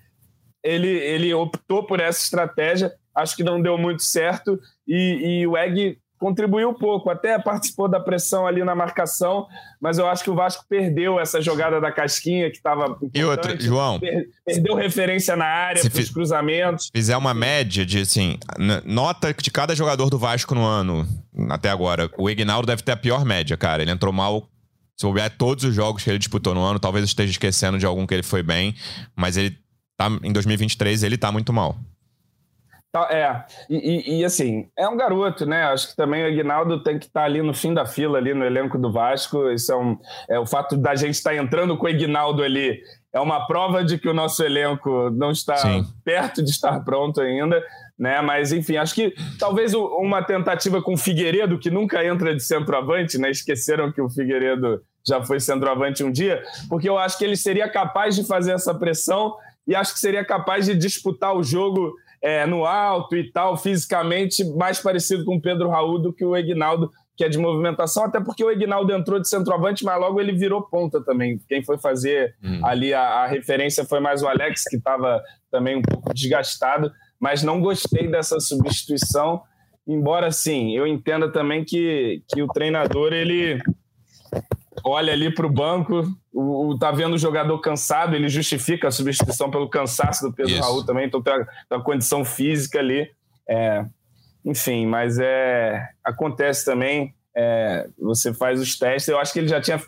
Ele, 0.63 0.89
ele 0.89 1.33
optou 1.33 1.87
por 1.87 2.01
essa 2.01 2.23
estratégia. 2.23 2.93
Acho 3.15 3.37
que 3.37 3.45
não 3.45 3.63
deu 3.63 3.79
muito 3.79 4.03
certo. 4.03 4.59
E, 4.87 5.41
e 5.41 5.47
o 5.47 5.57
Egg 5.57 5.99
contribuiu 6.23 6.73
pouco, 6.73 7.11
até 7.11 7.37
participou 7.37 7.89
da 7.89 7.99
pressão 7.99 8.47
ali 8.47 8.63
na 8.63 8.77
marcação, 8.77 9.49
mas 9.81 9.99
eu 9.99 10.07
acho 10.07 10.23
que 10.23 10.31
o 10.31 10.37
Vasco 10.37 10.65
perdeu 10.69 11.19
essa 11.19 11.41
jogada 11.41 11.81
da 11.81 11.91
casquinha 11.91 12.49
que 12.49 12.59
estava. 12.59 12.97
E 13.13 13.25
outra, 13.25 13.61
João. 13.61 13.99
perdeu 14.47 14.77
referência 14.77 15.35
na 15.35 15.45
área, 15.45 15.83
os 15.83 16.11
cruzamentos. 16.11 16.91
Fizer 16.95 17.17
uma 17.17 17.35
média 17.35 17.85
de 17.85 17.99
assim, 17.99 18.39
nota 18.85 19.35
de 19.35 19.51
cada 19.51 19.75
jogador 19.75 20.09
do 20.09 20.17
Vasco 20.17 20.55
no 20.55 20.65
ano, 20.65 21.05
até 21.51 21.69
agora. 21.69 22.09
O 22.17 22.31
Ignaldo 22.31 22.69
deve 22.69 22.83
ter 22.83 22.93
a 22.93 22.97
pior 22.97 23.25
média, 23.25 23.57
cara. 23.57 23.83
Ele 23.83 23.91
entrou 23.91 24.13
mal. 24.13 24.49
Se 24.97 25.05
olhar 25.05 25.29
todos 25.31 25.65
os 25.65 25.75
jogos 25.75 26.05
que 26.05 26.11
ele 26.11 26.19
disputou 26.19 26.55
no 26.55 26.63
ano, 26.63 26.79
talvez 26.79 27.03
eu 27.03 27.07
esteja 27.07 27.33
esquecendo 27.33 27.79
de 27.81 27.85
algum 27.85 28.07
que 28.07 28.15
ele 28.15 28.23
foi 28.23 28.45
bem, 28.45 28.77
mas 29.17 29.37
ele 29.37 29.59
tá 29.97 30.09
em 30.23 30.33
2023 30.33 31.03
ele 31.03 31.19
tá 31.19 31.33
muito 31.33 31.53
mal. 31.53 31.77
Tá, 32.93 33.09
é, 33.11 33.45
e, 33.71 34.19
e, 34.19 34.25
assim, 34.25 34.69
é 34.77 34.87
um 34.87 34.99
garoto, 34.99 35.47
né? 35.47 35.63
Acho 35.63 35.89
que 35.89 35.97
também 35.97 36.25
o 36.25 36.27
Aguinaldo 36.27 36.83
tem 36.83 36.99
que 36.99 37.07
estar 37.07 37.21
tá 37.21 37.27
ali 37.27 37.41
no 37.41 37.55
fim 37.55 37.73
da 37.73 37.87
fila, 37.87 38.19
ali 38.19 38.35
no 38.35 38.45
elenco 38.45 38.77
do 38.77 38.93
Vasco. 38.93 39.49
Isso 39.49 39.73
é, 39.73 39.77
um, 39.77 39.99
é 40.29 40.39
o 40.39 40.45
fato 40.45 40.77
da 40.77 40.95
gente 40.95 41.15
estar 41.15 41.31
tá 41.31 41.37
entrando 41.37 41.75
com 41.79 41.87
o 41.87 41.89
Aguinaldo 41.89 42.43
ali. 42.43 42.83
É 43.11 43.19
uma 43.19 43.47
prova 43.47 43.83
de 43.83 43.97
que 43.97 44.07
o 44.07 44.13
nosso 44.13 44.45
elenco 44.45 45.09
não 45.09 45.31
está 45.31 45.57
Sim. 45.57 45.87
perto 46.05 46.43
de 46.43 46.51
estar 46.51 46.85
pronto 46.85 47.23
ainda, 47.23 47.65
né? 47.99 48.21
Mas, 48.21 48.53
enfim, 48.53 48.77
acho 48.77 48.95
que 48.95 49.15
talvez 49.39 49.73
uma 49.73 50.23
tentativa 50.23 50.83
com 50.83 50.93
o 50.93 50.99
Figueiredo, 50.99 51.59
que 51.59 51.71
nunca 51.71 52.05
entra 52.05 52.37
de 52.37 52.43
centroavante, 52.43 53.17
né? 53.17 53.31
Esqueceram 53.31 53.91
que 53.91 54.03
o 54.03 54.11
Figueiredo 54.11 54.83
já 55.03 55.23
foi 55.25 55.41
centroavante 55.41 56.05
um 56.05 56.13
dia, 56.13 56.43
porque 56.69 56.91
eu 56.91 56.99
acho 56.99 57.17
que 57.17 57.25
ele 57.25 57.37
seria 57.37 57.71
capaz 57.71 58.15
de 58.15 58.27
fazer 58.27 58.53
essa 58.53 58.75
pressão 58.75 59.35
e 59.67 59.75
acho 59.75 59.95
que 59.95 60.01
seria 60.01 60.25
capaz 60.25 60.67
de 60.67 60.75
disputar 60.75 61.35
o 61.35 61.43
jogo 61.43 61.95
é, 62.23 62.47
no 62.47 62.65
alto 62.65 63.17
e 63.17 63.31
tal, 63.31 63.57
fisicamente 63.57 64.45
mais 64.55 64.81
parecido 64.81 65.25
com 65.25 65.37
o 65.37 65.43
Pedro 65.43 65.69
Raul 65.69 65.99
do 65.99 66.13
que 66.13 66.25
o 66.25 66.37
Egnaldo, 66.37 66.89
que 67.17 67.25
é 67.25 67.29
de 67.29 67.37
movimentação, 67.37 68.05
até 68.05 68.21
porque 68.21 68.45
o 68.45 68.51
Egnaldo 68.51 68.93
entrou 68.93 69.21
de 69.21 69.29
centroavante, 69.29 69.85
mas 69.85 69.99
logo 69.99 70.21
ele 70.21 70.33
virou 70.33 70.63
ponta 70.63 71.03
também. 71.05 71.39
Quem 71.49 71.63
foi 71.65 71.79
fazer 71.79 72.35
hum. 72.43 72.65
ali 72.65 72.95
a, 72.95 73.03
a, 73.03 73.27
referência 73.27 73.85
foi 73.85 74.01
mais 74.01 74.23
o 74.23 74.29
Alex, 74.29 74.63
que 74.69 74.77
estava 74.77 75.21
também 75.51 75.77
um 75.77 75.83
pouco 75.83 76.15
desgastado, 76.15 76.93
mas 77.21 77.43
não 77.43 77.61
gostei 77.61 78.09
dessa 78.09 78.39
substituição, 78.39 79.43
embora 79.87 80.31
sim, 80.31 80.77
eu 80.77 80.87
entenda 80.87 81.31
também 81.31 81.65
que, 81.65 82.23
que 82.33 82.41
o 82.41 82.47
treinador 82.47 83.13
ele 83.13 83.61
olha 84.85 85.13
ali 85.13 85.33
para 85.33 85.47
o 85.47 85.51
banco, 85.51 86.03
o, 86.33 86.77
tá 86.79 86.91
vendo 86.91 87.15
o 87.15 87.19
jogador 87.19 87.59
cansado, 87.61 88.15
ele 88.15 88.29
justifica 88.29 88.89
a 88.89 88.91
substituição 88.91 89.51
pelo 89.51 89.69
cansaço 89.69 90.27
do 90.27 90.33
Pedro 90.35 90.53
Isso. 90.53 90.63
Raul 90.63 90.85
também, 90.85 91.07
então 91.07 91.23
tem 91.23 91.35
a, 91.71 91.81
condição 91.81 92.25
física 92.25 92.79
ali. 92.79 93.11
É, 93.49 93.85
enfim, 94.45 94.87
mas 94.87 95.19
é, 95.19 95.89
acontece 96.03 96.65
também. 96.65 97.15
É, 97.35 97.89
você 97.99 98.35
faz 98.35 98.61
os 98.61 98.79
testes. 98.79 99.09
Eu 99.09 99.19
acho 99.19 99.33
que 99.33 99.39
ele 99.39 99.49
já 99.49 99.61
tinha, 99.61 99.79
de 99.79 99.85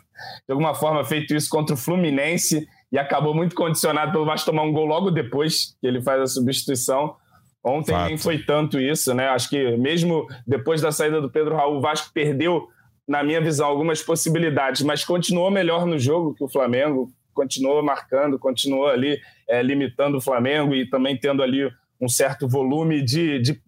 alguma 0.49 0.73
forma, 0.73 1.03
feito 1.03 1.35
isso 1.35 1.49
contra 1.49 1.75
o 1.75 1.77
Fluminense 1.77 2.67
e 2.91 2.97
acabou 2.97 3.35
muito 3.35 3.55
condicionado 3.55 4.11
pelo 4.11 4.25
Vasco 4.25 4.49
tomar 4.49 4.63
um 4.63 4.71
gol 4.71 4.85
logo 4.85 5.11
depois 5.11 5.75
que 5.79 5.87
ele 5.87 6.01
faz 6.01 6.21
a 6.21 6.27
substituição. 6.27 7.15
Ontem 7.63 7.93
Fato. 7.93 8.07
nem 8.07 8.17
foi 8.17 8.39
tanto 8.39 8.79
isso, 8.79 9.13
né? 9.13 9.27
Acho 9.27 9.49
que 9.49 9.75
mesmo 9.77 10.27
depois 10.45 10.81
da 10.81 10.91
saída 10.91 11.19
do 11.19 11.29
Pedro 11.29 11.55
Raul, 11.55 11.77
o 11.77 11.81
Vasco 11.81 12.11
perdeu 12.13 12.67
na 13.07 13.23
minha 13.23 13.39
visão, 13.39 13.67
algumas 13.67 14.01
possibilidades, 14.01 14.81
mas 14.81 15.03
continuou 15.03 15.51
melhor 15.51 15.85
no 15.85 15.99
jogo 15.99 16.33
que 16.33 16.43
o 16.43 16.49
Flamengo, 16.49 17.11
continuou 17.33 17.83
marcando, 17.83 18.39
continuou 18.39 18.87
ali 18.87 19.19
é, 19.47 19.61
limitando 19.61 20.17
o 20.17 20.21
Flamengo 20.21 20.73
e 20.73 20.89
também 20.89 21.17
tendo 21.17 21.43
ali 21.43 21.69
um 21.99 22.09
certo 22.09 22.47
volume 22.47 23.01
de, 23.01 23.39
de, 23.39 23.61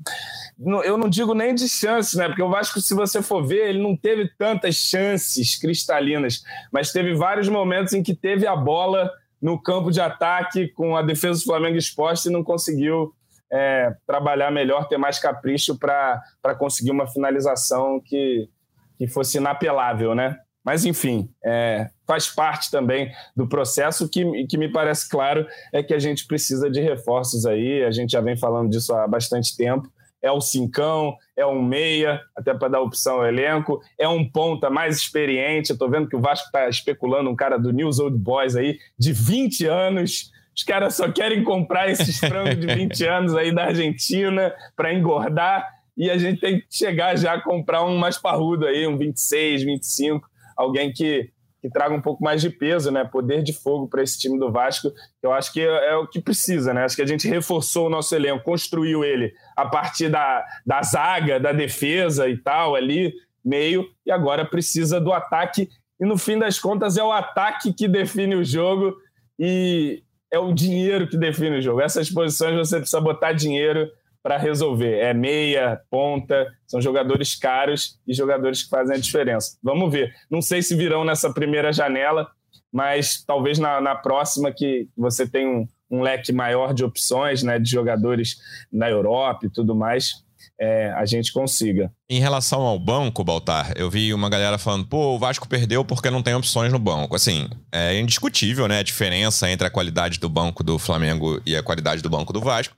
Eu 0.84 0.98
não 0.98 1.10
digo 1.10 1.34
nem 1.34 1.54
de 1.54 1.68
chances, 1.68 2.16
né? 2.16 2.28
Porque 2.28 2.42
o 2.42 2.50
Vasco, 2.50 2.82
se 2.82 2.94
você 2.94 3.22
for 3.22 3.46
ver, 3.46 3.70
ele 3.70 3.82
não 3.82 3.96
teve 3.96 4.30
tantas 4.38 4.76
chances 4.76 5.58
cristalinas, 5.60 6.44
mas 6.72 6.92
teve 6.92 7.14
vários 7.14 7.48
momentos 7.48 7.94
em 7.94 8.04
que 8.04 8.16
teve 8.16 8.46
a 8.46 8.56
bola 8.56 9.12
no 9.42 9.62
campo 9.62 9.92
de 9.92 10.02
ataque 10.02 10.68
com 10.70 10.96
a 10.96 11.02
defesa 11.02 11.40
do 11.40 11.46
Flamengo 11.46 11.78
exposta 11.78 12.28
e 12.28 12.32
não 12.32 12.44
conseguiu 12.44 13.14
é, 13.52 13.96
trabalhar 14.06 14.52
melhor, 14.52 14.88
ter 14.88 14.98
mais 14.98 15.20
capricho 15.20 15.78
para 15.78 16.56
conseguir 16.58 16.92
uma 16.92 17.08
finalização 17.08 18.02
que, 18.04 18.50
que 18.98 19.08
fosse 19.08 19.38
inapelável, 19.38 20.16
né? 20.16 20.38
Mas, 20.68 20.84
enfim, 20.84 21.30
é, 21.46 21.90
faz 22.06 22.28
parte 22.28 22.70
também 22.70 23.10
do 23.34 23.48
processo. 23.48 24.10
que, 24.10 24.46
que 24.48 24.58
me 24.58 24.70
parece 24.70 25.08
claro 25.08 25.48
é 25.72 25.82
que 25.82 25.94
a 25.94 26.00
gente 26.00 26.28
precisa 26.28 26.70
de 26.70 26.82
reforços 26.82 27.46
aí, 27.46 27.86
a 27.86 27.92
gente 27.92 28.12
já 28.12 28.20
vem 28.20 28.36
falando 28.36 28.70
disso 28.70 28.94
há 28.94 29.08
bastante 29.08 29.56
tempo. 29.56 29.90
É 30.22 30.30
o 30.30 30.42
cincão, 30.42 31.16
é 31.38 31.46
um 31.46 31.62
meia, 31.62 32.20
até 32.36 32.54
para 32.54 32.68
dar 32.68 32.82
opção 32.82 33.20
ao 33.20 33.26
elenco, 33.26 33.80
é 33.98 34.10
um 34.10 34.30
ponta 34.30 34.70
mais 34.70 34.98
experiente. 34.98 35.72
Estou 35.72 35.90
vendo 35.90 36.10
que 36.10 36.18
o 36.18 36.22
Vasco 36.22 36.48
está 36.48 36.68
especulando 36.68 37.30
um 37.30 37.36
cara 37.36 37.58
do 37.58 37.72
News 37.72 37.98
Old 38.00 38.18
Boys 38.18 38.58
aí, 38.58 38.78
de 39.00 39.14
20 39.14 39.66
anos. 39.68 40.32
Os 40.54 40.64
caras 40.64 40.96
só 40.96 41.10
querem 41.10 41.46
comprar 41.46 41.90
esses 41.90 42.18
frangos 42.18 42.60
de 42.60 42.68
20 42.68 43.06
anos 43.08 43.36
aí 43.36 43.56
da 43.56 43.68
Argentina 43.68 44.54
para 44.76 44.94
engordar 44.94 45.77
e 45.98 46.12
a 46.12 46.18
gente 46.18 46.40
tem 46.40 46.60
que 46.60 46.68
chegar 46.70 47.18
já 47.18 47.34
a 47.34 47.42
comprar 47.42 47.84
um 47.84 47.98
mais 47.98 48.20
parrudo 48.20 48.68
aí, 48.68 48.86
um 48.86 48.98
26, 48.98 49.64
25, 49.64 50.30
alguém 50.56 50.94
que, 50.94 51.32
que 51.60 51.70
traga 51.72 51.96
um 51.96 52.02
pouco 52.02 52.24
mais 52.24 52.40
de 52.40 52.52
peso, 52.52 52.92
né? 52.92 53.04
Poder 53.04 53.42
de 53.42 53.52
fogo 53.52 53.88
para 53.88 54.04
esse 54.04 54.20
time 54.20 54.38
do 54.38 54.52
Vasco. 54.52 54.92
Eu 55.24 55.34
acho 55.34 55.52
que 55.52 55.60
é, 55.60 55.92
é, 55.92 55.96
o 55.96 56.08
que 56.08 56.22
precisa, 56.22 56.72
né? 56.72 56.84
Acho 56.84 56.96
que 56.96 57.02
a 57.02 57.08
gente 57.08 57.28
reforçou 57.28 57.88
o 57.88 57.90
nosso 57.90 58.14
elenco, 58.14 58.44
construiu 58.44 59.04
ele 59.04 59.34
a 59.56 59.66
partir 59.66 60.08
da, 60.08 60.46
da 60.64 60.84
zaga, 60.84 61.40
da 61.40 61.52
defesa 61.52 62.30
e 62.30 62.38
tal, 62.38 62.76
ali, 62.76 63.12
meio, 63.44 63.90
e 64.06 64.12
agora 64.12 64.46
precisa 64.46 65.02
do 65.02 65.12
ataque. 65.12 65.68
E 66.00 66.06
no 66.06 66.16
fim 66.16 66.38
das 66.38 66.60
contas, 66.60 66.96
é 66.96 67.04
o 67.04 67.12
ataque 67.12 67.74
que 67.74 67.88
define 67.88 68.36
o 68.36 68.44
jogo 68.44 68.96
e 69.40 70.04
é 70.32 70.38
o 70.38 70.54
dinheiro 70.54 71.08
que 71.08 71.18
define 71.18 71.58
o 71.58 71.62
jogo. 71.62 71.82
Essas 71.82 72.08
posições 72.08 72.56
você 72.56 72.78
precisa 72.78 73.02
botar 73.02 73.34
dinheiro 73.34 73.90
para 74.22 74.38
resolver. 74.38 75.00
É 75.00 75.14
meia, 75.14 75.82
ponta, 75.90 76.48
são 76.66 76.82
jogadores 76.82 77.36
caros 77.36 78.00
e 78.08 78.14
jogadores 78.14 78.64
que 78.64 78.70
fazem 78.70 78.96
a 78.96 79.00
diferença. 79.00 79.58
Vamos 79.64 79.92
ver. 79.92 80.14
Não 80.30 80.42
sei 80.42 80.62
se 80.62 80.76
virão 80.76 81.04
nessa 81.04 81.34
primeira 81.34 81.72
janela, 81.72 82.28
mas 82.72 83.24
talvez 83.26 83.58
na, 83.60 83.80
na 83.82 83.96
próxima 83.96 84.52
que 84.52 84.88
você 84.96 85.28
tem 85.28 85.48
um, 85.48 85.68
um, 85.90 86.02
leque 86.02 86.32
maior 86.32 86.74
de 86.74 86.84
opções, 86.84 87.44
né, 87.44 87.58
de 87.60 87.70
jogadores 87.70 88.38
na 88.72 88.90
Europa 88.90 89.46
e 89.46 89.50
tudo 89.50 89.74
mais, 89.74 90.26
é, 90.60 90.92
a 90.92 91.06
gente 91.06 91.32
consiga. 91.32 91.92
Em 92.10 92.20
relação 92.20 92.62
ao 92.62 92.80
banco, 92.80 93.24
Baltar, 93.24 93.74
eu 93.76 93.90
vi 93.90 94.14
uma 94.14 94.30
galera 94.30 94.58
falando, 94.58 94.86
pô, 94.88 95.16
o 95.16 95.20
Vasco 95.20 95.48
perdeu 95.48 95.86
porque 95.86 96.10
não 96.10 96.24
tem 96.24 96.34
opções 96.34 96.72
no 96.72 96.80
banco. 96.80 97.16
Assim, 97.16 97.48
é 97.72 98.00
indiscutível, 98.00 98.68
né, 98.68 98.80
a 98.80 98.84
diferença 98.84 99.50
entre 99.50 99.68
a 99.68 99.72
qualidade 99.72 100.20
do 100.20 100.28
banco 100.28 100.64
do 100.64 100.80
Flamengo 100.80 101.42
e 101.46 101.56
a 101.56 101.64
qualidade 101.64 102.02
do 102.02 102.10
banco 102.10 102.34
do 102.34 102.42
Vasco. 102.42 102.76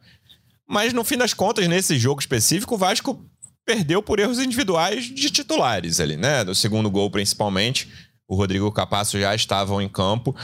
Mas 0.70 0.94
no 0.94 1.04
fim 1.04 1.18
das 1.18 1.34
contas, 1.34 1.68
nesse 1.68 1.98
jogo 1.98 2.22
específico, 2.22 2.76
o 2.76 2.78
Vasco 2.78 3.26
perdeu 3.66 4.04
por 4.04 4.20
erros 4.20 4.40
individuais 4.40 5.06
de 5.06 5.30
titulares 5.32 6.00
ali, 6.00 6.16
né? 6.16 6.44
Do 6.44 6.54
segundo 6.54 6.92
gol, 6.92 7.10
principalmente. 7.10 7.90
O 8.28 8.36
Rodrigo 8.36 8.66
e 8.66 8.68
o 8.68 8.72
Capasso 8.72 9.20
já 9.20 9.34
estavam 9.34 9.82
em 9.82 9.90
campo. 9.90 10.36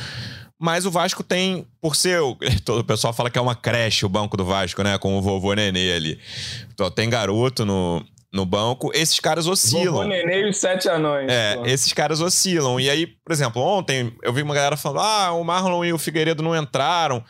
Mas 0.60 0.86
o 0.86 0.92
Vasco 0.92 1.22
tem, 1.22 1.68
por 1.80 1.96
ser. 1.96 2.20
Todo 2.66 2.80
o 2.80 2.84
pessoal 2.84 3.14
fala 3.14 3.30
que 3.30 3.38
é 3.38 3.42
uma 3.42 3.56
creche 3.56 4.04
o 4.06 4.10
banco 4.10 4.36
do 4.36 4.44
Vasco, 4.44 4.82
né? 4.82 4.98
Com 4.98 5.16
o 5.16 5.22
vovô 5.22 5.54
Nenê 5.54 5.94
ali. 5.94 6.20
Então, 6.74 6.90
tem 6.90 7.08
garoto 7.08 7.64
no, 7.64 8.04
no 8.34 8.48
banco. 8.48 8.90
Esses 8.96 9.20
caras 9.20 9.46
oscilam. 9.46 9.94
Vovô 9.94 10.08
Nenê 10.08 10.42
e 10.42 10.50
os 10.50 10.58
sete 10.58 10.90
anões. 10.90 11.32
É, 11.32 11.56
pô. 11.56 11.68
esses 11.68 11.94
caras 11.94 12.20
oscilam. 12.20 12.80
E 12.80 12.90
aí, 12.90 13.06
por 13.06 13.32
exemplo, 13.32 13.62
ontem 13.62 14.12
eu 14.24 14.34
vi 14.34 14.42
uma 14.42 14.56
galera 14.56 14.76
falando: 14.76 15.02
ah, 15.02 15.32
o 15.34 15.44
Marlon 15.44 15.86
e 15.86 15.94
o 15.94 16.00
Figueiredo 16.00 16.42
não 16.42 16.56
entraram. 16.56 17.24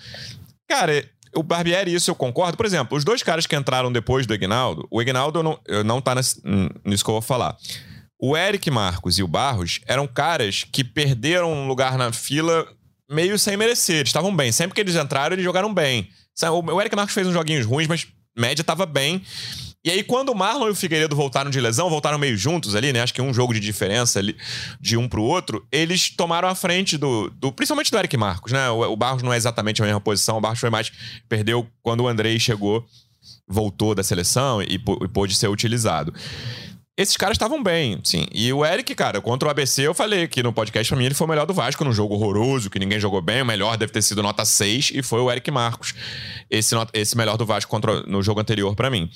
Cara, 0.68 1.04
o 1.36 1.44
Barbieri, 1.44 1.94
isso 1.94 2.10
eu 2.10 2.16
concordo. 2.16 2.58
Por 2.58 2.66
exemplo, 2.66 2.98
os 2.98 3.04
dois 3.04 3.22
caras 3.22 3.46
que 3.46 3.56
entraram 3.56 3.92
depois 3.92 4.26
do 4.26 4.34
Ignaldo, 4.34 4.88
o 4.90 5.02
Ignaldo 5.02 5.44
não, 5.44 5.60
não 5.86 6.02
tá 6.02 6.16
nesse, 6.16 6.42
nisso 6.84 7.04
que 7.04 7.10
eu 7.10 7.16
vou 7.16 7.22
falar. 7.22 7.58
O 8.18 8.36
Eric 8.36 8.72
Marcos 8.72 9.18
e 9.18 9.24
o 9.24 9.28
Barros 9.28 9.82
eram 9.86 10.08
caras 10.08 10.66
que 10.72 10.84
perderam 10.84 11.52
um 11.52 11.68
lugar 11.68 11.98
na 11.98 12.12
fila 12.14 12.66
meio 13.10 13.38
sem 13.38 13.58
merecer. 13.58 13.98
Eles 13.98 14.10
estavam 14.10 14.36
bem. 14.36 14.52
Sempre 14.52 14.74
que 14.74 14.82
eles 14.82 14.96
entraram, 14.96 15.34
eles 15.34 15.44
jogaram 15.44 15.74
bem. 15.74 16.10
O 16.72 16.82
Eric 16.82 16.96
Marcos 16.96 17.14
fez 17.14 17.28
uns 17.28 17.34
joguinhos 17.34 17.66
ruins, 17.66 17.88
mas 17.88 18.08
média 18.38 18.64
tava 18.64 18.86
bem. 18.86 19.22
E 19.86 19.92
aí, 19.92 20.04
quando 20.04 20.30
o 20.30 20.36
Marlon 20.36 20.68
e 20.68 20.72
o 20.72 20.76
Figueiredo 20.76 21.16
voltaram 21.16 21.52
de 21.52 21.62
lesão, 21.62 21.92
voltaram 21.92 22.18
meio 22.18 22.36
juntos 22.36 22.74
ali, 22.74 22.92
né? 22.92 23.02
Acho 23.02 23.14
que 23.14 23.22
um 23.22 23.32
jogo 23.32 23.54
de 23.54 23.60
diferença 23.60 24.18
ali 24.18 24.36
de 24.82 24.98
um 24.98 25.08
pro 25.08 25.22
outro, 25.22 25.64
eles 25.72 26.10
tomaram 26.10 26.48
a 26.48 26.56
frente 26.56 26.98
do. 26.98 27.30
do 27.30 27.52
principalmente 27.52 27.92
do 27.92 27.98
Eric 28.00 28.18
Marcos, 28.18 28.52
né? 28.52 28.68
O, 28.72 28.82
o 28.82 28.96
Barros 28.96 29.22
não 29.22 29.32
é 29.32 29.38
exatamente 29.38 29.84
a 29.84 29.86
mesma 29.86 30.02
posição, 30.02 30.38
o 30.38 30.42
Barros 30.42 30.60
foi 30.60 30.72
mais. 30.72 30.92
Perdeu 31.30 31.68
quando 31.84 32.02
o 32.02 32.08
Andrei 32.08 32.40
chegou, 32.40 32.84
voltou 33.48 33.94
da 33.94 34.02
seleção 34.02 34.60
e, 34.64 34.74
e 34.74 35.08
pôde 35.08 35.36
ser 35.36 35.50
utilizado 35.50 36.12
esses 36.98 37.18
caras 37.18 37.36
estavam 37.36 37.62
bem, 37.62 38.00
sim. 38.04 38.26
E 38.32 38.52
o 38.54 38.66
Eric, 38.66 38.96
cara, 38.96 39.20
contra 39.20 39.48
o 39.48 39.52
ABC, 39.52 39.86
eu 39.86 39.94
falei 39.94 40.28
que 40.28 40.42
no 40.42 40.54
podcast 40.54 40.90
pra 40.90 40.98
mim 40.98 41.06
ele 41.06 41.14
foi 41.14 41.28
o 41.28 41.30
melhor 41.30 41.46
do 41.46 41.54
Vasco 41.54 41.84
num 41.84 41.92
jogo 41.92 42.14
horroroso, 42.16 42.70
que 42.70 42.80
ninguém 42.80 43.00
jogou 43.00 43.22
bem. 43.22 43.42
O 43.42 43.46
melhor 43.46 43.76
deve 43.76 43.92
ter 43.92 44.02
sido 44.02 44.24
nota 44.24 44.46
6 44.46 44.92
e 44.94 45.04
foi 45.04 45.20
o 45.20 45.30
Eric 45.30 45.52
Marcos. 45.52 45.94
Esse, 46.50 46.74
esse 46.94 47.18
melhor 47.18 47.36
do 47.36 47.46
Vasco 47.46 47.70
contra, 47.70 48.02
no 48.04 48.24
jogo 48.24 48.40
anterior 48.40 48.76
para 48.76 48.90
mim. 48.90 49.10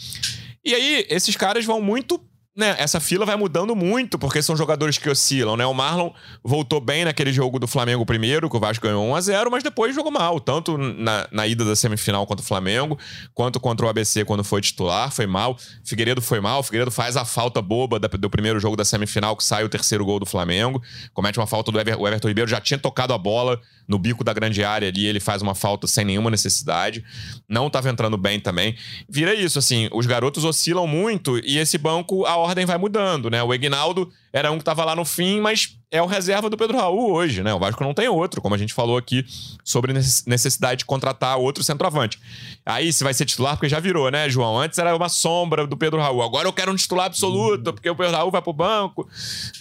E 0.64 0.76
aí, 0.76 1.06
esses 1.10 1.38
caras 1.38 1.64
vão 1.64 1.82
muito 1.82 2.20
né, 2.56 2.76
essa 2.78 3.00
fila 3.00 3.26
vai 3.26 3.36
mudando 3.36 3.76
muito, 3.76 4.18
porque 4.18 4.42
são 4.42 4.58
jogadores 4.58 4.98
que 4.98 5.10
oscilam, 5.10 5.56
né? 5.56 5.66
O 5.66 5.74
Marlon 5.74 6.12
voltou 6.44 6.82
bem 6.82 7.06
naquele 7.06 7.32
jogo 7.32 7.60
do 7.60 7.68
Flamengo 7.68 8.06
primeiro, 8.06 8.50
que 8.50 8.58
o 8.58 8.60
Vasco 8.60 8.86
ganhou 8.86 9.06
1 9.06 9.16
a 9.16 9.22
0 9.22 9.52
mas 9.52 9.64
depois 9.64 9.96
jogou 9.96 10.12
mal, 10.12 10.40
tanto 10.40 10.78
na, 10.78 11.28
na 11.32 11.48
ida 11.48 11.64
da 11.64 11.76
semifinal 11.76 12.26
contra 12.26 12.44
o 12.44 12.48
Flamengo, 12.48 12.98
quanto 13.34 13.60
contra 13.60 13.86
o 13.86 13.90
ABC 13.90 14.26
quando 14.26 14.44
foi 14.44 14.62
titular, 14.62 15.12
foi 15.12 15.28
mal. 15.28 15.58
Figueiredo 15.86 16.22
foi 16.22 16.40
mal, 16.40 16.64
Figueiredo 16.64 16.92
faz 16.92 17.16
a 17.16 17.24
falta 17.24 17.62
boba 17.62 18.00
da, 18.00 18.08
do 18.08 18.30
primeiro 18.30 18.60
jogo 18.60 18.76
da 18.76 18.84
semifinal, 18.84 19.38
que 19.38 19.44
sai 19.44 19.64
o 19.64 19.70
terceiro 19.70 20.04
gol 20.04 20.20
do 20.20 20.26
Flamengo, 20.26 20.82
comete 21.14 21.40
uma 21.40 21.48
falta 21.48 21.72
do 21.72 21.80
Ever, 21.80 22.02
o 22.02 22.08
Everton 22.08 22.28
Ribeiro, 22.28 22.50
já 22.50 22.60
tinha 22.60 22.80
tocado 22.80 23.14
a 23.14 23.18
bola 23.18 23.62
no 23.88 23.98
bico 23.98 24.24
da 24.24 24.34
grande 24.34 24.64
área 24.64 24.88
ali, 24.88 25.06
ele 25.06 25.20
faz 25.20 25.42
uma 25.42 25.56
falta 25.56 25.88
sem 25.88 26.06
nenhuma 26.06 26.30
necessidade. 26.30 27.04
Não 27.48 27.68
estava 27.68 27.90
entrando 27.90 28.18
bem 28.18 28.40
também. 28.40 28.76
Vira 29.10 29.34
isso, 29.34 29.58
assim, 29.58 29.90
os 29.92 30.06
garotos 30.06 30.44
oscilam 30.44 30.86
muito 30.86 31.40
e 31.40 31.58
esse 31.58 31.78
banco, 31.78 32.26
a 32.26 32.49
ordem 32.50 32.66
vai 32.66 32.78
mudando, 32.78 33.30
né? 33.30 33.42
O 33.42 33.54
Egnaldo 33.54 34.12
era 34.34 34.52
um 34.52 34.56
que 34.56 34.62
estava 34.62 34.84
lá 34.84 34.96
no 34.96 35.06
fim, 35.06 35.40
mas 35.40 35.78
é 35.92 36.02
o 36.02 36.06
reserva 36.06 36.50
do 36.50 36.58
Pedro 36.58 36.78
Raul 36.78 37.12
hoje, 37.12 37.42
né? 37.42 37.54
O 37.54 37.60
Vasco 37.60 37.84
não 37.84 37.94
tem 37.94 38.08
outro, 38.08 38.42
como 38.42 38.54
a 38.54 38.58
gente 38.58 38.74
falou 38.74 38.98
aqui 38.98 39.26
sobre 39.64 39.94
necessidade 39.94 40.80
de 40.80 40.86
contratar 40.86 41.38
outro 41.38 41.64
centroavante. 41.64 42.20
Aí 42.66 42.92
se 42.92 43.04
vai 43.04 43.14
ser 43.14 43.26
titular, 43.26 43.56
porque 43.56 43.70
já 43.70 43.80
virou, 43.80 44.12
né, 44.12 44.30
João? 44.30 44.60
Antes 44.60 44.78
era 44.78 44.96
uma 44.96 45.10
sombra 45.10 45.66
do 45.66 45.78
Pedro 45.78 46.00
Raul. 46.00 46.22
Agora 46.22 46.48
eu 46.48 46.54
quero 46.54 46.72
um 46.72 46.76
titular 46.76 47.08
absoluto, 47.08 47.74
porque 47.74 47.90
o 47.90 47.96
Pedro 47.96 48.16
Raul 48.16 48.32
vai 48.32 48.42
pro 48.42 48.54
banco. 48.54 49.08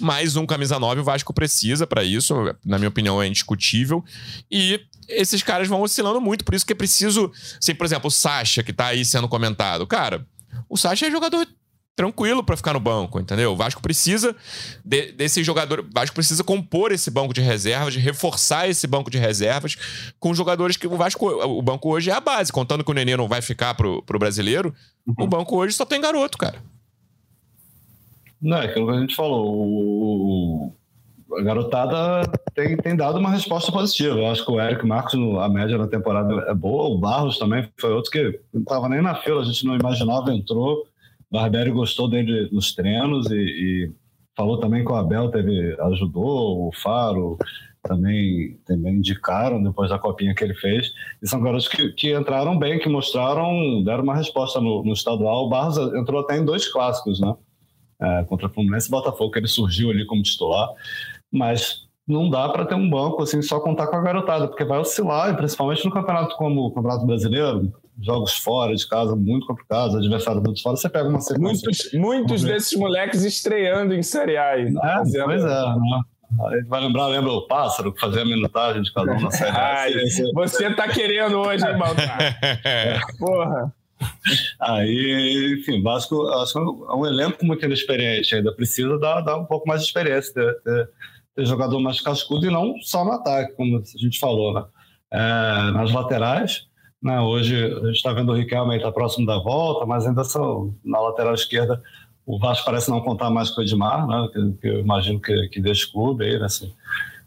Mais 0.01 0.37
um 0.37 0.45
camisa 0.45 0.79
9 0.79 1.01
o 1.01 1.05
Vasco 1.05 1.33
precisa 1.33 1.87
para 1.87 2.03
isso, 2.03 2.35
na 2.65 2.79
minha 2.79 2.89
opinião 2.89 3.23
é 3.23 3.27
indiscutível. 3.27 4.05
E 4.51 4.81
esses 5.09 5.43
caras 5.43 5.69
vão 5.69 5.81
oscilando 5.81 6.21
muito, 6.21 6.45
por 6.45 6.55
isso 6.55 6.67
que 6.67 6.73
é 6.73 6.77
preciso, 6.77 7.31
assim, 7.61 7.75
por 7.75 7.87
exemplo, 7.87 8.09
o 8.09 8.11
Sacha 8.11 8.63
que 8.63 8.73
tá 8.73 8.87
aí 8.87 9.05
sendo 9.05 9.29
comentado. 9.29 9.87
Cara, 9.87 10.27
o 10.69 10.77
Sacha 10.77 11.07
é 11.07 11.11
jogador 11.11 11.47
tranquilo 11.99 12.45
para 12.45 12.57
ficar 12.57 12.73
no 12.73 12.79
banco, 12.79 13.19
entendeu? 13.19 13.51
O 13.51 13.57
Vasco 13.57 13.83
precisa 13.83 14.37
de, 14.85 15.11
desse 15.11 15.43
jogador, 15.43 15.81
o 15.81 15.87
Vasco 15.93 16.15
precisa 16.15 16.45
compor 16.45 16.93
esse 16.93 17.11
banco 17.11 17.35
de 17.35 17.41
reservas, 17.41 17.93
de 17.93 17.99
reforçar 17.99 18.69
esse 18.69 18.87
banco 18.87 19.11
de 19.11 19.19
reservas 19.19 19.77
com 20.21 20.33
jogadores 20.33 20.77
que 20.77 20.87
o 20.87 20.97
Vasco, 20.97 21.27
o 21.29 21.61
banco 21.61 21.91
hoje 21.91 22.09
é 22.09 22.15
a 22.15 22.21
base, 22.21 22.53
contando 22.53 22.85
que 22.85 22.91
o 22.93 22.95
Nenê 22.95 23.17
não 23.17 23.27
vai 23.27 23.43
ficar 23.43 23.75
pro, 23.75 24.01
pro 24.05 24.17
brasileiro, 24.17 24.73
uhum. 25.05 25.25
o 25.25 25.27
banco 25.27 25.57
hoje 25.57 25.75
só 25.75 25.85
tem 25.85 26.01
garoto, 26.01 26.39
cara. 26.39 26.63
Não, 28.41 28.59
é 28.59 28.67
aquilo 28.67 28.87
que 28.87 28.97
a 28.97 29.01
gente 29.01 29.17
falou, 29.17 29.53
o, 29.53 30.73
a 31.37 31.43
garotada 31.43 32.31
tem, 32.55 32.77
tem 32.77 32.95
dado 32.95 33.19
uma 33.19 33.31
resposta 33.31 33.73
positiva. 33.73 34.17
Eu 34.17 34.29
acho 34.29 34.45
que 34.45 34.53
o 34.53 34.61
Eric 34.61 34.87
Marcos, 34.87 35.15
a 35.15 35.49
média 35.49 35.77
da 35.77 35.89
temporada 35.89 36.33
é 36.49 36.55
boa, 36.55 36.95
o 36.95 36.99
Barros 36.99 37.39
também 37.39 37.69
foi 37.77 37.93
outro 37.93 38.13
que 38.13 38.39
não 38.55 38.63
estava 38.63 38.89
nem 38.89 39.03
na 39.03 39.17
fila, 39.17 39.41
a 39.41 39.45
gente 39.45 39.67
não 39.67 39.75
imaginava, 39.75 40.33
entrou 40.33 40.87
Barbieri 41.31 41.71
gostou 41.71 42.09
dele 42.09 42.49
nos 42.51 42.75
treinos 42.75 43.31
e, 43.31 43.37
e, 43.37 43.93
falou 44.37 44.59
também 44.59 44.85
que 44.85 44.91
o 44.91 44.95
Abel 44.95 45.31
teve, 45.31 45.77
ajudou, 45.81 46.69
o 46.69 46.73
Faro 46.73 47.37
também, 47.83 48.59
também 48.67 48.97
indicaram 48.97 49.63
depois 49.63 49.91
da 49.91 49.99
copinha 49.99 50.35
que 50.35 50.43
ele 50.43 50.55
fez. 50.55 50.93
E 51.23 51.29
são 51.29 51.41
garotos 51.41 51.69
que, 51.69 51.93
que 51.93 52.17
entraram 52.17 52.59
bem, 52.59 52.79
que 52.79 52.89
mostraram, 52.89 53.83
deram 53.85 54.03
uma 54.03 54.17
resposta 54.17 54.61
no, 54.61 54.83
no 54.83 54.93
estadual. 54.93 55.47
O 55.47 55.49
Barros 55.49 55.77
entrou 55.95 56.21
até 56.21 56.37
em 56.37 56.45
dois 56.45 56.71
clássicos, 56.71 57.21
né? 57.21 57.35
É, 58.01 58.25
contra 58.25 58.47
o 58.47 58.51
Fluminense 58.51 58.89
e 58.89 58.91
Botafogo, 58.91 59.33
que 59.33 59.39
ele 59.39 59.49
surgiu 59.49 59.91
ali 59.91 60.07
como 60.07 60.23
titular. 60.23 60.69
Mas 61.33 61.89
não 62.07 62.31
dá 62.31 62.49
para 62.49 62.65
ter 62.65 62.75
um 62.75 62.89
banco 62.89 63.23
assim 63.23 63.43
só 63.43 63.61
contar 63.61 63.87
com 63.89 63.97
a 63.97 64.01
garotada, 64.01 64.49
porque 64.49 64.65
vai 64.65 64.79
oscilar, 64.79 65.37
principalmente 65.37 65.85
no 65.85 65.91
campeonato 65.91 66.37
como 66.37 66.63
o 66.63 66.73
Campeonato 66.73 67.05
Brasileiro, 67.05 67.73
jogos 68.01 68.37
fora 68.37 68.75
de 68.75 68.87
casa 68.87 69.17
muito 69.17 69.47
complicados, 69.47 69.97
adversários 69.97 70.43
todos 70.43 70.63
fora, 70.63 70.77
você 70.77 70.89
pega 70.89 71.09
uma 71.09 71.21
sequência. 71.21 71.67
Muitos, 71.67 71.93
muitos 71.95 72.43
desses 72.45 72.79
moleques 72.79 73.25
estreando 73.25 73.95
em 73.95 74.03
Série 74.03 74.37
A. 74.37 74.59
É, 74.59 74.69
pois 75.25 75.45
é, 75.45 75.47
né? 75.47 76.03
Vai 76.69 76.81
lembrar, 76.83 77.07
lembra 77.07 77.33
o 77.33 77.47
pássaro 77.47 77.93
que 77.93 78.01
fazia 78.01 78.23
a 78.23 78.25
minutagem 78.25 78.83
de 78.83 78.93
cada 78.93 79.13
um 79.13 79.21
na 79.21 79.31
série. 79.31 79.51
Ai, 79.57 79.93
você 80.35 80.75
tá 80.75 80.87
querendo 80.89 81.39
hoje, 81.39 81.67
hein, 81.67 81.79
Baltar? 81.79 82.39
Porra. 83.19 83.73
Aí, 84.61 85.59
enfim, 85.59 85.83
Vasco, 85.83 86.29
acho 86.29 86.53
que 86.53 86.59
é 86.59 86.95
um 86.95 87.07
elenco 87.07 87.45
muito 87.45 87.65
inexperiente, 87.65 88.35
ainda 88.35 88.53
precisa 88.53 88.97
dar, 88.99 89.23
dar 89.23 89.37
um 89.37 89.45
pouco 89.45 89.67
mais 89.67 89.81
de 89.81 89.89
experiência, 89.89 90.33
ter, 90.33 90.55
ter, 90.61 90.91
ter, 91.35 91.47
jogador 91.47 91.81
mais 91.81 92.01
cascudo 92.01 92.47
e 92.47 92.51
não 92.51 92.75
só 92.81 93.05
no 93.05 93.13
ataque, 93.13 93.55
como 93.55 93.79
a 93.79 93.99
gente 93.99 94.19
falou, 94.21 94.55
né? 94.55 94.65
É, 95.11 95.73
nas 95.73 95.93
laterais, 95.93 96.69
né? 97.03 97.21
Hoje 97.21 97.57
a 97.57 97.87
gente 97.87 97.97
está 97.97 98.13
vendo 98.13 98.33
o 98.33 98.35
Riquelme 98.35 98.77
está 98.77 98.91
próximo 98.91 99.27
da 99.27 99.39
volta, 99.39 99.87
mas 99.87 100.07
ainda 100.07 100.25
são, 100.25 100.75
na 100.85 101.01
lateral 101.01 101.35
esquerda 101.35 101.83
o 102.29 102.39
Vasco 102.39 102.67
parece 102.67 102.91
não 102.91 103.01
contar 103.01 103.31
mais 103.31 103.51
com 103.51 103.63
o 103.63 103.65
Edmar, 103.65 104.07
né? 104.07 104.29
que, 104.31 104.53
que 104.61 104.69
eu 104.69 104.81
imagino 104.81 105.19
que, 105.19 105.49
que 105.49 105.63
deixe 105.63 105.91
clube 105.91 106.27
aí 106.27 106.39
nesse 106.39 106.71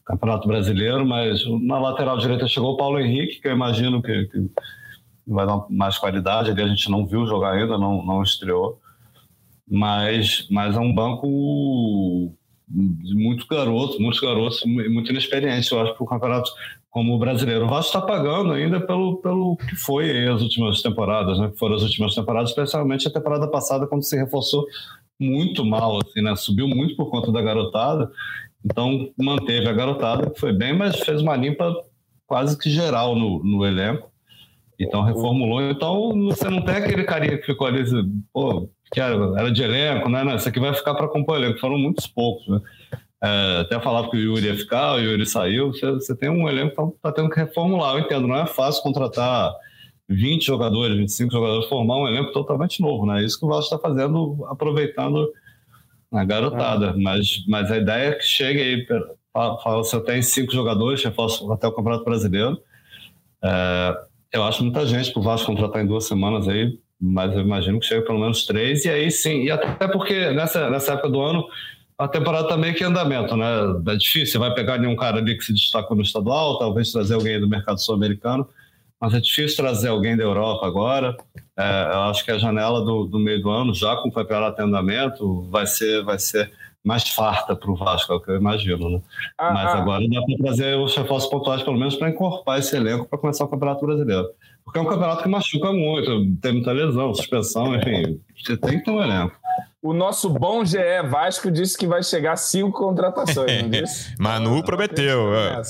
Campeonato 0.06 0.48
Brasileiro, 0.48 1.04
mas 1.04 1.42
na 1.64 1.80
lateral 1.80 2.20
direita 2.20 2.48
chegou 2.48 2.74
o 2.74 2.78
Paulo 2.78 3.00
Henrique, 3.00 3.42
que 3.42 3.48
eu 3.48 3.52
imagino 3.52 4.00
que, 4.00 4.26
que 4.26 4.52
vai 5.26 5.48
dar 5.48 5.66
mais 5.72 5.98
qualidade, 5.98 6.52
ali 6.52 6.62
a 6.62 6.68
gente 6.68 6.92
não 6.92 7.08
viu 7.08 7.26
jogar 7.26 7.54
ainda, 7.54 7.80
não, 7.80 8.06
não 8.06 8.22
estreou, 8.22 8.80
mas, 9.68 10.48
mas 10.52 10.76
é 10.76 10.80
um 10.80 10.94
banco 10.94 12.32
de 12.68 13.16
muitos 13.16 13.48
garotos, 13.48 14.00
muitos 14.00 14.20
garotos 14.20 14.62
muito 14.66 15.12
inexperientes, 15.12 15.72
eu 15.72 15.82
acho, 15.82 15.96
para 15.96 16.04
o 16.04 16.08
campeonato 16.08 16.52
como 16.92 17.16
o 17.16 17.18
brasileiro. 17.18 17.66
O 17.66 17.70
Vasco 17.70 17.98
está 17.98 18.02
pagando 18.02 18.52
ainda 18.52 18.80
pelo, 18.86 19.22
pelo 19.22 19.56
que 19.56 19.76
foi 19.78 20.28
as 20.28 20.42
últimas 20.42 20.82
temporadas, 20.82 21.40
né? 21.40 21.52
Foram 21.58 21.76
as 21.76 21.84
últimas 21.84 22.14
temporadas, 22.14 22.50
especialmente 22.50 23.08
a 23.08 23.12
temporada 23.12 23.48
passada, 23.48 23.88
quando 23.88 24.04
se 24.04 24.16
reforçou 24.18 24.66
muito 25.18 25.64
mal, 25.66 26.00
assim, 26.06 26.22
né? 26.22 26.36
Subiu 26.36 26.68
muito 26.68 26.96
por 26.98 27.10
conta 27.10 27.32
da 27.32 27.42
garotada. 27.42 28.12
Então, 28.64 29.10
manteve 29.18 29.68
a 29.70 29.74
garotada, 29.74 30.30
que 30.30 30.40
foi 30.40 30.52
bem, 30.52 30.78
mas 30.78 31.00
fez 31.00 31.22
uma 31.22 31.36
limpa 31.36 31.74
quase 32.28 32.58
que 32.58 32.70
geral 32.70 33.16
no, 33.16 33.42
no 33.42 33.66
elenco. 33.66 34.12
Então, 34.78 35.02
reformulou. 35.02 35.62
Então, 35.62 36.12
você 36.26 36.50
não 36.50 36.62
tem 36.62 36.76
aquele 36.76 37.04
carinha 37.04 37.38
que 37.38 37.46
ficou 37.46 37.68
ali, 37.68 37.84
pô, 38.34 38.70
que 38.92 39.00
era, 39.00 39.16
era 39.40 39.52
de 39.52 39.64
elenco, 39.64 40.10
né? 40.10 40.24
Não, 40.24 40.36
isso 40.36 40.50
aqui 40.50 40.60
vai 40.60 40.74
ficar 40.74 40.94
para 40.96 41.08
compor 41.08 41.38
elenco. 41.38 41.60
Foram 41.60 41.78
muitos 41.78 42.06
poucos, 42.06 42.48
né? 42.50 42.60
É, 43.24 43.60
até 43.62 43.80
falava 43.80 44.10
que 44.10 44.18
o 44.18 44.20
Yuri 44.20 44.48
ia 44.48 44.58
ficar, 44.58 44.96
o 44.96 45.00
Yuri 45.00 45.26
saiu. 45.26 45.72
Você, 45.72 45.92
você 45.92 46.16
tem 46.16 46.30
um 46.30 46.50
elenco 46.50 46.70
que 46.70 46.98
está 46.98 47.10
tá 47.10 47.12
tendo 47.12 47.30
que 47.30 47.40
reformular. 47.40 47.96
Eu 47.96 48.00
entendo, 48.00 48.28
não 48.28 48.36
é 48.36 48.48
fácil 48.48 48.82
contratar 48.82 49.54
20 50.10 50.46
jogadores, 50.46 50.98
25 50.98 51.32
jogadores, 51.32 51.70
formar 51.70 51.98
um 51.98 52.08
elenco 52.08 52.32
totalmente 52.32 52.82
novo, 52.82 53.06
né? 53.06 53.24
Isso 53.24 53.40
que 53.40 53.46
o 53.46 53.48
Vasco 53.48 53.76
está 53.76 53.78
fazendo, 53.78 54.44
aproveitando 54.50 55.32
a 56.12 56.26
garotada. 56.26 56.88
É. 56.88 56.94
Mas, 56.94 57.46
mas 57.48 57.72
a 57.72 57.78
ideia 57.78 58.10
é 58.10 58.16
que 58.16 58.24
chegue 58.24 58.60
aí, 58.60 58.88
fala, 59.34 59.78
você 59.78 60.00
tem 60.02 60.22
cinco 60.22 60.52
jogadores, 60.52 61.04
reforça 61.04 61.44
até 61.54 61.68
o 61.68 61.72
Campeonato 61.72 62.04
Brasileiro. 62.04 62.58
É, 63.44 63.98
eu 64.34 64.44
acho 64.44 64.64
muita 64.64 64.86
gente 64.86 65.12
para 65.12 65.20
o 65.20 65.24
Vasco 65.24 65.48
contratar 65.48 65.84
em 65.84 65.88
duas 65.88 66.06
semanas 66.06 66.48
aí, 66.48 66.78
mas 67.00 67.34
eu 67.34 67.42
imagino 67.42 67.80
que 67.80 67.86
chegue 67.86 68.06
pelo 68.06 68.20
menos 68.20 68.46
três, 68.46 68.86
e 68.86 68.90
aí 68.90 69.10
sim, 69.10 69.44
e 69.44 69.52
até 69.52 69.88
porque 69.88 70.32
nessa, 70.32 70.70
nessa 70.70 70.94
época 70.94 71.10
do 71.10 71.22
ano 71.22 71.46
a 72.02 72.08
temporada 72.08 72.46
está 72.46 72.58
meio 72.58 72.74
que 72.74 72.84
em 72.84 72.88
andamento, 72.88 73.38
né? 73.38 73.46
É 73.88 73.96
difícil, 73.96 74.40
vai 74.40 74.52
pegar 74.56 74.80
nenhum 74.80 74.96
cara 74.96 75.20
ali 75.20 75.38
que 75.38 75.44
se 75.44 75.54
destacou 75.54 75.96
no 75.96 76.02
estadual, 76.02 76.58
talvez 76.58 76.92
trazer 76.92 77.14
alguém 77.14 77.40
do 77.40 77.48
mercado 77.48 77.80
sul-americano, 77.80 78.48
mas 79.00 79.14
é 79.14 79.20
difícil 79.20 79.58
trazer 79.58 79.90
alguém 79.90 80.18
da 80.18 80.24
Europa 80.24 80.66
agora. 80.66 81.16
É, 81.56 81.90
eu 81.94 82.00
acho 82.02 82.26
que 82.26 82.32
a 82.32 82.40
janela 82.40 82.84
do, 82.84 83.06
do, 83.06 83.20
meio 83.20 83.40
do 83.40 83.52
ano, 83.52 83.72
já 83.74 83.96
com 83.98 84.10
o 84.10 84.12
campeonato 84.12 84.60
em 84.60 84.66
andamento, 84.66 85.44
vai 85.52 85.68
ser, 85.68 86.04
vai 86.04 86.18
ser 86.18 86.52
mais 86.84 87.08
farta 87.08 87.56
para 87.56 87.70
o 87.70 87.76
Vasco, 87.76 88.12
é 88.12 88.16
o 88.16 88.20
que 88.20 88.32
eu 88.32 88.36
imagino, 88.36 88.90
né? 88.90 89.02
Ah, 89.38 89.54
mas 89.54 89.68
ah. 89.68 89.78
agora 89.78 90.04
dá 90.10 90.22
para 90.24 90.38
trazer 90.38 90.78
os 90.78 90.96
reforços 90.96 91.30
pontuais, 91.30 91.62
pelo 91.62 91.78
menos, 91.78 91.96
para 91.96 92.10
encorpar 92.10 92.58
esse 92.58 92.76
elenco 92.76 93.08
para 93.08 93.20
começar 93.20 93.46
o 93.46 93.48
Campeonato 93.48 93.86
Brasileiro. 93.86 94.28
Porque 94.64 94.80
é 94.80 94.82
um 94.82 94.86
campeonato 94.86 95.24
que 95.24 95.30
machuca 95.30 95.72
muito, 95.72 96.36
tem 96.42 96.54
muita 96.54 96.72
lesão, 96.72 97.14
suspensão, 97.14 97.76
enfim, 97.76 98.20
você 98.38 98.56
tem 98.56 98.80
que 98.80 98.86
ter 98.86 98.92
um 98.92 99.02
elenco. 99.02 99.36
O 99.82 99.94
nosso 99.94 100.30
bom 100.30 100.64
GE 100.64 100.78
Vasco 101.10 101.50
disse 101.50 101.78
que 101.78 101.88
vai 101.88 102.04
chegar 102.04 102.34
a 102.34 102.38
cinco 102.38 102.78
contratações, 102.78 103.64
não 103.64 103.70
disse? 103.70 104.14
Manu 104.20 104.60
ah, 104.60 104.64
prometeu. 104.64 105.36
É. 105.36 105.62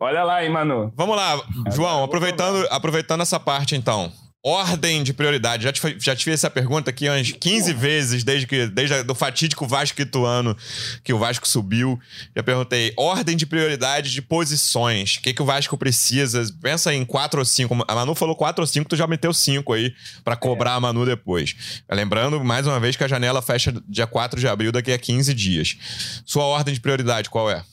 Olha 0.00 0.24
lá, 0.24 0.42
hein, 0.42 0.50
Manu. 0.50 0.92
Vamos 0.96 1.16
lá, 1.16 1.40
João, 1.72 2.04
aproveitando, 2.04 2.66
aproveitando 2.70 3.20
essa 3.20 3.38
parte 3.38 3.76
então 3.76 4.10
ordem 4.44 5.02
de 5.02 5.12
prioridade. 5.12 5.64
Já 5.64 5.72
te, 5.72 5.96
já 5.98 6.32
essa 6.32 6.48
pergunta 6.48 6.90
aqui 6.90 7.08
umas 7.08 7.32
15 7.32 7.72
vezes, 7.72 8.22
desde 8.22 8.46
que 8.46 8.66
desde 8.66 8.94
o 9.10 9.14
fatídico 9.14 9.66
Vasco 9.66 10.00
Ituano, 10.00 10.56
que 11.02 11.12
o 11.12 11.18
Vasco 11.18 11.48
subiu. 11.48 11.98
Já 12.34 12.42
perguntei, 12.42 12.92
ordem 12.96 13.36
de 13.36 13.44
prioridade 13.44 14.12
de 14.12 14.22
posições. 14.22 15.16
O 15.16 15.22
que, 15.22 15.34
que 15.34 15.42
o 15.42 15.44
Vasco 15.44 15.76
precisa? 15.76 16.44
Pensa 16.62 16.94
em 16.94 17.04
4 17.04 17.40
ou 17.40 17.44
5. 17.44 17.84
A 17.88 17.94
Manu 17.94 18.14
falou 18.14 18.36
4 18.36 18.62
ou 18.62 18.66
5, 18.66 18.88
tu 18.88 18.96
já 18.96 19.06
meteu 19.06 19.32
5 19.32 19.72
aí 19.72 19.92
para 20.24 20.36
cobrar 20.36 20.72
é. 20.72 20.74
a 20.74 20.80
Manu 20.80 21.04
depois. 21.04 21.82
Lembrando, 21.90 22.42
mais 22.44 22.66
uma 22.66 22.78
vez, 22.78 22.94
que 22.94 23.04
a 23.04 23.08
janela 23.08 23.42
fecha 23.42 23.74
dia 23.88 24.06
4 24.06 24.38
de 24.38 24.46
abril, 24.46 24.70
daqui 24.70 24.92
a 24.92 24.98
15 24.98 25.34
dias. 25.34 25.76
Sua 26.24 26.44
ordem 26.44 26.72
de 26.72 26.80
prioridade, 26.80 27.30
qual 27.30 27.50
é? 27.50 27.64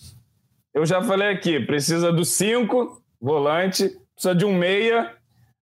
Eu 0.74 0.88
já 0.88 1.04
falei 1.04 1.30
aqui, 1.30 1.60
precisa 1.60 2.12
do 2.12 2.26
5, 2.26 3.04
volante, 3.22 3.92
precisa 4.16 4.34
de 4.34 4.44
um 4.44 4.58
meia 4.58 5.12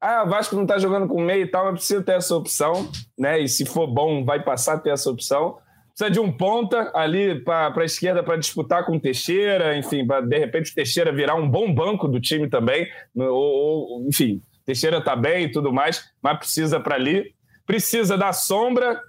ah, 0.01 0.23
o 0.23 0.29
Vasco 0.29 0.55
não 0.55 0.63
está 0.63 0.79
jogando 0.79 1.07
com 1.07 1.21
meio 1.21 1.43
e 1.43 1.47
tal, 1.47 1.65
mas 1.65 1.75
precisa 1.75 2.01
ter 2.01 2.13
essa 2.13 2.35
opção, 2.35 2.89
né? 3.17 3.39
E 3.39 3.47
se 3.47 3.65
for 3.65 3.85
bom, 3.85 4.25
vai 4.25 4.43
passar 4.43 4.73
a 4.73 4.79
ter 4.79 4.89
essa 4.89 5.11
opção. 5.11 5.59
Precisa 5.89 6.09
de 6.09 6.19
um 6.19 6.31
ponta 6.31 6.91
ali 6.95 7.39
para 7.43 7.71
a 7.77 7.85
esquerda 7.85 8.23
para 8.23 8.35
disputar 8.35 8.83
com 8.83 8.95
o 8.95 8.99
Teixeira, 8.99 9.77
enfim, 9.77 10.07
para 10.07 10.21
de 10.21 10.39
repente 10.39 10.71
o 10.71 10.75
Teixeira 10.75 11.11
virar 11.11 11.35
um 11.35 11.47
bom 11.47 11.71
banco 11.71 12.07
do 12.07 12.19
time 12.19 12.49
também. 12.49 12.87
Ou, 13.15 13.29
ou 13.29 14.07
enfim, 14.07 14.41
Teixeira 14.65 14.97
está 14.97 15.15
bem 15.15 15.45
e 15.45 15.51
tudo 15.51 15.71
mais, 15.71 16.09
mas 16.19 16.39
precisa 16.39 16.79
para 16.79 16.95
ali. 16.95 17.35
Precisa 17.67 18.17
da 18.17 18.33
sombra 18.33 18.99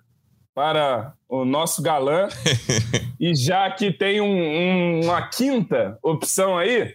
para 0.55 1.15
o 1.27 1.47
nosso 1.47 1.81
galã. 1.81 2.29
e 3.19 3.35
já 3.35 3.71
que 3.71 3.91
tem 3.91 4.21
um, 4.21 4.27
um, 4.27 5.05
uma 5.05 5.27
quinta 5.29 5.99
opção 6.03 6.59
aí, 6.59 6.95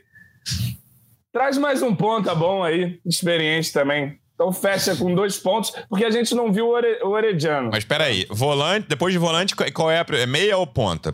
Traz 1.38 1.56
mais 1.56 1.84
um 1.84 1.94
ponta 1.94 2.34
bom 2.34 2.64
aí, 2.64 3.00
experiente 3.06 3.72
também. 3.72 4.18
Então 4.34 4.52
fecha 4.52 4.96
com 4.96 5.14
dois 5.14 5.38
pontos, 5.38 5.72
porque 5.88 6.04
a 6.04 6.10
gente 6.10 6.34
não 6.34 6.52
viu 6.52 6.70
o 6.70 7.10
Orediano. 7.10 7.70
Mas 7.70 7.84
espera 7.84 8.06
aí, 8.06 8.26
volante, 8.28 8.88
depois 8.90 9.14
de 9.14 9.20
volante, 9.20 9.56
qual 9.56 9.92
é 9.92 10.00
a 10.00 10.06
é 10.14 10.26
meia 10.26 10.58
ou 10.58 10.66
ponta? 10.66 11.14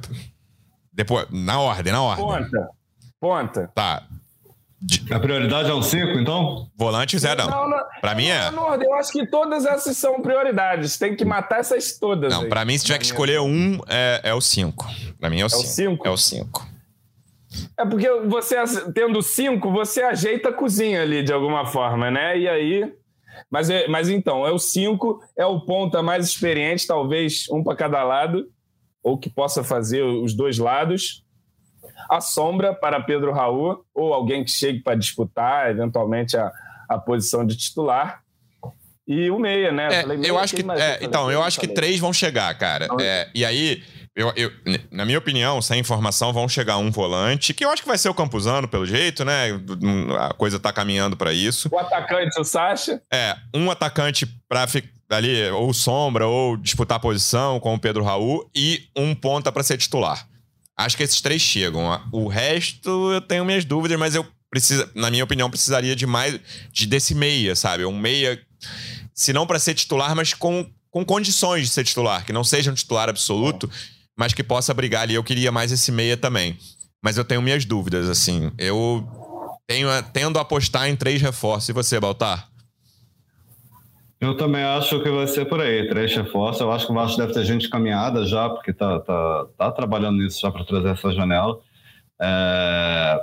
Depois, 0.93 1.27
na 1.29 1.59
ordem, 1.59 1.91
na 1.91 2.01
ordem. 2.01 2.25
Ponta. 2.25 2.69
Ponta. 3.19 3.71
Tá. 3.75 4.03
A 5.11 5.19
prioridade 5.19 5.69
é 5.69 5.73
um 5.73 5.83
5, 5.83 6.17
então? 6.17 6.69
Volante 6.77 7.19
zero, 7.19 7.45
não. 7.45 7.69
não, 7.69 7.79
pra 7.99 8.15
mim 8.15 8.27
é. 8.27 8.49
Não, 8.49 8.75
eu 8.75 8.93
acho 8.93 9.11
que 9.11 9.27
todas 9.27 9.65
essas 9.65 9.97
são 9.97 10.21
prioridades. 10.21 10.97
Tem 10.97 11.17
que 11.17 11.25
matar 11.25 11.59
essas 11.59 11.99
todas. 11.99 12.31
Não, 12.31 12.43
aí. 12.43 12.49
pra 12.49 12.63
mim, 12.63 12.77
se 12.77 12.85
tiver 12.85 12.97
que 12.97 13.05
escolher 13.05 13.41
um, 13.41 13.77
é, 13.89 14.21
é 14.23 14.33
o 14.33 14.39
5. 14.39 14.87
Pra 15.19 15.29
mim 15.29 15.41
é 15.41 15.45
o 15.45 15.49
5. 15.49 16.07
É 16.07 16.09
o 16.09 16.15
5. 16.15 16.65
É 16.69 16.72
porque 17.85 18.09
você, 18.25 18.55
tendo 18.93 19.21
cinco, 19.21 19.71
você 19.71 20.01
ajeita 20.01 20.49
a 20.49 20.53
cozinha 20.53 21.01
ali 21.01 21.23
de 21.23 21.33
alguma 21.33 21.65
forma, 21.65 22.09
né? 22.09 22.37
E 22.37 22.47
aí. 22.47 22.93
Mas, 23.49 23.69
é, 23.69 23.87
mas 23.87 24.09
então, 24.09 24.45
é 24.45 24.51
o 24.51 24.59
cinco, 24.59 25.19
é 25.35 25.45
o 25.45 25.61
ponta 25.61 26.01
mais 26.01 26.25
experiente, 26.25 26.87
talvez 26.87 27.47
um 27.51 27.63
para 27.63 27.75
cada 27.75 28.03
lado, 28.03 28.47
ou 29.01 29.17
que 29.17 29.29
possa 29.29 29.63
fazer 29.63 30.03
os 30.03 30.33
dois 30.33 30.57
lados. 30.57 31.23
A 32.09 32.21
sombra 32.21 32.73
para 32.73 33.01
Pedro 33.01 33.31
Raul, 33.31 33.83
ou 33.93 34.13
alguém 34.13 34.43
que 34.43 34.51
chegue 34.51 34.79
para 34.81 34.95
disputar, 34.95 35.69
eventualmente, 35.69 36.37
a, 36.37 36.51
a 36.89 36.97
posição 36.97 37.45
de 37.45 37.57
titular. 37.57 38.23
E 39.07 39.29
o 39.29 39.37
meia, 39.37 39.71
né? 39.71 40.01
É, 40.01 40.03
eu, 40.05 40.23
eu 40.23 40.39
acho 40.39 40.55
que. 40.55 40.61
É, 40.71 40.99
então, 41.01 41.29
eu 41.29 41.43
acho 41.43 41.59
que 41.59 41.67
três 41.67 41.99
vão 41.99 42.13
chegar, 42.13 42.57
cara. 42.57 42.85
Então, 42.85 42.99
é, 42.99 43.29
e 43.35 43.43
aí 43.43 43.83
eu, 44.15 44.31
eu, 44.35 44.51
na 44.91 45.05
minha 45.05 45.17
opinião, 45.17 45.61
sem 45.61 45.79
informação, 45.79 46.31
vão 46.31 46.47
chegar 46.47 46.77
um 46.77 46.91
volante, 46.91 47.53
que 47.53 47.65
eu 47.65 47.71
acho 47.71 47.81
que 47.81 47.87
vai 47.87 47.97
ser 47.97 48.09
o 48.09 48.13
Campuzano, 48.13 48.67
pelo 48.67 48.85
jeito, 48.85 49.25
né? 49.25 49.49
A 50.19 50.33
coisa 50.33 50.59
tá 50.59 50.71
caminhando 50.71 51.17
para 51.17 51.33
isso. 51.33 51.67
O 51.71 51.79
atacante, 51.79 52.39
o 52.39 52.43
Sacha? 52.43 53.01
É, 53.11 53.35
um 53.53 53.71
atacante 53.71 54.27
pra 54.47 54.67
ficar 54.67 54.93
ali, 55.09 55.49
ou 55.49 55.73
sombra, 55.73 56.27
ou 56.27 56.55
disputar 56.57 56.99
posição 56.99 57.59
com 57.59 57.73
o 57.73 57.79
Pedro 57.79 58.03
Raul, 58.03 58.47
e 58.55 58.87
um 58.95 59.15
ponta 59.15 59.51
para 59.51 59.63
ser 59.63 59.77
titular. 59.77 60.27
Acho 60.77 60.97
que 60.97 61.03
esses 61.03 61.21
três 61.21 61.41
chegam. 61.41 62.01
O 62.11 62.27
resto 62.27 63.11
eu 63.11 63.21
tenho 63.21 63.45
minhas 63.45 63.65
dúvidas, 63.65 63.97
mas 63.97 64.15
eu 64.15 64.25
preciso, 64.49 64.87
na 64.93 65.09
minha 65.09 65.23
opinião, 65.23 65.49
precisaria 65.49 65.95
de 65.95 66.05
mais 66.05 66.39
de 66.71 66.85
desse 66.85 67.15
meia, 67.15 67.55
sabe? 67.55 67.83
Um 67.83 67.97
meia, 67.97 68.39
se 69.13 69.33
não 69.33 69.47
para 69.47 69.57
ser 69.57 69.73
titular, 69.73 70.15
mas 70.15 70.35
com, 70.35 70.67
com 70.91 71.03
condições 71.03 71.63
de 71.63 71.73
ser 71.73 71.83
titular, 71.83 72.23
que 72.23 72.31
não 72.31 72.43
seja 72.43 72.71
um 72.71 72.75
titular 72.75 73.09
absoluto, 73.09 73.69
mas 74.17 74.33
que 74.33 74.43
possa 74.43 74.73
brigar 74.73 75.03
ali. 75.03 75.15
Eu 75.15 75.23
queria 75.23 75.51
mais 75.51 75.71
esse 75.71 75.91
meia 75.91 76.17
também. 76.17 76.57
Mas 77.03 77.17
eu 77.17 77.25
tenho 77.25 77.41
minhas 77.41 77.65
dúvidas, 77.65 78.09
assim. 78.09 78.51
Eu 78.57 79.07
tenho, 79.67 79.87
tendo 80.13 80.39
a 80.39 80.41
apostar 80.41 80.87
em 80.87 80.95
três 80.95 81.21
reforços. 81.21 81.69
E 81.69 81.73
você, 81.73 81.99
Baltar? 81.99 82.47
Eu 84.21 84.37
também 84.37 84.63
acho 84.63 85.01
que 85.01 85.09
vai 85.09 85.27
ser 85.27 85.45
por 85.45 85.59
aí, 85.59 85.85
três 85.89 86.15
reforços. 86.15 86.61
Eu 86.61 86.71
acho 86.71 86.85
que 86.85 86.91
o 86.93 86.95
Vasco 86.95 87.17
deve 87.17 87.33
ter 87.33 87.43
gente 87.43 87.69
caminhada 87.69 88.25
já, 88.25 88.49
porque 88.49 88.71
tá, 88.71 89.01
tá, 89.01 89.45
tá 89.57 89.71
trabalhando 89.71 90.19
nisso 90.19 90.39
já 90.39 90.49
para 90.49 90.63
trazer 90.63 90.89
essa 90.91 91.11
janela. 91.11 91.59
É... 92.21 93.19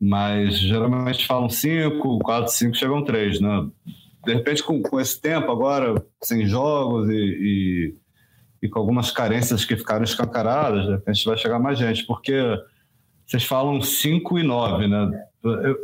Mas 0.00 0.58
geralmente 0.58 1.26
falam 1.26 1.48
cinco, 1.48 2.18
quatro, 2.18 2.50
cinco, 2.50 2.74
chegam 2.74 3.04
três, 3.04 3.40
né? 3.40 3.68
De 4.24 4.34
repente, 4.34 4.64
com, 4.64 4.82
com 4.82 4.98
esse 4.98 5.20
tempo 5.20 5.52
agora, 5.52 5.94
sem 6.22 6.44
jogos 6.46 7.08
e, 7.08 7.14
e 7.14 7.94
e 8.62 8.68
com 8.68 8.78
algumas 8.78 9.10
carências 9.10 9.64
que 9.64 9.76
ficaram 9.76 10.04
escancaradas, 10.04 10.84
de 10.84 10.92
repente 10.92 11.24
vai 11.24 11.36
chegar 11.36 11.58
mais 11.58 11.78
gente, 11.78 12.04
porque 12.06 12.40
vocês 13.26 13.44
falam 13.44 13.80
5 13.80 14.38
e 14.38 14.42
9, 14.42 14.88
né? 14.88 15.10
Eu, 15.42 15.76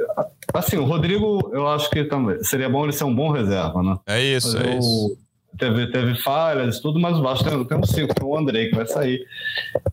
assim, 0.52 0.76
o 0.76 0.84
Rodrigo, 0.84 1.50
eu 1.52 1.66
acho 1.68 1.88
que 1.88 2.04
também 2.04 2.42
seria 2.42 2.68
bom 2.68 2.84
ele 2.84 2.92
ser 2.92 3.04
um 3.04 3.14
bom 3.14 3.30
reserva, 3.30 3.82
né? 3.82 3.96
É 4.06 4.22
isso, 4.22 4.56
Mas 4.56 4.66
é 4.66 4.74
eu, 4.74 4.78
isso. 4.78 5.18
Teve, 5.58 5.86
teve 5.90 6.14
falhas 6.16 6.76
e 6.76 6.82
tudo, 6.82 7.00
mas 7.00 7.18
o 7.18 7.22
Vasco 7.22 7.48
tem, 7.48 7.64
tem 7.64 7.78
um 7.78 7.84
cinco, 7.84 8.14
tem 8.14 8.26
o 8.26 8.36
Andrei 8.36 8.68
que 8.68 8.76
vai 8.76 8.86
sair. 8.86 9.24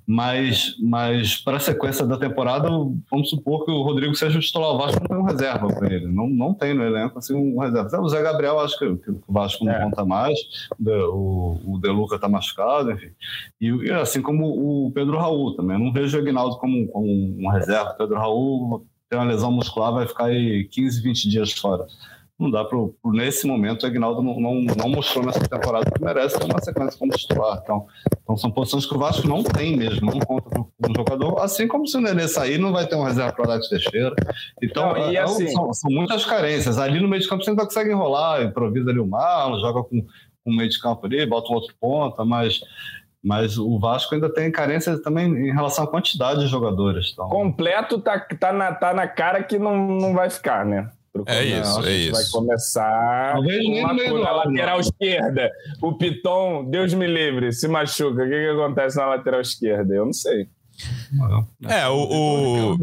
Mas, 0.05 0.75
mas 0.79 1.37
para 1.37 1.57
a 1.57 1.59
sequência 1.59 2.05
da 2.05 2.17
temporada, 2.17 2.69
vamos 3.09 3.29
supor 3.29 3.65
que 3.65 3.71
o 3.71 3.81
Rodrigo 3.81 4.13
seja 4.15 4.37
o 4.37 4.41
titular. 4.41 4.71
O 4.71 4.77
Vasco 4.77 4.99
não 5.01 5.07
tem 5.07 5.17
um 5.17 5.23
reserva 5.23 5.67
para 5.67 5.93
ele. 5.93 6.07
Não, 6.07 6.27
não 6.27 6.53
tem 6.53 6.73
no 6.73 6.83
elenco 6.83 7.17
assim, 7.17 7.33
um 7.33 7.59
reserva. 7.59 8.01
O 8.01 8.09
Zé 8.09 8.21
Gabriel, 8.21 8.59
acho 8.59 8.77
que, 8.77 8.95
que 8.97 9.11
o 9.11 9.23
Vasco 9.27 9.63
não 9.63 9.73
é. 9.73 9.81
conta 9.81 10.05
mais. 10.05 10.37
O, 10.79 11.59
o 11.65 11.79
De 11.79 11.89
Luca 11.89 12.15
está 12.15 12.27
machucado, 12.27 12.91
enfim. 12.91 13.11
E, 13.61 13.67
e, 13.67 13.91
assim 13.91 14.21
como 14.21 14.45
o 14.87 14.91
Pedro 14.91 15.17
Raul 15.17 15.55
também. 15.55 15.77
Eu 15.77 15.83
não 15.83 15.93
vejo 15.93 16.17
o 16.17 16.21
Aguinaldo 16.21 16.57
como, 16.57 16.87
como 16.87 17.07
um 17.07 17.49
reserva. 17.49 17.91
O 17.91 17.97
Pedro 17.97 18.15
Raul 18.15 18.85
tem 19.09 19.19
uma 19.19 19.25
lesão 19.25 19.51
muscular, 19.51 19.93
vai 19.93 20.07
ficar 20.07 20.25
aí 20.25 20.65
15, 20.65 21.01
20 21.01 21.29
dias 21.29 21.51
fora 21.53 21.85
não 22.39 22.49
dá 22.49 22.65
para. 22.65 22.77
Nesse 23.05 23.45
momento, 23.45 23.83
o 23.83 23.85
Aguinaldo 23.85 24.21
não, 24.21 24.39
não, 24.39 24.61
não, 24.61 24.89
mostrou 24.89 25.25
nessa 25.25 25.39
temporada 25.39 25.89
que 25.89 26.03
merece 26.03 26.37
ter 26.37 26.45
uma 26.45 26.61
sequência 26.61 26.99
como 26.99 27.11
titular. 27.11 27.59
Então, 27.63 27.85
então, 28.23 28.37
são 28.37 28.51
posições 28.51 28.85
que 28.85 28.95
o 28.95 28.99
Vasco 28.99 29.27
não 29.27 29.43
tem 29.43 29.77
mesmo, 29.77 30.11
não 30.11 30.19
conta 30.19 30.49
com 30.49 30.61
o 30.61 30.95
jogador. 30.95 31.39
Assim 31.39 31.67
como 31.67 31.87
se 31.87 31.97
o 31.97 32.01
Nenê 32.01 32.27
sair, 32.27 32.57
não 32.57 32.71
vai 32.71 32.87
ter 32.87 32.95
um 32.95 33.03
reserva 33.03 33.33
para 33.33 33.47
o 33.47 33.51
Alex 33.51 33.69
Teixeira. 33.69 34.15
Então, 34.61 34.93
não, 34.93 35.11
é, 35.11 35.17
assim... 35.19 35.47
são, 35.49 35.73
são, 35.73 35.91
muitas 35.91 36.25
carências. 36.25 36.77
Ali 36.77 36.99
no 36.99 37.07
meio 37.07 37.21
de 37.21 37.29
campo 37.29 37.43
você 37.43 37.51
ainda 37.51 37.65
consegue 37.65 37.91
enrolar, 37.91 38.41
improvisa 38.41 38.89
ali 38.89 38.99
o 38.99 39.07
Marlon, 39.07 39.59
joga 39.59 39.83
com, 39.83 40.01
com 40.01 40.51
o 40.51 40.55
meio 40.55 40.69
de 40.69 40.79
campo 40.79 41.05
ali, 41.05 41.25
bota 41.25 41.51
um 41.51 41.55
outro 41.55 41.73
ponta, 41.79 42.25
mas 42.25 42.61
mas 43.25 43.57
o 43.57 43.79
Vasco 43.79 44.13
ainda 44.13 44.29
tem 44.29 44.51
carência 44.51 45.01
também 45.01 45.25
em 45.27 45.53
relação 45.53 45.85
à 45.85 45.87
quantidade 45.87 46.41
de 46.41 46.47
jogadores. 46.47 47.11
Então... 47.13 47.29
Completo 47.29 47.97
tá, 47.97 48.19
tá, 48.19 48.51
na, 48.51 48.73
tá 48.73 48.93
na 48.93 49.07
cara 49.07 49.41
que 49.41 49.57
não, 49.57 49.77
não 49.77 50.13
vai 50.13 50.29
ficar, 50.29 50.65
né? 50.65 50.89
É 51.27 51.43
isso, 51.43 51.85
é 51.85 51.91
isso. 51.91 52.11
Vai 52.11 52.23
começar 52.31 53.35
com 53.35 54.17
na 54.19 54.31
lateral 54.31 54.79
esquerda. 54.79 55.51
O 55.81 55.93
Piton, 55.93 56.65
Deus 56.65 56.93
me 56.93 57.05
livre, 57.05 57.53
se 57.53 57.67
machuca. 57.67 58.23
O 58.23 58.29
que, 58.29 58.31
que 58.31 58.49
acontece 58.49 58.97
na 58.97 59.05
lateral 59.05 59.41
esquerda? 59.41 59.93
Eu 59.93 60.05
não 60.05 60.13
sei. 60.13 60.47
É, 61.69 61.87
o, 61.87 62.73
o, 62.73 62.79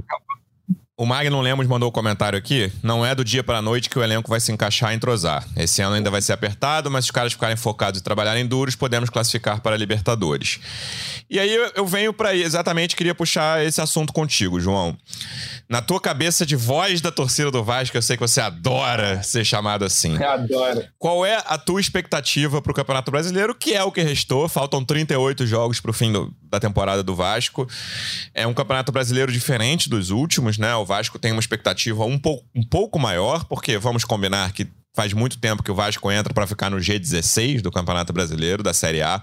o 1.01 1.07
Magno 1.07 1.41
Lemos 1.41 1.67
mandou 1.67 1.89
um 1.89 1.93
comentário 1.93 2.39
aqui. 2.39 2.71
Não 2.83 3.07
é 3.07 3.15
do 3.15 3.25
dia 3.25 3.43
para 3.43 3.57
a 3.57 3.63
noite 3.63 3.89
que 3.89 3.99
o 3.99 4.03
elenco 4.03 4.29
vai 4.29 4.39
se 4.39 4.53
encaixar 4.53 4.93
e 4.93 4.97
entrosar. 4.97 5.49
Esse 5.57 5.81
ano 5.81 5.95
ainda 5.95 6.11
vai 6.11 6.21
ser 6.21 6.35
apertado, 6.35 6.91
mas 6.91 7.07
se 7.07 7.09
os 7.09 7.11
caras 7.11 7.33
ficarem 7.33 7.57
focados 7.57 8.01
e 8.01 8.03
trabalharem 8.03 8.47
duros, 8.47 8.77
podemos 8.77 9.09
classificar 9.09 9.63
para 9.63 9.75
a 9.75 9.79
Libertadores. 9.79 10.61
E 11.31 11.41
aí 11.41 11.57
eu 11.75 11.87
venho 11.87 12.13
para 12.13 12.37
exatamente 12.37 12.95
queria 12.95 13.15
puxar 13.15 13.65
esse 13.65 13.81
assunto 13.81 14.13
contigo, 14.13 14.61
João. 14.61 14.95
Na 15.71 15.81
tua 15.81 15.99
cabeça 15.99 16.45
de 16.45 16.55
voz 16.55 17.01
da 17.01 17.11
torcida 17.11 17.51
do 17.51 17.65
Vasco, 17.65 17.97
eu 17.97 18.03
sei 18.03 18.19
que 18.19 18.21
você 18.21 18.43
adora 18.43 19.23
ser 19.23 19.43
chamado 19.43 19.87
assim. 19.87 20.17
Eu 20.17 20.31
adoro. 20.31 20.85
Qual 20.99 21.25
é 21.25 21.43
a 21.47 21.57
tua 21.57 21.81
expectativa 21.81 22.61
para 22.61 22.73
o 22.73 22.75
Campeonato 22.75 23.11
Brasileiro, 23.11 23.55
que 23.55 23.73
é 23.73 23.83
o 23.83 23.91
que 23.91 24.03
restou? 24.03 24.47
Faltam 24.51 24.85
38 24.85 25.47
jogos 25.47 25.81
para 25.81 25.93
o 25.93 25.95
fim 25.95 26.13
do, 26.13 26.31
da 26.51 26.59
temporada 26.59 27.03
do 27.03 27.15
Vasco. 27.15 27.69
É 28.35 28.47
um 28.47 28.53
Campeonato 28.53 28.91
Brasileiro 28.91 29.31
diferente 29.31 29.89
dos 29.89 30.11
últimos, 30.11 30.59
né? 30.59 30.75
O 30.75 30.85
Vasco 30.85 31.19
tem 31.19 31.33
uma 31.33 31.41
expectativa 31.41 32.05
um 32.05 32.19
pouco, 32.19 32.45
um 32.55 32.65
pouco 32.65 32.99
maior, 32.99 33.45
porque 33.45 33.79
vamos 33.79 34.05
combinar 34.05 34.53
que 34.53 34.67
faz 34.93 35.13
muito 35.13 35.39
tempo 35.39 35.63
que 35.63 35.71
o 35.71 35.75
Vasco 35.75 36.11
entra 36.11 36.35
para 36.35 36.47
ficar 36.47 36.69
no 36.69 36.79
G16 36.79 37.61
do 37.63 37.71
Campeonato 37.71 38.13
Brasileiro, 38.13 38.63
da 38.63 38.75
Série 38.75 39.03
A. 39.03 39.23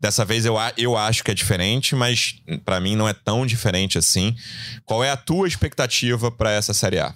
Dessa 0.00 0.24
vez 0.24 0.46
eu, 0.46 0.54
eu 0.76 0.96
acho 0.96 1.24
que 1.24 1.30
é 1.30 1.34
diferente, 1.34 1.94
mas 1.96 2.40
para 2.64 2.80
mim 2.80 2.94
não 2.94 3.08
é 3.08 3.12
tão 3.12 3.44
diferente 3.44 3.98
assim. 3.98 4.36
Qual 4.84 5.02
é 5.02 5.10
a 5.10 5.16
tua 5.16 5.48
expectativa 5.48 6.30
para 6.30 6.52
essa 6.52 6.72
Série 6.72 7.00
A? 7.00 7.14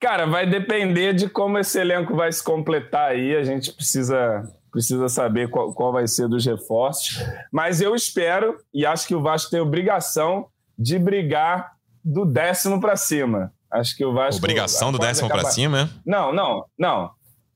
Cara, 0.00 0.26
vai 0.26 0.48
depender 0.48 1.14
de 1.14 1.28
como 1.28 1.58
esse 1.58 1.78
elenco 1.78 2.14
vai 2.14 2.30
se 2.30 2.42
completar 2.42 3.10
aí. 3.10 3.34
A 3.34 3.42
gente 3.42 3.72
precisa 3.72 4.44
precisa 4.74 5.08
saber 5.08 5.48
qual, 5.48 5.72
qual 5.72 5.92
vai 5.92 6.08
ser 6.08 6.26
dos 6.26 6.44
reforços. 6.44 7.24
Mas 7.52 7.80
eu 7.80 7.94
espero 7.94 8.56
e 8.74 8.84
acho 8.84 9.06
que 9.06 9.14
o 9.14 9.22
Vasco 9.22 9.48
tem 9.48 9.60
obrigação 9.60 10.48
de 10.76 10.98
brigar 10.98 11.74
do 12.04 12.24
décimo 12.24 12.80
para 12.80 12.96
cima. 12.96 13.52
Acho 13.70 13.96
que 13.96 14.04
o 14.04 14.12
Vasco. 14.12 14.38
Obrigação 14.38 14.90
do 14.90 14.98
décimo 14.98 15.28
para 15.28 15.44
cima? 15.44 15.82
É? 15.82 15.88
Não, 16.04 16.32
não, 16.32 16.64
não. 16.76 17.10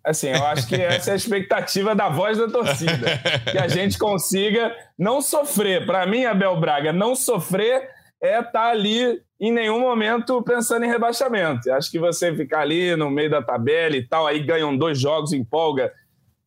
Assim, 0.04 0.28
eu 0.28 0.46
acho 0.46 0.68
que 0.68 0.76
essa 0.80 1.10
é 1.10 1.12
a 1.14 1.16
expectativa 1.16 1.92
da 1.92 2.08
voz 2.08 2.38
da 2.38 2.48
torcida. 2.48 3.20
que 3.50 3.58
a 3.58 3.66
gente 3.66 3.98
consiga 3.98 4.72
não 4.96 5.20
sofrer. 5.20 5.84
Para 5.84 6.06
mim, 6.06 6.24
Abel 6.24 6.58
Braga, 6.60 6.92
não 6.92 7.16
sofrer 7.16 7.90
é 8.22 8.38
estar 8.38 8.52
tá 8.52 8.68
ali 8.68 9.20
em 9.40 9.52
nenhum 9.52 9.80
momento 9.80 10.40
pensando 10.42 10.84
em 10.84 10.88
rebaixamento. 10.88 11.70
Acho 11.72 11.90
que 11.90 11.98
você 11.98 12.32
ficar 12.32 12.60
ali 12.60 12.94
no 12.94 13.10
meio 13.10 13.28
da 13.28 13.42
tabela 13.42 13.96
e 13.96 14.06
tal, 14.06 14.24
aí 14.24 14.38
ganham 14.38 14.76
dois 14.76 15.00
jogos, 15.00 15.32
empolga. 15.32 15.92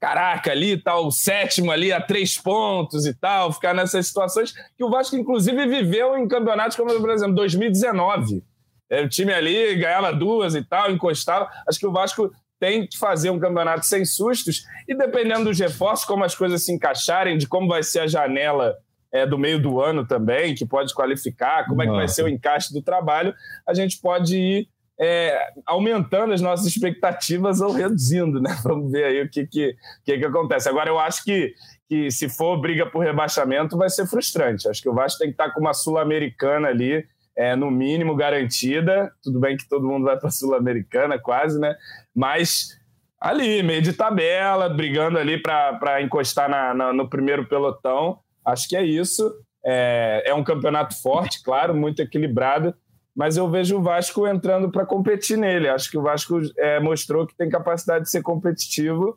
Caraca, 0.02 0.52
ali 0.52 0.78
tal, 0.78 1.04
tá 1.04 1.08
o 1.08 1.12
sétimo 1.12 1.72
ali 1.72 1.94
a 1.94 2.02
três 2.02 2.36
pontos 2.36 3.06
e 3.06 3.14
tal, 3.14 3.54
ficar 3.54 3.72
nessas 3.72 4.08
situações 4.08 4.52
que 4.76 4.84
o 4.84 4.90
Vasco, 4.90 5.16
inclusive, 5.16 5.68
viveu 5.68 6.18
em 6.18 6.28
campeonatos 6.28 6.76
como, 6.76 6.90
por 7.00 7.12
exemplo, 7.12 7.36
2019. 7.36 8.44
É, 8.90 9.04
o 9.04 9.08
time 9.08 9.32
ali 9.32 9.76
ganhava 9.76 10.12
duas 10.12 10.56
e 10.56 10.64
tal, 10.64 10.90
encostava. 10.90 11.48
Acho 11.70 11.78
que 11.78 11.86
o 11.86 11.92
Vasco 11.92 12.32
tem 12.60 12.88
que 12.88 12.98
fazer 12.98 13.30
um 13.30 13.40
campeonato 13.40 13.86
sem 13.86 14.04
sustos 14.04 14.66
e 14.88 14.96
dependendo 14.96 15.46
dos 15.46 15.60
reforços, 15.60 16.06
como 16.06 16.24
as 16.24 16.34
coisas 16.34 16.64
se 16.66 16.74
encaixarem, 16.74 17.38
de 17.38 17.48
como 17.48 17.68
vai 17.68 17.84
ser 17.84 18.00
a 18.00 18.08
janela 18.08 18.76
é, 19.12 19.28
do 19.28 19.38
meio 19.38 19.62
do 19.62 19.80
ano 19.80 20.04
também, 20.04 20.56
que 20.56 20.66
pode 20.66 20.96
qualificar, 20.96 21.68
como 21.68 21.84
é 21.84 21.86
que 21.86 21.92
vai 21.92 22.08
ser 22.08 22.24
o 22.24 22.28
encaixe 22.28 22.74
do 22.74 22.82
trabalho, 22.82 23.36
a 23.68 23.74
gente 23.76 24.00
pode 24.00 24.36
ir 24.36 24.70
é, 25.02 25.48
aumentando 25.66 26.32
as 26.32 26.42
nossas 26.42 26.68
expectativas 26.68 27.60
ou 27.60 27.72
reduzindo, 27.72 28.40
né? 28.40 28.56
Vamos 28.64 28.92
ver 28.92 29.06
aí 29.06 29.22
o 29.24 29.30
que, 29.30 29.48
que, 29.48 29.76
que, 30.06 30.18
que 30.20 30.26
acontece. 30.26 30.70
Agora, 30.70 30.90
eu 30.90 31.00
acho 31.00 31.24
que, 31.24 31.56
que 31.90 32.12
se 32.12 32.30
for 32.30 32.62
briga 32.62 32.86
por 32.86 33.04
rebaixamento, 33.04 33.76
vai 33.76 33.90
ser 33.90 34.06
frustrante. 34.06 34.70
Acho 34.70 34.80
que 34.80 34.90
o 34.90 34.94
Vasco 34.94 35.18
tem 35.18 35.30
que 35.30 35.34
estar 35.34 35.52
com 35.52 35.60
uma 35.60 35.74
Sul-Americana 35.74 36.68
ali, 36.68 37.04
é, 37.36 37.56
no 37.56 37.72
mínimo 37.72 38.16
garantida. 38.16 39.12
Tudo 39.24 39.40
bem 39.40 39.58
que 39.58 39.68
todo 39.68 39.88
mundo 39.88 40.06
vai 40.06 40.20
para 40.20 40.28
a 40.28 40.32
Sul-Americana, 40.32 41.18
quase, 41.18 41.60
né? 41.60 41.76
Mas 42.16 42.78
ali, 43.20 43.64
meio 43.64 43.82
de 43.82 43.94
tabela, 43.94 44.70
brigando 44.70 45.18
ali 45.18 45.42
para 45.42 46.00
encostar 46.04 46.48
na, 46.48 46.76
na, 46.76 46.94
no 46.94 47.10
primeiro 47.10 47.48
pelotão. 47.48 48.20
Acho 48.46 48.70
que 48.70 48.78
é 48.78 48.84
isso. 48.84 49.34
É, 49.66 50.24
é 50.28 50.34
um 50.36 50.44
campeonato 50.44 51.00
forte, 51.02 51.42
claro, 51.42 51.74
muito 51.74 52.02
equilibrado, 52.04 52.76
mas 53.22 53.38
eu 53.38 53.48
vejo 53.48 53.78
o 53.78 53.84
Vasco 53.84 54.28
entrando 54.28 54.72
para 54.72 54.84
competir 54.84 55.38
nele. 55.38 55.70
Acho 55.70 55.92
que 55.92 55.98
o 55.98 56.02
Vasco 56.02 56.42
é, 56.58 56.80
mostrou 56.80 57.28
que 57.28 57.36
tem 57.36 57.48
capacidade 57.48 58.06
de 58.06 58.10
ser 58.10 58.24
competitivo. 58.24 59.16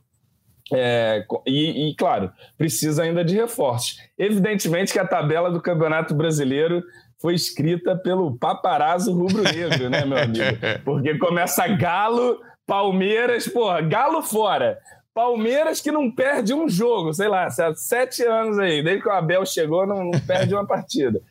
É, 0.71 1.25
e, 1.47 1.89
e, 1.89 1.97
claro, 1.97 2.31
precisa 2.59 3.03
ainda 3.03 3.25
de 3.25 3.35
reforços. 3.35 3.97
Evidentemente 4.19 4.93
que 4.93 4.99
a 4.99 5.07
tabela 5.07 5.51
do 5.51 5.59
Campeonato 5.59 6.15
Brasileiro 6.15 6.83
foi 7.19 7.35
escrita 7.35 7.97
pelo 7.97 8.37
paparazzo 8.37 9.11
rubro-negro, 9.15 9.89
né, 9.89 10.05
meu 10.05 10.19
amigo? 10.19 10.59
Porque 10.85 11.17
começa 11.17 11.67
Galo, 11.67 12.39
Palmeiras, 12.67 13.49
porra, 13.49 13.81
Galo 13.81 14.21
fora. 14.21 14.79
Palmeiras 15.15 15.81
que 15.81 15.91
não 15.91 16.11
perde 16.11 16.53
um 16.53 16.69
jogo, 16.69 17.15
sei 17.15 17.29
lá, 17.29 17.47
há 17.47 17.75
sete 17.75 18.23
anos 18.23 18.59
aí, 18.59 18.85
desde 18.85 19.03
que 19.03 19.09
o 19.09 19.13
Abel 19.13 19.47
chegou, 19.47 19.87
não, 19.87 20.05
não 20.05 20.21
perde 20.21 20.53
uma 20.53 20.67
partida. 20.67 21.23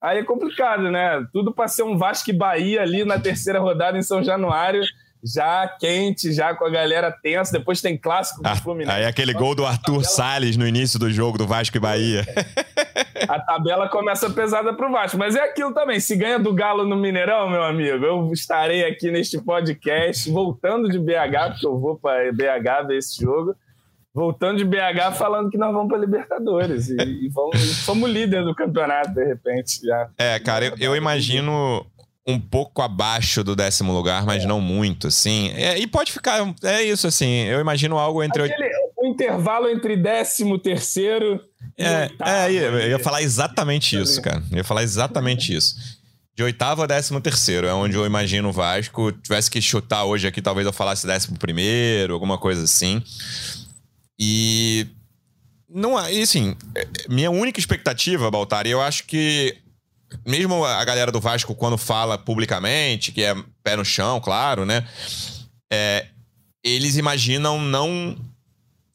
Aí 0.00 0.18
é 0.18 0.24
complicado, 0.24 0.90
né? 0.90 1.26
Tudo 1.32 1.52
para 1.52 1.68
ser 1.68 1.82
um 1.82 1.96
Vasco 1.96 2.30
e 2.30 2.32
Bahia 2.32 2.82
ali 2.82 3.04
na 3.04 3.18
terceira 3.18 3.58
rodada 3.58 3.98
em 3.98 4.02
São 4.02 4.22
Januário 4.22 4.82
já 5.22 5.66
quente, 5.80 6.32
já 6.32 6.54
com 6.54 6.64
a 6.64 6.70
galera 6.70 7.10
tensa. 7.10 7.52
Depois 7.58 7.80
tem 7.80 7.96
clássico 7.96 8.42
do 8.42 8.46
ah, 8.46 8.56
Fluminense. 8.56 8.96
Aí 8.96 9.04
aquele 9.04 9.32
gol 9.32 9.54
do 9.54 9.66
Arthur 9.66 10.02
tabela... 10.02 10.04
Salles 10.04 10.56
no 10.56 10.66
início 10.66 10.98
do 10.98 11.10
jogo 11.10 11.38
do 11.38 11.46
Vasco 11.46 11.76
e 11.76 11.80
Bahia. 11.80 12.24
A 13.28 13.40
tabela 13.40 13.88
começa 13.88 14.30
pesada 14.30 14.72
pro 14.72 14.90
Vasco, 14.92 15.18
mas 15.18 15.34
é 15.34 15.40
aquilo 15.40 15.74
também. 15.74 15.98
Se 15.98 16.14
ganha 16.16 16.38
do 16.38 16.54
Galo 16.54 16.86
no 16.86 16.96
Mineirão, 16.96 17.50
meu 17.50 17.62
amigo, 17.62 18.04
eu 18.04 18.32
estarei 18.32 18.84
aqui 18.84 19.10
neste 19.10 19.38
podcast, 19.38 20.30
voltando 20.30 20.88
de 20.88 20.98
BH, 20.98 21.50
porque 21.50 21.66
eu 21.66 21.78
vou 21.78 21.96
para 21.96 22.32
BH 22.32 22.86
ver 22.86 22.98
esse 22.98 23.20
jogo. 23.20 23.54
Voltando 24.18 24.58
de 24.58 24.64
BH 24.64 25.14
falando 25.16 25.48
que 25.48 25.56
nós 25.56 25.72
vamos 25.72 25.88
para 25.88 25.96
Libertadores 25.96 26.88
e, 26.88 26.96
e 26.96 27.28
vamos, 27.28 27.56
somos 27.84 28.10
líder 28.10 28.42
do 28.44 28.52
campeonato 28.52 29.14
de 29.14 29.24
repente 29.24 29.80
já. 29.80 30.08
É, 30.18 30.40
cara, 30.40 30.64
eu, 30.64 30.74
eu 30.76 30.96
imagino 30.96 31.86
um 32.26 32.40
pouco 32.40 32.82
abaixo 32.82 33.44
do 33.44 33.54
décimo 33.54 33.92
lugar, 33.92 34.26
mas 34.26 34.42
é. 34.42 34.46
não 34.48 34.60
muito, 34.60 35.06
assim. 35.06 35.52
É, 35.54 35.78
e 35.78 35.86
pode 35.86 36.10
ficar, 36.10 36.52
é 36.64 36.82
isso, 36.82 37.06
assim. 37.06 37.44
Eu 37.44 37.60
imagino 37.60 37.96
algo 37.96 38.20
entre. 38.20 38.42
Aquele, 38.42 38.68
o 38.96 39.06
intervalo 39.06 39.68
entre 39.68 39.96
décimo 39.96 40.58
terceiro. 40.58 41.40
É, 41.78 42.10
é 42.20 42.50
eu 42.50 42.88
ia 42.90 42.98
falar 42.98 43.22
exatamente 43.22 43.96
isso, 43.96 44.20
cara. 44.20 44.42
Eu 44.50 44.56
ia 44.56 44.64
falar 44.64 44.82
exatamente 44.82 45.54
isso. 45.54 45.76
De 46.34 46.42
oitavo 46.42 46.82
a 46.82 46.86
décimo 46.86 47.20
terceiro, 47.20 47.68
é 47.68 47.72
onde 47.72 47.94
eu 47.94 48.04
imagino 48.04 48.48
o 48.48 48.52
Vasco. 48.52 49.12
Tivesse 49.12 49.48
que 49.48 49.62
chutar 49.62 50.04
hoje 50.04 50.26
aqui, 50.26 50.42
talvez 50.42 50.66
eu 50.66 50.72
falasse 50.72 51.06
décimo 51.06 51.38
primeiro, 51.38 52.14
alguma 52.14 52.36
coisa 52.36 52.64
assim. 52.64 53.00
E. 54.18 54.86
Não, 55.68 55.98
e 56.08 56.22
assim, 56.22 56.56
é, 56.74 56.88
minha 57.08 57.30
única 57.30 57.60
expectativa, 57.60 58.30
Baltar, 58.30 58.66
eu 58.66 58.80
acho 58.80 59.04
que 59.04 59.56
mesmo 60.26 60.64
a 60.64 60.84
galera 60.84 61.12
do 61.12 61.20
Vasco, 61.20 61.54
quando 61.54 61.76
fala 61.76 62.16
publicamente, 62.16 63.12
que 63.12 63.22
é 63.22 63.34
pé 63.62 63.76
no 63.76 63.84
chão, 63.84 64.20
claro, 64.20 64.64
né? 64.64 64.86
É, 65.70 66.06
eles 66.64 66.96
imaginam 66.96 67.60
não 67.60 68.16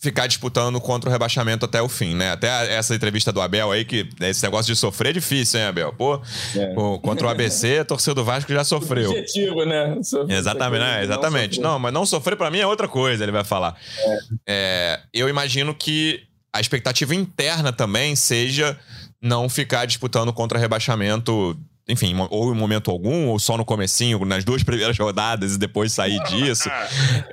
ficar 0.04 0.28
disputando 0.28 0.82
contra 0.82 1.10
o 1.10 1.14
rebaixamento 1.14 1.64
até 1.64 1.82
o 1.82 1.88
fim, 1.88 2.14
né? 2.14 2.32
Até 2.32 2.76
essa 2.76 2.93
entrevista 2.93 3.32
do 3.32 3.39
Abel 3.39 3.72
aí, 3.72 3.86
que 3.86 4.10
esse 4.20 4.43
negócio 4.43 4.74
de 4.74 4.78
sofrer 4.78 5.12
é 5.12 5.14
difícil, 5.14 5.62
hein, 5.62 5.68
Abel? 5.68 5.93
Pô, 5.93 6.22
é. 6.54 6.66
pô 6.74 6.99
contra 6.99 7.26
o 7.26 7.30
ABC, 7.30 7.80
a 7.82 7.86
torcida 7.86 8.14
do 8.14 8.26
Vasco 8.26 8.51
já 8.51 8.66
sofreu. 8.66 9.10
Objetivo, 9.10 9.64
né? 9.64 9.97
Sofrer 10.04 10.38
exatamente, 10.38 10.82
né? 10.82 11.04
Exatamente. 11.04 11.62
Não, 11.62 11.72
não, 11.72 11.80
mas 11.80 11.93
não 11.93 12.06
sofrer 12.06 12.36
para 12.36 12.51
mim 12.51 12.60
é 12.60 12.68
outra 12.68 12.86
coisa, 12.86 13.24
ele 13.24 13.32
vai 13.32 13.45
falar. 13.45 13.78
É. 13.97 14.18
É, 14.45 14.99
eu 15.14 15.30
imagino 15.30 15.74
que 15.74 16.22
a 16.51 16.60
expectativa 16.60 17.16
interna 17.16 17.72
também 17.72 18.14
seja 18.14 18.78
não 19.22 19.47
ficar 19.47 19.86
disputando 19.86 20.34
contra 20.34 20.60
rebaixamento 20.60 21.58
enfim, 21.88 22.15
ou 22.29 22.53
em 22.53 22.57
momento 22.57 22.89
algum, 22.89 23.27
ou 23.27 23.39
só 23.39 23.57
no 23.57 23.65
comecinho, 23.65 24.23
nas 24.25 24.43
duas 24.43 24.63
primeiras 24.63 24.97
rodadas 24.97 25.55
e 25.55 25.59
depois 25.59 25.91
sair 25.91 26.21
disso. 26.23 26.69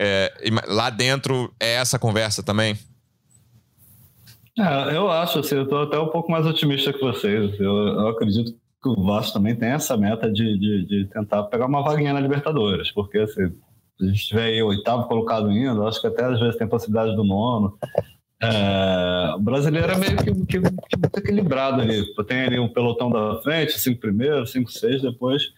É, 0.02 0.32
lá 0.66 0.88
dentro 0.88 1.52
é 1.60 1.74
essa 1.74 1.98
conversa 1.98 2.42
também? 2.42 2.76
É, 4.58 4.96
eu 4.96 5.10
acho, 5.10 5.40
assim, 5.40 5.54
eu 5.54 5.64
estou 5.64 5.82
até 5.82 5.98
um 5.98 6.08
pouco 6.08 6.30
mais 6.30 6.46
otimista 6.46 6.92
que 6.92 7.00
vocês. 7.00 7.58
Eu, 7.60 7.76
eu 7.76 8.08
acredito 8.08 8.52
que 8.82 8.88
o 8.88 9.02
Vasco 9.04 9.34
também 9.34 9.54
tem 9.54 9.70
essa 9.70 9.96
meta 9.96 10.30
de, 10.30 10.58
de, 10.58 10.86
de, 10.86 11.04
tentar 11.12 11.44
pegar 11.44 11.66
uma 11.66 11.82
vaguinha 11.82 12.14
na 12.14 12.20
Libertadores, 12.20 12.90
porque 12.90 13.18
assim, 13.18 13.50
se 13.98 14.04
a 14.04 14.06
gente 14.06 14.26
tiver 14.26 14.44
aí 14.44 14.62
oitavo 14.62 15.06
colocado 15.06 15.50
indo, 15.52 15.86
acho 15.86 16.00
que 16.00 16.06
até 16.06 16.24
às 16.24 16.40
vezes 16.40 16.56
tem 16.56 16.66
possibilidade 16.66 17.14
do 17.14 17.24
nono. 17.24 17.76
É, 18.42 19.34
o 19.34 19.38
brasileiro 19.38 19.92
é 19.92 19.98
meio 19.98 20.16
que, 20.16 20.32
que, 20.46 20.60
que, 20.60 20.96
muito 20.96 21.18
equilibrado 21.18 21.82
ali. 21.82 22.02
Tem 22.26 22.42
ali 22.42 22.58
um 22.58 22.68
pelotão 22.68 23.10
da 23.10 23.40
frente, 23.42 23.78
cinco 23.78 24.00
primeiros, 24.00 24.50
cinco, 24.50 24.70
seis, 24.70 25.02
depois. 25.02 25.52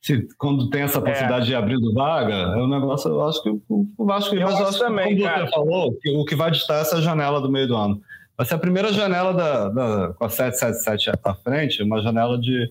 Se, 0.00 0.26
quando 0.38 0.68
tem 0.70 0.82
essa 0.82 1.00
possibilidade 1.00 1.44
é. 1.44 1.48
de 1.48 1.54
abrir 1.54 1.78
do 1.78 1.92
vaga, 1.92 2.34
é 2.34 2.56
um 2.56 2.68
negócio, 2.68 3.10
eu 3.10 3.26
acho 3.26 3.42
que 3.42 3.50
o, 3.50 3.86
Vasco. 3.98 4.34
Eu 4.34 4.42
mas 4.42 4.60
acho, 4.60 4.78
também, 4.78 5.18
como 5.18 5.28
você 5.28 5.50
falou, 5.50 5.94
que, 6.00 6.10
o 6.10 6.24
que 6.24 6.34
vai 6.34 6.50
distar 6.50 6.78
é 6.78 6.80
essa 6.80 7.00
janela 7.00 7.40
do 7.40 7.50
meio 7.50 7.68
do 7.68 7.76
ano. 7.76 8.00
Vai 8.36 8.46
ser 8.46 8.54
a 8.54 8.58
primeira 8.58 8.92
janela 8.92 9.32
da, 9.32 9.68
da, 9.68 10.12
com 10.14 10.24
a 10.24 10.28
777 10.28 11.20
à 11.22 11.34
frente, 11.34 11.82
uma 11.82 12.02
janela 12.02 12.38
de, 12.38 12.70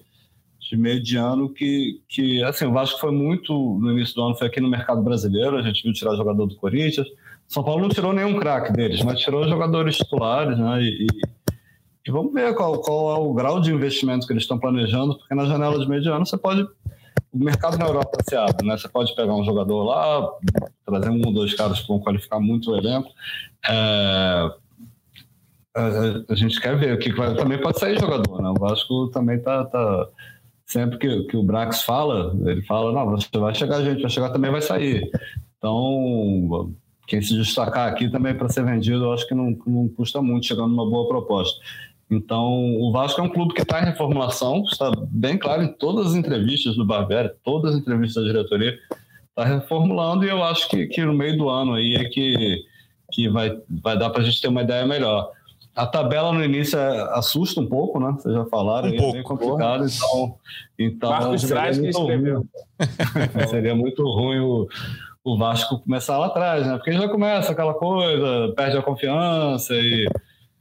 de 0.59 0.77
meio 0.77 1.01
de 1.01 1.15
ano 1.15 1.49
que, 1.49 2.01
que, 2.07 2.43
assim, 2.43 2.65
o 2.65 2.71
Vasco 2.73 2.99
foi 2.99 3.11
muito, 3.11 3.53
no 3.79 3.91
início 3.91 4.13
do 4.15 4.23
ano, 4.23 4.35
foi 4.35 4.47
aqui 4.47 4.59
no 4.59 4.69
mercado 4.69 5.01
brasileiro, 5.01 5.57
a 5.57 5.61
gente 5.61 5.81
viu 5.83 5.93
tirar 5.93 6.15
jogador 6.15 6.45
do 6.45 6.55
Corinthians, 6.55 7.07
são 7.47 7.63
Paulo 7.63 7.81
não 7.81 7.89
tirou 7.89 8.13
nenhum 8.13 8.39
craque 8.39 8.71
deles, 8.73 9.01
mas 9.03 9.19
tirou 9.19 9.47
jogadores 9.47 9.97
titulares, 9.97 10.57
né? 10.57 10.81
E, 10.81 11.07
e, 12.05 12.11
vamos 12.11 12.33
ver 12.33 12.53
qual, 12.55 12.81
qual, 12.81 13.15
é 13.15 13.19
o 13.19 13.33
grau 13.33 13.59
de 13.59 13.73
investimento 13.73 14.25
que 14.25 14.33
eles 14.33 14.43
estão 14.43 14.59
planejando, 14.59 15.17
porque 15.17 15.35
na 15.35 15.45
janela 15.45 15.79
de 15.79 15.87
mediano 15.87 16.25
você 16.25 16.37
pode. 16.37 16.67
O 17.31 17.37
mercado 17.37 17.77
na 17.77 17.85
Europa 17.85 18.17
se 18.27 18.35
abre, 18.35 18.67
né? 18.67 18.77
Você 18.77 18.87
pode 18.87 19.15
pegar 19.15 19.35
um 19.35 19.43
jogador 19.43 19.83
lá, 19.83 20.29
trazer 20.85 21.09
um 21.09 21.21
ou 21.25 21.33
dois 21.33 21.53
caras 21.55 21.79
que 21.79 21.87
vão 21.87 21.99
qualificar 21.99 22.39
muito 22.39 22.71
o 22.71 22.77
elenco. 22.77 23.09
É, 23.67 24.51
a, 25.75 26.35
gente 26.35 26.61
quer 26.61 26.77
ver 26.77 26.93
o 26.93 26.99
que 26.99 27.11
vai. 27.13 27.35
Também 27.35 27.59
pode 27.59 27.79
sair 27.79 27.99
jogador, 27.99 28.41
né? 28.41 28.49
O 28.49 28.59
Vasco 28.59 29.07
também 29.09 29.39
tá, 29.39 29.65
tá 29.65 30.07
sempre 30.65 30.97
que, 30.97 31.23
que 31.23 31.37
o 31.37 31.43
Brax 31.43 31.83
fala, 31.83 32.35
ele 32.45 32.61
fala, 32.63 32.91
não, 32.91 33.17
vai 33.41 33.55
chegar 33.55 33.81
gente, 33.81 34.01
vai 34.01 34.09
chegar 34.09 34.29
também 34.29 34.51
vai 34.51 34.61
sair. 34.61 35.09
Então, 35.57 36.73
quem 37.13 37.21
se 37.21 37.35
destacar 37.35 37.87
aqui 37.87 38.09
também 38.09 38.33
para 38.33 38.49
ser 38.49 38.65
vendido, 38.65 39.03
eu 39.03 39.13
acho 39.13 39.27
que 39.27 39.35
não, 39.35 39.55
não 39.67 39.87
custa 39.87 40.19
muito, 40.19 40.47
chegando 40.47 40.69
numa 40.69 40.89
boa 40.89 41.07
proposta. 41.07 41.59
Então, 42.09 42.75
o 42.79 42.91
Vasco 42.91 43.21
é 43.21 43.23
um 43.23 43.29
clube 43.29 43.53
que 43.53 43.61
está 43.61 43.79
em 43.81 43.85
reformulação, 43.85 44.63
está 44.63 44.91
bem 45.09 45.37
claro 45.37 45.61
em 45.61 45.67
todas 45.67 46.07
as 46.07 46.15
entrevistas 46.15 46.75
do 46.75 46.83
Barbera, 46.83 47.35
todas 47.43 47.75
as 47.75 47.79
entrevistas 47.79 48.23
da 48.23 48.31
diretoria, 48.31 48.79
está 49.29 49.45
reformulando 49.45 50.25
e 50.25 50.29
eu 50.29 50.43
acho 50.43 50.67
que, 50.67 50.87
que 50.87 51.05
no 51.05 51.13
meio 51.13 51.37
do 51.37 51.49
ano 51.49 51.75
aí 51.75 51.95
é 51.95 52.05
que, 52.05 52.65
que 53.11 53.29
vai, 53.29 53.59
vai 53.69 53.95
dar 53.95 54.09
para 54.09 54.23
a 54.23 54.25
gente 54.25 54.41
ter 54.41 54.47
uma 54.47 54.63
ideia 54.63 54.83
melhor. 54.83 55.29
A 55.75 55.85
tabela 55.85 56.33
no 56.33 56.43
início 56.43 56.79
é, 56.79 57.01
assusta 57.13 57.61
um 57.61 57.67
pouco, 57.67 57.99
né? 57.99 58.11
Vocês 58.17 58.33
já 58.33 58.45
falaram, 58.45 58.89
um 58.89 58.93
é 58.93 58.97
pouco. 58.97 59.13
bem 59.13 59.23
complicado, 59.23 59.85
então, 59.85 60.35
então 60.79 61.09
Marcos 61.11 61.41
seria, 61.41 61.73
muito 61.73 62.49
seria 63.49 63.75
muito 63.75 64.03
ruim 64.03 64.39
o, 64.39 64.67
o 65.23 65.37
Vasco 65.37 65.79
começar 65.79 66.17
lá 66.17 66.27
atrás, 66.27 66.67
né? 66.67 66.75
Porque 66.75 66.91
já 66.91 67.07
começa 67.07 67.51
aquela 67.51 67.73
coisa, 67.73 68.53
perde 68.55 68.77
a 68.77 68.81
confiança 68.81 69.73
e 69.73 70.05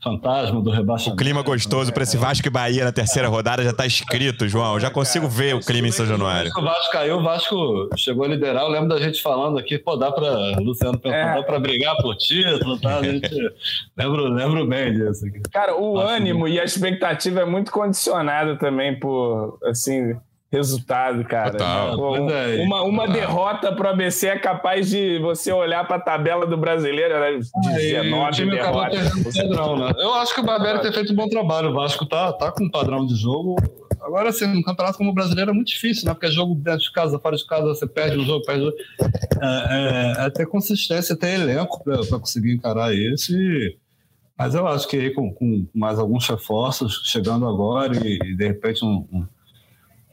fantasma 0.03 0.61
do 0.61 0.71
rebaixamento. 0.71 1.15
O 1.15 1.25
clima 1.25 1.43
gostoso 1.43 1.93
para 1.93 2.03
esse 2.03 2.17
Vasco 2.17 2.47
e 2.47 2.51
Bahia 2.51 2.85
na 2.85 2.93
terceira 2.93 3.29
rodada 3.29 3.63
já 3.63 3.71
está 3.71 3.87
escrito, 3.87 4.49
João. 4.49 4.79
Já 4.79 4.91
consigo 4.91 5.29
ver 5.29 5.55
o 5.55 5.61
clima 5.61 5.89
em 5.89 5.93
São 5.93 6.05
Januário. 6.05 6.51
O 6.57 6.63
Vasco 6.63 6.93
caiu, 6.93 7.19
o 7.19 7.23
Vasco 7.23 7.89
chegou 7.97 8.25
a 8.25 8.29
liderar. 8.29 8.65
Eu 8.65 8.69
lembro 8.69 8.89
da 8.89 9.01
gente 9.01 9.23
falando 9.23 9.59
aqui, 9.59 9.79
pô, 9.79 9.97
dá 9.97 10.11
para 10.11 10.59
Luciano 10.59 11.01
é. 11.05 11.35
dá 11.37 11.43
para 11.43 11.59
brigar 11.59 11.97
por 11.99 12.17
título, 12.17 12.81
tá? 12.81 12.99
A 12.99 13.03
gente 13.03 13.31
lembro, 13.97 14.29
lembro 14.29 14.67
bem 14.67 14.93
disso. 14.93 15.27
Aqui. 15.27 15.41
Cara, 15.53 15.77
o 15.77 15.99
ânimo 15.99 16.49
e 16.49 16.59
a 16.59 16.65
expectativa 16.65 17.41
é 17.41 17.45
muito 17.45 17.71
condicionada 17.71 18.57
também 18.57 18.99
por, 18.99 19.59
assim, 19.65 20.17
resultado, 20.53 21.25
cara. 21.25 21.57
Pô, 21.97 22.31
é, 22.31 22.63
uma, 22.63 22.83
uma 22.83 23.09
derrota 23.09 23.73
pro 23.73 23.89
ABC 23.89 24.29
é 24.29 24.39
capaz 24.39 24.91
de 24.91 25.19
você 25.19 25.51
olhar 25.51 25.87
para 25.87 25.97
a 25.97 26.01
tabela 26.01 26.47
do 26.47 26.59
brasileiro, 26.59 27.19
né? 27.19 27.41
19 27.75 28.51
derrotas. 28.51 29.35
Padrão, 29.35 29.79
né? 29.79 29.93
Eu 29.97 30.13
acho 30.15 30.35
que 30.35 30.41
o 30.41 30.45
Barbieri 30.45 30.83
tem 30.83 30.93
feito 30.93 31.13
um 31.15 31.17
bom 31.17 31.27
trabalho. 31.27 31.71
O 31.71 31.73
Vasco 31.73 32.05
tá, 32.05 32.31
tá 32.35 32.53
com 32.53 32.65
um 32.65 32.71
padrão 32.71 33.07
de 33.07 33.17
jogo. 33.17 33.57
Agora, 34.03 34.29
assim, 34.29 34.45
um 34.45 34.63
campeonato 34.63 34.99
como 34.99 35.11
o 35.11 35.15
brasileiro 35.15 35.53
é 35.53 35.55
muito 35.55 35.69
difícil, 35.69 36.07
né? 36.07 36.13
Porque 36.13 36.27
é 36.27 36.31
jogo 36.31 36.55
dentro 36.55 36.81
de 36.81 36.93
casa, 36.93 37.19
fora 37.19 37.37
de 37.37 37.47
casa, 37.47 37.69
você 37.69 37.87
perde 37.87 38.19
um 38.19 38.25
jogo, 38.25 38.45
perde 38.45 38.63
o 38.63 38.65
jogo. 38.67 38.77
É, 39.41 40.23
é, 40.23 40.27
é 40.27 40.31
ter 40.31 40.47
consistência, 40.47 41.17
ter 41.17 41.41
elenco 41.41 41.83
para 41.83 42.19
conseguir 42.19 42.53
encarar 42.53 42.95
isso. 42.95 43.33
E... 43.33 43.79
Mas 44.37 44.55
eu 44.55 44.67
acho 44.67 44.87
que 44.87 44.97
aí 44.97 45.11
com, 45.15 45.33
com 45.33 45.67
mais 45.75 45.99
alguns 45.99 46.29
reforços 46.29 47.01
chegando 47.05 47.49
agora 47.49 47.97
e, 48.05 48.19
e 48.23 48.37
de 48.37 48.47
repente 48.47 48.85
um, 48.85 49.07
um 49.13 49.27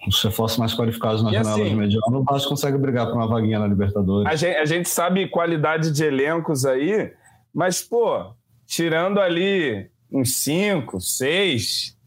os 0.08 0.24
reforços 0.24 0.58
mais 0.58 0.74
qualificados 0.74 1.22
na 1.22 1.30
e 1.30 1.34
janela 1.34 1.56
assim, 1.56 1.70
de 1.70 1.76
mediano, 1.76 2.20
o 2.20 2.24
Vasco 2.24 2.50
consegue 2.50 2.78
brigar 2.78 3.08
por 3.08 3.16
uma 3.16 3.28
vaguinha 3.28 3.60
na 3.60 3.68
Libertadores. 3.68 4.32
A 4.32 4.36
gente, 4.36 4.58
a 4.58 4.66
gente 4.66 4.90
sabe 4.90 5.28
qualidade 5.28 5.92
de 5.92 6.04
elencos 6.04 6.66
aí, 6.66 7.12
mas, 7.54 7.82
pô, 7.82 8.34
tirando 8.66 9.20
ali 9.20 9.90
uns 10.12 10.38
cinco, 10.38 11.00
seis, 11.00 11.98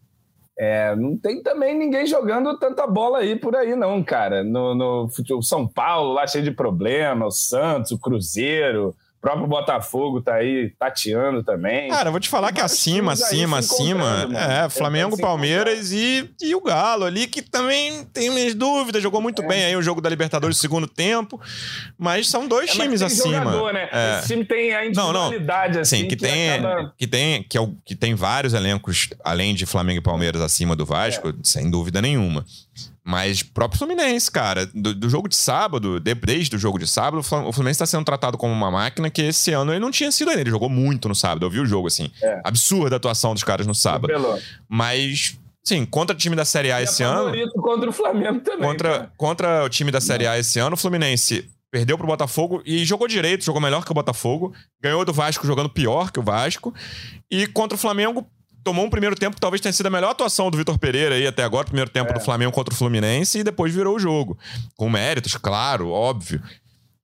é, 0.58 0.94
não 0.96 1.16
tem 1.16 1.42
também 1.42 1.76
ninguém 1.76 2.06
jogando 2.06 2.58
tanta 2.58 2.86
bola 2.86 3.18
aí 3.18 3.36
por 3.36 3.56
aí, 3.56 3.74
não, 3.74 4.02
cara. 4.02 4.44
No, 4.44 4.74
no 4.74 5.08
o 5.30 5.42
São 5.42 5.66
Paulo 5.66 6.12
lá 6.12 6.26
cheio 6.26 6.44
de 6.44 6.50
problema, 6.50 7.26
o 7.26 7.30
Santos, 7.30 7.92
o 7.92 7.98
Cruzeiro, 7.98 8.94
próprio 9.22 9.46
Botafogo 9.46 10.20
tá 10.20 10.34
aí 10.34 10.72
tateando 10.76 11.44
também. 11.44 11.88
Cara, 11.88 12.10
vou 12.10 12.18
te 12.18 12.28
falar 12.28 12.52
que 12.52 12.60
acima, 12.60 13.12
acima, 13.12 13.58
acima. 13.58 14.28
É, 14.34 14.68
Flamengo, 14.68 15.16
Palmeiras 15.16 15.92
e, 15.92 16.28
e 16.42 16.54
o 16.56 16.60
Galo 16.60 17.04
ali, 17.04 17.28
que 17.28 17.40
também 17.40 18.04
tem 18.12 18.28
minhas 18.30 18.52
dúvidas. 18.52 19.00
Jogou 19.00 19.20
muito 19.20 19.40
é. 19.42 19.46
bem 19.46 19.64
aí 19.64 19.76
o 19.76 19.82
jogo 19.82 20.00
da 20.00 20.10
Libertadores 20.10 20.56
no 20.56 20.60
segundo 20.60 20.88
tempo. 20.88 21.40
Mas 21.96 22.28
são 22.28 22.48
dois 22.48 22.70
é, 22.70 22.72
times 22.72 23.00
acima. 23.00 23.44
Jogador, 23.44 23.72
né? 23.72 23.88
É. 23.92 24.18
Esse 24.18 24.28
time 24.28 24.44
tem 24.44 24.74
a 24.74 24.84
individualidade, 24.84 25.68
não, 25.68 25.74
não. 25.74 25.80
assim. 25.82 25.96
Sim, 25.98 26.08
que, 26.08 26.16
que 26.16 26.24
tem, 26.24 26.52
acaba... 26.54 26.94
que, 26.98 27.06
tem, 27.06 27.42
que, 27.44 27.56
é 27.56 27.60
o, 27.60 27.76
que 27.84 27.94
tem 27.94 28.16
vários 28.16 28.54
elencos, 28.54 29.08
além 29.22 29.54
de 29.54 29.66
Flamengo 29.66 30.00
e 30.00 30.02
Palmeiras, 30.02 30.42
acima 30.42 30.74
do 30.74 30.84
Vasco, 30.84 31.28
é. 31.28 31.32
sem 31.44 31.70
dúvida 31.70 32.02
nenhuma. 32.02 32.44
Mas 33.04 33.42
próprio 33.42 33.78
Fluminense, 33.78 34.30
cara, 34.30 34.66
do, 34.66 34.94
do 34.94 35.10
jogo 35.10 35.28
de 35.28 35.34
sábado, 35.34 35.98
desde 35.98 36.54
o 36.54 36.58
jogo 36.58 36.78
de 36.78 36.86
sábado, 36.86 37.18
o 37.18 37.52
Fluminense 37.52 37.76
está 37.82 37.86
sendo 37.86 38.04
tratado 38.04 38.38
como 38.38 38.52
uma 38.52 38.70
máquina 38.70 39.10
que 39.10 39.22
esse 39.22 39.52
ano 39.52 39.72
ele 39.72 39.80
não 39.80 39.90
tinha 39.90 40.12
sido 40.12 40.28
ainda. 40.28 40.40
Ele 40.40 40.50
jogou 40.50 40.68
muito 40.68 41.08
no 41.08 41.14
sábado. 41.14 41.44
Eu 41.44 41.50
vi 41.50 41.58
o 41.58 41.66
jogo, 41.66 41.88
assim. 41.88 42.10
É. 42.22 42.40
Absurda 42.44 42.96
a 42.96 42.98
atuação 42.98 43.34
dos 43.34 43.42
caras 43.42 43.66
no 43.66 43.74
sábado. 43.74 44.12
Mas 44.68 45.36
Sim, 45.64 45.84
contra 45.86 46.14
o 46.14 46.18
time 46.18 46.34
da 46.34 46.44
Série 46.44 46.72
A 46.72 46.80
e 46.80 46.84
esse 46.84 47.02
é 47.02 47.06
ano. 47.06 47.32
contra 47.52 47.88
o 47.88 47.92
Flamengo 47.92 48.40
também. 48.40 48.68
Contra, 48.68 49.12
contra 49.16 49.64
o 49.64 49.68
time 49.68 49.92
da 49.92 50.00
Série 50.00 50.26
A 50.26 50.36
esse 50.36 50.58
ano, 50.58 50.74
o 50.74 50.76
Fluminense 50.76 51.48
perdeu 51.70 51.96
pro 51.96 52.06
Botafogo 52.06 52.60
e 52.66 52.84
jogou 52.84 53.06
direito, 53.06 53.44
jogou 53.44 53.62
melhor 53.62 53.84
que 53.84 53.90
o 53.90 53.94
Botafogo. 53.94 54.52
Ganhou 54.82 55.04
do 55.04 55.12
Vasco 55.12 55.46
jogando 55.46 55.70
pior 55.70 56.10
que 56.10 56.18
o 56.18 56.22
Vasco. 56.22 56.74
E 57.30 57.46
contra 57.46 57.76
o 57.76 57.78
Flamengo, 57.78 58.26
tomou 58.62 58.84
um 58.84 58.90
primeiro 58.90 59.16
tempo 59.16 59.34
que 59.34 59.40
talvez 59.40 59.60
tenha 59.60 59.72
sido 59.72 59.86
a 59.86 59.90
melhor 59.90 60.10
atuação 60.10 60.50
do 60.50 60.56
Vitor 60.56 60.78
Pereira 60.78 61.14
aí 61.14 61.26
até 61.26 61.42
agora, 61.42 61.64
primeiro 61.64 61.90
tempo 61.90 62.10
é. 62.10 62.14
do 62.14 62.20
Flamengo 62.20 62.52
contra 62.52 62.72
o 62.72 62.76
Fluminense, 62.76 63.38
e 63.38 63.44
depois 63.44 63.74
virou 63.74 63.96
o 63.96 63.98
jogo. 63.98 64.38
Com 64.76 64.88
méritos, 64.88 65.36
claro, 65.36 65.90
óbvio. 65.90 66.42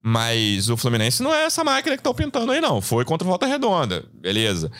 Mas 0.03 0.71
o 0.71 0.77
Fluminense 0.77 1.23
não 1.23 1.35
é 1.35 1.45
essa 1.45 1.65
máquina 1.65 1.97
que 1.97 2.01
estão 2.01 2.15
pintando 2.15 2.53
aí, 2.53 2.61
não. 2.61 2.81
Foi 2.81 3.05
contra 3.05 3.27
o 3.27 3.29
Volta 3.29 3.47
Redonda, 3.47 4.05
beleza. 4.15 4.71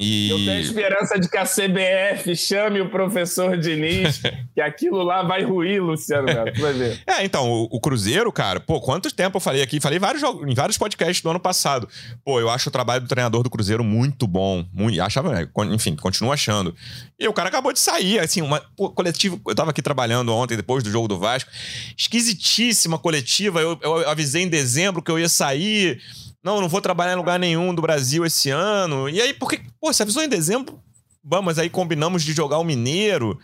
E... 0.00 0.30
Eu 0.30 0.38
tenho 0.38 0.60
esperança 0.60 1.20
de 1.20 1.28
que 1.28 1.36
a 1.36 1.44
CBF 1.44 2.34
chame 2.34 2.80
o 2.80 2.88
professor 2.88 3.58
Diniz, 3.58 4.22
que 4.54 4.60
aquilo 4.62 5.02
lá 5.02 5.22
vai 5.22 5.42
ruir, 5.42 5.82
Luciano 5.82 6.24
Neto. 6.24 6.58
Vai 6.58 6.72
ver. 6.72 7.02
É, 7.06 7.22
então, 7.22 7.50
o, 7.50 7.68
o, 7.70 7.78
Cruzeiro, 7.78 8.32
cara, 8.32 8.58
pô, 8.58 8.80
quanto 8.80 9.14
tempo 9.14 9.36
eu 9.36 9.40
falei 9.40 9.60
aqui? 9.60 9.78
Falei 9.78 9.98
vários 9.98 10.22
em 10.22 10.54
vários 10.54 10.78
podcasts 10.78 11.22
do 11.22 11.28
ano 11.28 11.38
passado. 11.38 11.86
Pô, 12.24 12.40
eu 12.40 12.48
acho 12.48 12.70
o 12.70 12.72
trabalho 12.72 13.02
do 13.02 13.08
treinador 13.08 13.42
do 13.42 13.50
Cruzeiro 13.50 13.84
muito 13.84 14.26
bom. 14.26 14.64
Muito, 14.72 14.98
achava, 15.02 15.34
né, 15.34 15.48
enfim, 15.70 15.94
continuo 15.94 16.32
achando. 16.32 16.74
E 17.18 17.28
o 17.28 17.32
cara 17.34 17.50
acabou 17.50 17.70
de 17.70 17.78
sair, 17.78 18.18
assim, 18.18 18.40
uma 18.40 18.62
pô, 18.74 18.88
coletiva. 18.88 19.38
Eu 19.46 19.54
tava 19.54 19.70
aqui 19.70 19.82
trabalhando 19.82 20.32
ontem, 20.32 20.56
depois 20.56 20.82
do 20.82 20.90
jogo 20.90 21.08
do 21.08 21.18
Vasco. 21.18 21.50
Esquisitíssima 21.94 22.98
coletiva. 22.98 23.60
Eu, 23.60 23.78
eu 23.82 24.08
avisei 24.08 24.44
em 24.44 24.48
dezembro 24.48 25.02
que 25.02 25.10
eu 25.10 25.18
ia 25.18 25.28
sair 25.28 26.00
Não, 26.42 26.60
não 26.60 26.68
vou 26.68 26.80
trabalhar 26.80 27.12
em 27.12 27.16
lugar 27.16 27.38
nenhum 27.38 27.74
do 27.74 27.82
Brasil 27.82 28.24
esse 28.24 28.50
ano. 28.50 29.08
E 29.08 29.20
aí, 29.20 29.34
porque, 29.34 29.60
pô, 29.80 29.92
você 29.92 30.02
avisou 30.02 30.22
em 30.22 30.28
dezembro? 30.28 30.80
Vamos, 31.22 31.58
aí 31.58 31.68
combinamos 31.68 32.22
de 32.22 32.32
jogar 32.32 32.58
o 32.58 32.64
Mineiro. 32.64 33.38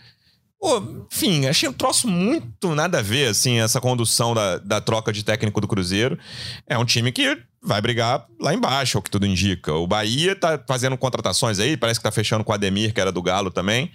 Pô, 0.59 0.81
enfim, 1.11 1.45
achei 1.45 1.69
um 1.69 1.73
troço 1.73 2.07
muito 2.07 2.73
nada 2.73 2.97
a 2.97 3.01
ver, 3.03 3.27
assim, 3.29 3.59
essa 3.59 3.79
condução 3.79 4.33
da, 4.33 4.57
da 4.57 4.81
troca 4.81 5.13
de 5.13 5.23
técnico 5.23 5.61
do 5.61 5.67
Cruzeiro. 5.67 6.17
É 6.65 6.75
um 6.77 6.85
time 6.85 7.11
que 7.11 7.37
vai 7.61 7.79
brigar 7.79 8.25
lá 8.39 8.53
embaixo, 8.53 8.97
é 8.97 8.99
o 8.99 9.03
que 9.03 9.11
tudo 9.11 9.27
indica. 9.27 9.73
O 9.73 9.85
Bahia 9.85 10.35
tá 10.35 10.61
fazendo 10.67 10.97
contratações 10.97 11.59
aí, 11.59 11.77
parece 11.77 11.99
que 11.99 12.03
tá 12.03 12.11
fechando 12.11 12.43
com 12.43 12.51
o 12.51 12.55
Ademir, 12.55 12.93
que 12.93 12.99
era 12.99 13.11
do 13.11 13.21
Galo 13.21 13.51
também. 13.51 13.91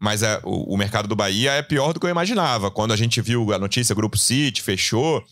Mas 0.00 0.22
é, 0.22 0.40
o, 0.44 0.74
o, 0.74 0.76
mercado 0.76 1.08
do 1.08 1.16
Bahia 1.16 1.52
é 1.52 1.62
pior 1.62 1.92
do 1.92 1.98
que 1.98 2.06
eu 2.06 2.10
imaginava. 2.10 2.70
Quando 2.70 2.92
a 2.92 2.96
gente 2.96 3.20
viu 3.20 3.52
a 3.52 3.58
notícia, 3.58 3.94
Grupo 3.96 4.16
City 4.16 4.62
fechou, 4.62 5.24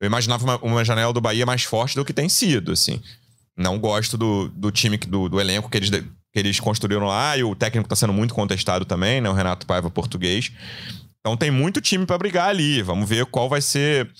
eu 0.00 0.06
imaginava 0.06 0.42
uma, 0.44 0.56
uma 0.58 0.84
janela 0.84 1.12
do 1.12 1.20
Bahia 1.20 1.44
mais 1.44 1.62
forte 1.62 1.94
do 1.94 2.04
que 2.04 2.12
tem 2.12 2.28
sido, 2.28 2.72
assim. 2.72 3.00
Não 3.56 3.78
gosto 3.78 4.16
do, 4.16 4.48
do 4.48 4.70
time, 4.70 4.96
do, 4.96 5.28
do 5.28 5.40
elenco 5.40 5.68
que 5.68 5.76
eles, 5.76 5.90
que 5.90 6.38
eles 6.38 6.58
construíram 6.58 7.06
lá, 7.06 7.36
e 7.36 7.44
o 7.44 7.54
técnico 7.54 7.86
está 7.86 7.94
sendo 7.94 8.12
muito 8.12 8.32
contestado 8.32 8.84
também, 8.84 9.20
né? 9.20 9.28
O 9.28 9.34
Renato 9.34 9.66
Paiva, 9.66 9.90
português. 9.90 10.50
Então 11.20 11.36
tem 11.36 11.50
muito 11.50 11.82
time 11.82 12.06
para 12.06 12.16
brigar 12.16 12.48
ali. 12.48 12.80
Vamos 12.80 13.06
ver 13.06 13.26
qual 13.26 13.48
vai 13.48 13.60
ser 13.60 14.10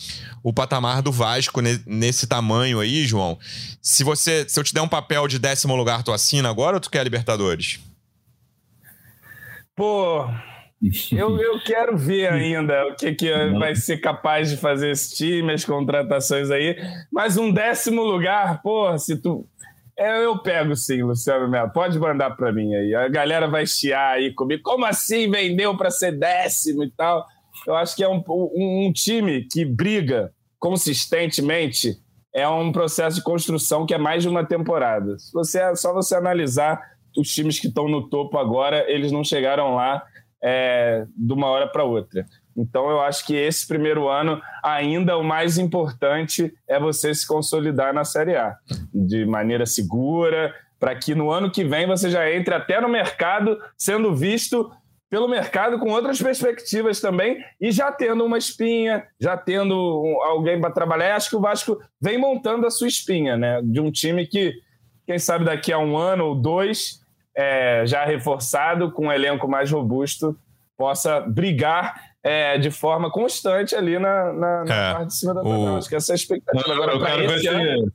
o 0.42 0.52
patamar 0.52 1.00
do 1.00 1.10
Vasco 1.10 1.62
nesse 1.86 2.26
tamanho 2.26 2.78
aí, 2.78 3.06
João. 3.06 3.38
Se 3.80 4.04
você, 4.04 4.46
se 4.46 4.60
eu 4.60 4.64
te 4.64 4.74
der 4.74 4.82
um 4.82 4.88
papel 4.88 5.26
de 5.26 5.38
décimo 5.38 5.74
lugar, 5.74 6.02
tu 6.02 6.12
assina 6.12 6.50
agora 6.50 6.76
ou 6.76 6.80
tu 6.80 6.90
quer 6.90 7.02
Libertadores? 7.02 7.80
Pô, 9.74 10.28
eu, 11.12 11.36
eu 11.38 11.60
quero 11.60 11.96
ver 11.96 12.28
ainda 12.28 12.86
o 12.88 12.94
que, 12.94 13.14
que 13.14 13.30
vai 13.58 13.74
ser 13.74 13.98
capaz 13.98 14.50
de 14.50 14.56
fazer 14.56 14.90
esse 14.90 15.14
time, 15.14 15.52
as 15.52 15.64
contratações 15.64 16.50
aí. 16.50 16.76
Mas 17.12 17.36
um 17.36 17.52
décimo 17.52 18.02
lugar, 18.02 18.62
pô, 18.62 18.96
se 18.98 19.16
tu. 19.16 19.46
É, 19.98 20.24
eu 20.24 20.38
pego 20.38 20.74
sim, 20.74 21.02
Luciano 21.02 21.46
Melo. 21.48 21.70
Pode 21.72 21.98
mandar 21.98 22.30
para 22.30 22.50
mim 22.50 22.74
aí. 22.74 22.94
A 22.94 23.08
galera 23.08 23.46
vai 23.46 23.66
chiar 23.66 24.14
aí 24.14 24.32
comigo. 24.32 24.62
Como 24.62 24.86
assim 24.86 25.30
vendeu 25.30 25.76
para 25.76 25.90
ser 25.90 26.12
décimo 26.12 26.82
e 26.82 26.90
tal? 26.90 27.26
Eu 27.66 27.74
acho 27.74 27.94
que 27.94 28.02
é 28.02 28.08
um, 28.08 28.22
um, 28.26 28.86
um 28.86 28.92
time 28.92 29.46
que 29.50 29.62
briga 29.62 30.32
consistentemente. 30.58 31.98
É 32.34 32.48
um 32.48 32.72
processo 32.72 33.16
de 33.16 33.22
construção 33.22 33.84
que 33.84 33.92
é 33.92 33.98
mais 33.98 34.22
de 34.22 34.28
uma 34.28 34.42
temporada. 34.46 35.18
Se 35.18 35.30
você, 35.34 35.76
só 35.76 35.92
você 35.92 36.14
analisar 36.14 36.80
os 37.14 37.28
times 37.28 37.58
que 37.58 37.66
estão 37.66 37.86
no 37.86 38.08
topo 38.08 38.38
agora, 38.38 38.90
eles 38.90 39.12
não 39.12 39.22
chegaram 39.22 39.74
lá 39.74 40.02
é, 40.42 41.04
de 41.16 41.32
uma 41.32 41.48
hora 41.48 41.66
para 41.66 41.84
outra. 41.84 42.24
Então, 42.56 42.90
eu 42.90 43.00
acho 43.00 43.24
que 43.26 43.34
esse 43.34 43.66
primeiro 43.66 44.08
ano, 44.08 44.40
ainda 44.62 45.16
o 45.16 45.24
mais 45.24 45.56
importante 45.58 46.52
é 46.68 46.78
você 46.78 47.14
se 47.14 47.26
consolidar 47.26 47.94
na 47.94 48.04
Série 48.04 48.36
A, 48.36 48.56
de 48.92 49.24
maneira 49.24 49.64
segura, 49.64 50.54
para 50.78 50.94
que 50.94 51.14
no 51.14 51.30
ano 51.30 51.50
que 51.50 51.64
vem 51.64 51.86
você 51.86 52.10
já 52.10 52.30
entre 52.30 52.54
até 52.54 52.80
no 52.80 52.88
mercado 52.88 53.58
sendo 53.76 54.14
visto 54.14 54.70
pelo 55.10 55.28
mercado 55.28 55.78
com 55.78 55.90
outras 55.90 56.22
perspectivas 56.22 57.00
também 57.00 57.44
e 57.60 57.72
já 57.72 57.90
tendo 57.90 58.24
uma 58.24 58.38
espinha, 58.38 59.04
já 59.20 59.36
tendo 59.36 59.74
alguém 60.22 60.60
para 60.60 60.70
trabalhar. 60.70 61.16
Acho 61.16 61.30
que 61.30 61.36
o 61.36 61.40
Vasco 61.40 61.78
vem 62.00 62.16
montando 62.16 62.64
a 62.66 62.70
sua 62.70 62.86
espinha, 62.86 63.36
né? 63.36 63.60
De 63.62 63.80
um 63.80 63.90
time 63.90 64.24
que, 64.26 64.54
quem 65.04 65.18
sabe 65.18 65.44
daqui 65.44 65.72
a 65.72 65.78
um 65.78 65.98
ano 65.98 66.26
ou 66.26 66.34
dois, 66.34 66.99
é, 67.36 67.84
já 67.86 68.04
reforçado, 68.04 68.90
com 68.90 69.06
um 69.06 69.12
elenco 69.12 69.48
mais 69.48 69.70
robusto, 69.70 70.36
possa 70.76 71.20
brigar 71.20 71.94
é, 72.22 72.58
de 72.58 72.70
forma 72.70 73.10
constante 73.10 73.74
ali 73.74 73.98
na, 73.98 74.32
na, 74.32 74.64
na 74.64 74.74
é, 74.74 74.92
parte 74.94 75.06
de 75.08 75.14
cima 75.14 75.34
da 75.34 75.42
tabela. 75.42 75.72
O... 75.72 75.76
Acho 75.76 75.88
que 75.88 75.96
essa 75.96 76.12
é 76.12 76.14
a 76.14 76.16
expectativa. 76.16 76.72
Agora, 76.72 76.92
eu 76.92 77.04
quero 77.04 77.32
esse 77.32 77.46
ano... 77.48 77.92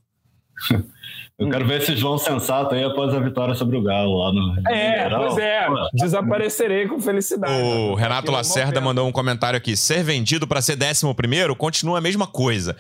Eu 1.38 1.50
quero 1.50 1.68
ver 1.68 1.82
esse 1.82 1.98
João 1.98 2.18
sensato 2.18 2.74
aí 2.74 2.84
após 2.86 3.14
a 3.14 3.20
vitória 3.20 3.54
sobre 3.56 3.76
o 3.76 3.84
Galo 3.84 4.20
lá 4.20 4.32
no. 4.32 4.70
É, 4.70 5.10
pois 5.10 5.38
é. 5.38 5.68
Desaparecerei 5.94 6.88
com 6.88 6.98
felicidade. 7.02 7.62
O 7.62 7.94
Renato 7.94 8.32
Lacerda 8.32 8.80
mandou 8.80 9.06
um 9.06 9.12
comentário 9.12 9.58
aqui. 9.58 9.76
Ser 9.76 10.02
vendido 10.02 10.48
para 10.48 10.62
ser 10.62 10.78
décimo 10.78 11.14
primeiro 11.14 11.54
continua 11.54 11.98
a 11.98 12.02
mesma 12.02 12.26
coisa. 12.26 12.78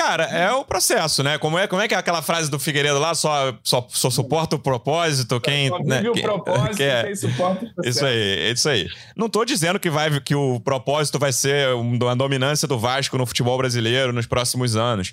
Cara, 0.00 0.24
é 0.24 0.50
o 0.50 0.64
processo, 0.64 1.22
né? 1.22 1.36
Como 1.36 1.58
é, 1.58 1.66
como 1.66 1.82
é 1.82 1.86
que 1.86 1.94
é 1.94 1.98
aquela 1.98 2.22
frase 2.22 2.50
do 2.50 2.58
Figueiredo 2.58 2.98
lá? 2.98 3.14
Só, 3.14 3.54
só, 3.62 3.86
só 3.90 4.08
suporta 4.08 4.56
o 4.56 4.58
propósito, 4.58 5.38
quem. 5.38 5.68
Só 5.68 5.78
né? 5.80 6.02
o 6.08 6.14
propósito, 6.14 6.76
que 6.78 6.82
é, 6.84 7.04
quem 7.04 7.14
suporta 7.14 7.66
o 7.66 7.74
processo. 7.74 7.98
Isso 7.98 8.06
aí, 8.06 8.50
isso 8.50 8.68
aí. 8.70 8.88
Não 9.14 9.28
tô 9.28 9.44
dizendo 9.44 9.78
que, 9.78 9.90
vai, 9.90 10.18
que 10.20 10.34
o 10.34 10.58
propósito 10.58 11.18
vai 11.18 11.34
ser 11.34 11.74
uma 11.74 12.16
dominância 12.16 12.66
do 12.66 12.78
Vasco 12.78 13.18
no 13.18 13.26
futebol 13.26 13.58
brasileiro 13.58 14.10
nos 14.10 14.24
próximos 14.24 14.74
anos. 14.74 15.12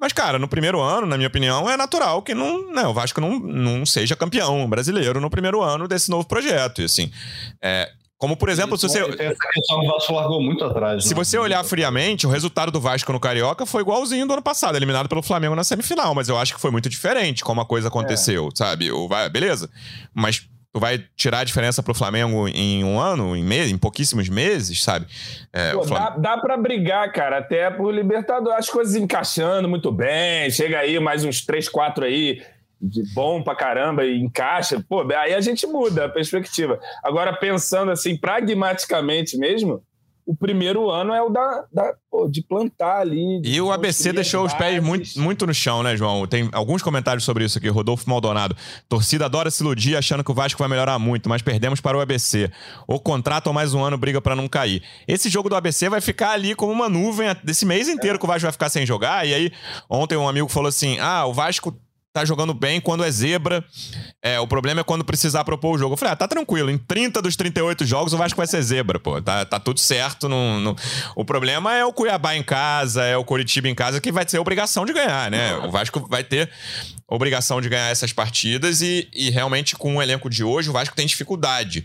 Mas, 0.00 0.14
cara, 0.14 0.38
no 0.38 0.48
primeiro 0.48 0.80
ano, 0.80 1.06
na 1.06 1.18
minha 1.18 1.28
opinião, 1.28 1.68
é 1.68 1.76
natural 1.76 2.22
que 2.22 2.34
não, 2.34 2.72
né, 2.72 2.86
o 2.86 2.94
Vasco 2.94 3.20
não, 3.20 3.38
não 3.38 3.84
seja 3.84 4.16
campeão 4.16 4.66
brasileiro 4.66 5.20
no 5.20 5.28
primeiro 5.28 5.60
ano 5.60 5.86
desse 5.86 6.10
novo 6.10 6.26
projeto. 6.26 6.80
E 6.80 6.86
assim, 6.86 7.12
é, 7.60 7.90
como, 8.22 8.36
por 8.36 8.48
exemplo, 8.48 8.78
se 8.78 8.86
você. 8.88 9.00
Essa 9.00 9.48
questão 9.52 9.80
do 9.80 9.88
Vasco 9.88 10.14
largou 10.14 10.40
muito 10.40 10.64
atrás. 10.64 11.02
Se 11.02 11.10
né? 11.12 11.16
você 11.16 11.36
olhar 11.36 11.64
friamente, 11.64 12.24
o 12.24 12.30
resultado 12.30 12.70
do 12.70 12.80
Vasco 12.80 13.12
no 13.12 13.18
Carioca 13.18 13.66
foi 13.66 13.82
igualzinho 13.82 14.24
do 14.28 14.32
ano 14.34 14.42
passado, 14.42 14.76
eliminado 14.76 15.08
pelo 15.08 15.24
Flamengo 15.24 15.56
na 15.56 15.64
semifinal. 15.64 16.14
Mas 16.14 16.28
eu 16.28 16.38
acho 16.38 16.54
que 16.54 16.60
foi 16.60 16.70
muito 16.70 16.88
diferente 16.88 17.42
como 17.42 17.60
a 17.60 17.66
coisa 17.66 17.88
aconteceu, 17.88 18.46
é. 18.46 18.50
sabe? 18.56 18.92
O, 18.92 19.08
vai, 19.08 19.28
beleza. 19.28 19.68
Mas 20.14 20.48
tu 20.72 20.78
vai 20.78 21.04
tirar 21.16 21.40
a 21.40 21.44
diferença 21.44 21.82
pro 21.82 21.92
Flamengo 21.92 22.46
em 22.46 22.84
um 22.84 23.00
ano, 23.00 23.36
em, 23.36 23.42
mês, 23.42 23.72
em 23.72 23.76
pouquíssimos 23.76 24.28
meses, 24.28 24.84
sabe? 24.84 25.04
É, 25.52 25.72
Pô, 25.72 25.82
Flamengo... 25.82 26.20
Dá, 26.20 26.36
dá 26.36 26.38
pra 26.40 26.56
brigar, 26.56 27.10
cara, 27.10 27.38
até 27.38 27.72
por 27.72 27.92
Libertadores, 27.92 28.56
as 28.56 28.70
coisas 28.70 28.94
encaixando 28.94 29.68
muito 29.68 29.90
bem. 29.90 30.48
Chega 30.48 30.78
aí 30.78 30.96
mais 31.00 31.24
uns 31.24 31.40
3, 31.44 31.68
4 31.68 32.04
aí 32.04 32.40
de 32.82 33.02
bom 33.14 33.42
pra 33.42 33.54
caramba 33.54 34.04
e 34.04 34.20
encaixa, 34.20 34.84
pô, 34.88 35.02
aí 35.12 35.32
a 35.32 35.40
gente 35.40 35.66
muda 35.66 36.06
a 36.06 36.08
perspectiva. 36.08 36.80
Agora, 37.02 37.32
pensando 37.32 37.92
assim, 37.92 38.16
pragmaticamente 38.16 39.38
mesmo, 39.38 39.82
o 40.24 40.36
primeiro 40.36 40.88
ano 40.88 41.12
é 41.12 41.20
o 41.20 41.28
da, 41.28 41.64
da 41.72 41.94
pô, 42.10 42.28
de 42.28 42.42
plantar 42.42 43.00
ali. 43.00 43.40
De 43.40 43.54
e 43.54 43.60
o 43.60 43.72
ABC 43.72 44.12
deixou 44.12 44.44
os 44.44 44.54
pés 44.54 44.82
muito, 44.82 45.18
muito 45.18 45.46
no 45.46 45.52
chão, 45.52 45.82
né, 45.82 45.96
João? 45.96 46.26
Tem 46.26 46.48
alguns 46.52 46.80
comentários 46.80 47.24
sobre 47.24 47.44
isso 47.44 47.58
aqui. 47.58 47.68
Rodolfo 47.68 48.08
Maldonado. 48.08 48.56
Torcida 48.88 49.24
adora 49.24 49.50
se 49.50 49.62
iludir 49.62 49.96
achando 49.96 50.22
que 50.22 50.30
o 50.30 50.34
Vasco 50.34 50.58
vai 50.58 50.68
melhorar 50.68 50.98
muito, 50.98 51.28
mas 51.28 51.42
perdemos 51.42 51.80
para 51.80 51.96
o 51.96 52.00
ABC. 52.00 52.50
O 52.86 53.00
contrato 53.00 53.48
ou 53.48 53.52
mais 53.52 53.74
um 53.74 53.82
ano 53.82 53.98
briga 53.98 54.20
para 54.20 54.36
não 54.36 54.48
cair. 54.48 54.82
Esse 55.08 55.28
jogo 55.28 55.48
do 55.48 55.56
ABC 55.56 55.88
vai 55.88 56.00
ficar 56.00 56.30
ali 56.30 56.54
como 56.54 56.72
uma 56.72 56.88
nuvem 56.88 57.28
desse 57.42 57.66
mês 57.66 57.88
inteiro 57.88 58.16
é. 58.16 58.18
que 58.18 58.24
o 58.24 58.28
Vasco 58.28 58.42
vai 58.42 58.52
ficar 58.52 58.68
sem 58.68 58.86
jogar. 58.86 59.26
E 59.26 59.34
aí, 59.34 59.52
ontem 59.90 60.16
um 60.16 60.28
amigo 60.28 60.48
falou 60.48 60.68
assim: 60.68 60.98
ah, 61.00 61.26
o 61.26 61.34
Vasco 61.34 61.76
tá 62.12 62.24
jogando 62.24 62.52
bem 62.52 62.80
quando 62.80 63.02
é 63.02 63.10
zebra. 63.10 63.64
É, 64.20 64.38
o 64.38 64.46
problema 64.46 64.82
é 64.82 64.84
quando 64.84 65.04
precisar 65.04 65.44
propor 65.44 65.74
o 65.74 65.78
jogo. 65.78 65.94
Eu 65.94 65.96
falei, 65.96 66.12
ah, 66.12 66.16
tá 66.16 66.28
tranquilo. 66.28 66.70
Em 66.70 66.76
30 66.76 67.22
dos 67.22 67.36
38 67.36 67.84
jogos, 67.84 68.12
o 68.12 68.18
Vasco 68.18 68.36
vai 68.36 68.46
ser 68.46 68.60
zebra, 68.62 69.00
pô. 69.00 69.20
Tá, 69.22 69.44
tá 69.44 69.58
tudo 69.58 69.80
certo. 69.80 70.28
No, 70.28 70.60
no... 70.60 70.76
O 71.16 71.24
problema 71.24 71.74
é 71.74 71.84
o 71.84 71.92
Cuiabá 71.92 72.36
em 72.36 72.42
casa, 72.42 73.04
é 73.04 73.16
o 73.16 73.24
Coritiba 73.24 73.68
em 73.68 73.74
casa, 73.74 74.00
que 74.00 74.12
vai 74.12 74.26
ter 74.26 74.38
obrigação 74.38 74.84
de 74.84 74.92
ganhar, 74.92 75.30
né? 75.30 75.54
O 75.56 75.70
Vasco 75.70 76.06
vai 76.08 76.22
ter 76.22 76.50
obrigação 77.08 77.60
de 77.60 77.68
ganhar 77.68 77.88
essas 77.88 78.12
partidas 78.12 78.82
e, 78.82 79.08
e 79.12 79.30
realmente, 79.30 79.74
com 79.74 79.96
o 79.96 80.02
elenco 80.02 80.28
de 80.28 80.44
hoje, 80.44 80.68
o 80.68 80.72
Vasco 80.72 80.94
tem 80.94 81.06
dificuldade. 81.06 81.84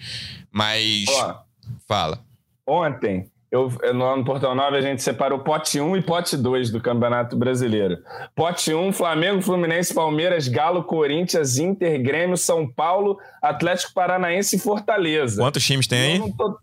Mas. 0.52 1.08
Olá. 1.08 1.44
Fala. 1.88 2.22
Ontem, 2.66 3.30
eu, 3.50 3.72
no, 3.94 4.26
Portão 4.26 4.54
9 4.54 4.78
a 4.78 4.82
gente 4.82 5.02
separou 5.02 5.40
pote 5.40 5.80
1 5.80 5.98
e 5.98 6.02
pote 6.02 6.36
2 6.36 6.70
do 6.70 6.82
Campeonato 6.82 7.38
Brasileiro. 7.38 7.98
Pote 8.36 8.74
1, 8.74 8.92
Flamengo, 8.92 9.42
Fluminense, 9.42 9.94
Palmeiras, 9.94 10.50
Galo, 10.50 10.84
Corinthians, 10.84 11.58
Inter, 11.58 12.02
Grêmio, 12.02 12.36
São 12.36 12.68
Paulo, 12.68 13.18
Atlético 13.42 13.94
Paranaense 13.94 14.58
e 14.58 14.60
Fortaleza. 14.60 15.42
Quantos 15.42 15.66
times 15.66 15.88
tem 15.88 16.22
aí? 16.22 16.34
Tô... 16.38 16.58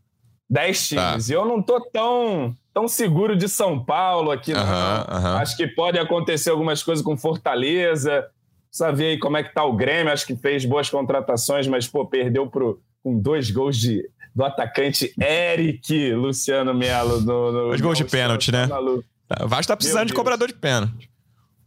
Dez 0.48 0.86
times. 0.86 1.26
Tá. 1.26 1.32
E 1.32 1.34
eu 1.34 1.46
não 1.46 1.62
tô 1.62 1.80
tão, 1.80 2.54
tão 2.74 2.86
seguro 2.86 3.34
de 3.34 3.48
São 3.48 3.82
Paulo 3.82 4.30
aqui, 4.30 4.52
não. 4.52 4.62
Acho 5.38 5.56
que 5.56 5.66
pode 5.66 5.98
acontecer 5.98 6.50
algumas 6.50 6.82
coisas 6.82 7.02
com 7.02 7.16
Fortaleza. 7.16 8.26
Precisa 8.68 8.92
ver 8.92 9.06
aí 9.06 9.18
como 9.18 9.38
é 9.38 9.42
que 9.42 9.54
tá 9.54 9.64
o 9.64 9.74
Grêmio. 9.74 10.12
Acho 10.12 10.26
que 10.26 10.36
fez 10.36 10.66
boas 10.66 10.90
contratações, 10.90 11.66
mas, 11.66 11.88
pô, 11.88 12.04
perdeu 12.04 12.46
pro, 12.46 12.78
com 13.02 13.18
dois 13.18 13.50
gols 13.50 13.78
de 13.78 14.02
do 14.34 14.44
atacante 14.44 15.14
Eric 15.20 16.12
Luciano 16.12 16.74
Melo. 16.74 17.20
No, 17.20 17.52
no, 17.52 17.68
Dois 17.68 17.80
gols 17.80 17.98
de 17.98 18.04
pênalti, 18.04 18.50
né? 18.50 18.68
O 19.42 19.48
Vasco 19.48 19.68
tá 19.68 19.76
precisando 19.76 20.08
de 20.08 20.14
cobrador 20.14 20.48
de 20.48 20.54
pênalti. 20.54 21.10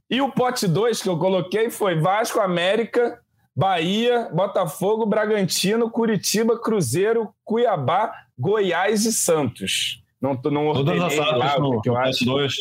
E 0.10 0.22
o 0.22 0.32
pote 0.32 0.68
2 0.68 1.02
que 1.02 1.10
eu 1.10 1.18
coloquei 1.18 1.70
foi 1.70 2.00
Vasco, 2.00 2.40
América, 2.40 3.20
Bahia, 3.56 4.30
Botafogo, 4.32 5.06
Bragantino, 5.06 5.90
Curitiba, 5.90 6.58
Cruzeiro, 6.60 7.30
Cuiabá, 7.44 8.12
Goiás 8.38 9.06
e 9.06 9.12
Santos. 9.12 10.04
Não, 10.22 10.40
não 10.46 10.68
ordenei 10.68 11.20
lá 11.20 11.58
o 11.58 11.82
que 11.82 11.90
eu 11.90 11.98
acho. 11.98 12.24
Dois. 12.24 12.56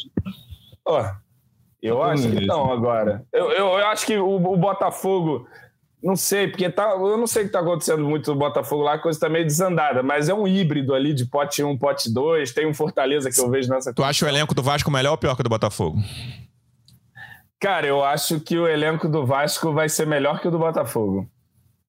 Oh, 0.84 1.04
eu 1.82 1.98
tá 1.98 2.06
acho 2.06 2.30
que 2.30 2.46
não 2.46 2.72
agora. 2.72 3.24
Eu, 3.32 3.50
eu, 3.50 3.66
eu 3.78 3.86
acho 3.86 4.06
que 4.06 4.16
o, 4.16 4.34
o 4.34 4.56
Botafogo 4.56 5.46
não 6.06 6.14
sei, 6.14 6.46
porque 6.46 6.70
tá, 6.70 6.90
eu 6.90 7.18
não 7.18 7.26
sei 7.26 7.42
o 7.42 7.44
que 7.46 7.48
está 7.48 7.58
acontecendo 7.58 8.04
muito 8.04 8.32
no 8.32 8.38
Botafogo 8.38 8.84
lá, 8.84 8.94
a 8.94 8.98
coisa 8.98 9.16
está 9.16 9.28
meio 9.28 9.44
desandada, 9.44 10.04
mas 10.04 10.28
é 10.28 10.34
um 10.34 10.46
híbrido 10.46 10.94
ali 10.94 11.12
de 11.12 11.26
pote 11.26 11.64
1, 11.64 11.76
pote 11.78 12.12
2. 12.12 12.52
Tem 12.52 12.64
um 12.64 12.72
Fortaleza 12.72 13.28
que 13.28 13.40
eu 13.40 13.50
vejo 13.50 13.68
nessa. 13.68 13.92
Tu 13.92 14.04
acha 14.04 14.24
o 14.24 14.28
elenco 14.28 14.54
do 14.54 14.62
Vasco 14.62 14.88
melhor 14.88 15.10
ou 15.10 15.18
pior 15.18 15.34
que 15.34 15.40
o 15.40 15.44
do 15.44 15.50
Botafogo? 15.50 15.98
Cara, 17.58 17.88
eu 17.88 18.04
acho 18.04 18.38
que 18.38 18.56
o 18.56 18.68
elenco 18.68 19.08
do 19.08 19.26
Vasco 19.26 19.72
vai 19.72 19.88
ser 19.88 20.06
melhor 20.06 20.40
que 20.40 20.46
o 20.46 20.50
do 20.50 20.58
Botafogo. 20.58 21.28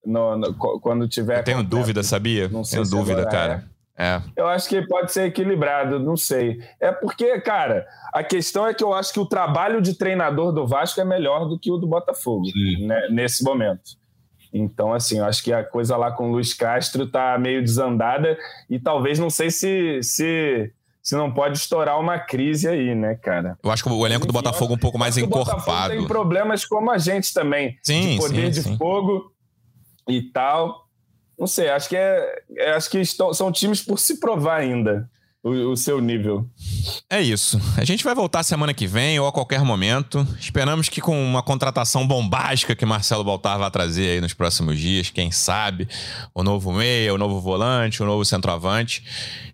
No, 0.04 0.36
no, 0.36 0.54
quando 0.54 1.06
tiver. 1.06 1.38
Eu 1.38 1.44
tenho 1.44 1.58
completo. 1.58 1.76
dúvida, 1.76 2.02
sabia? 2.02 2.48
Não 2.48 2.62
tenho 2.62 2.84
dúvida, 2.84 3.24
cara. 3.26 3.68
É. 3.74 3.78
É. 4.00 4.22
Eu 4.36 4.46
acho 4.46 4.68
que 4.68 4.80
pode 4.82 5.12
ser 5.12 5.24
equilibrado, 5.24 5.98
não 5.98 6.16
sei. 6.16 6.60
É 6.80 6.92
porque, 6.92 7.40
cara, 7.40 7.84
a 8.14 8.22
questão 8.22 8.64
é 8.64 8.72
que 8.72 8.84
eu 8.84 8.94
acho 8.94 9.12
que 9.12 9.18
o 9.18 9.26
trabalho 9.26 9.82
de 9.82 9.94
treinador 9.94 10.52
do 10.52 10.64
Vasco 10.64 11.00
é 11.00 11.04
melhor 11.04 11.48
do 11.48 11.58
que 11.58 11.72
o 11.72 11.78
do 11.78 11.88
Botafogo, 11.88 12.46
né, 12.86 13.08
nesse 13.10 13.42
momento. 13.42 13.97
Então, 14.52 14.92
assim, 14.92 15.18
eu 15.18 15.24
acho 15.24 15.42
que 15.42 15.52
a 15.52 15.62
coisa 15.62 15.96
lá 15.96 16.10
com 16.10 16.28
o 16.28 16.32
Luiz 16.32 16.54
Castro 16.54 17.06
tá 17.06 17.36
meio 17.38 17.62
desandada 17.62 18.38
e 18.68 18.78
talvez 18.78 19.18
não 19.18 19.28
sei 19.28 19.50
se, 19.50 20.02
se 20.02 20.72
se 21.02 21.14
não 21.14 21.32
pode 21.32 21.56
estourar 21.56 21.98
uma 21.98 22.18
crise 22.18 22.68
aí, 22.68 22.94
né, 22.94 23.14
cara? 23.14 23.58
Eu 23.62 23.70
acho 23.70 23.82
que 23.82 23.88
o 23.88 24.06
elenco 24.06 24.26
do 24.26 24.32
Botafogo 24.32 24.74
é 24.74 24.76
um 24.76 24.78
pouco 24.78 24.98
mais 24.98 25.16
encorpado. 25.16 25.94
tem 25.94 26.06
problemas 26.06 26.66
como 26.66 26.90
a 26.90 26.98
gente 26.98 27.32
também, 27.32 27.78
sim, 27.82 28.12
de 28.12 28.16
poder 28.18 28.46
sim, 28.46 28.50
de 28.50 28.62
sim. 28.68 28.76
fogo 28.76 29.32
e 30.06 30.20
tal. 30.20 30.86
Não 31.38 31.46
sei, 31.46 31.70
acho 31.70 31.88
que 31.88 31.96
é, 31.96 32.42
é 32.58 32.72
acho 32.72 32.90
que 32.90 32.98
estão, 32.98 33.32
são 33.32 33.50
times 33.50 33.80
por 33.80 33.98
se 33.98 34.20
provar 34.20 34.60
ainda 34.60 35.08
o, 35.48 35.72
o, 35.72 35.76
seu 35.76 36.00
nível. 36.00 36.46
É 37.10 37.20
isso. 37.20 37.60
A 37.76 37.84
gente 37.84 38.04
vai 38.04 38.14
voltar 38.14 38.42
semana 38.42 38.74
que 38.74 38.86
vem 38.86 39.18
ou 39.18 39.26
a 39.26 39.32
qualquer 39.32 39.62
momento. 39.62 40.26
Esperamos 40.38 40.88
que 40.88 41.00
com 41.00 41.20
uma 41.22 41.42
contratação 41.42 42.06
bombástica 42.06 42.74
que 42.74 42.86
Marcelo 42.86 43.24
Baltar 43.24 43.58
vai 43.58 43.70
trazer 43.70 44.10
aí 44.10 44.20
nos 44.20 44.34
próximos 44.34 44.78
dias, 44.78 45.10
quem 45.10 45.30
sabe, 45.30 45.88
o 46.34 46.42
novo 46.42 46.72
meia, 46.72 47.14
o 47.14 47.18
novo 47.18 47.40
volante, 47.40 48.02
o 48.02 48.06
novo 48.06 48.24
centroavante. 48.24 49.02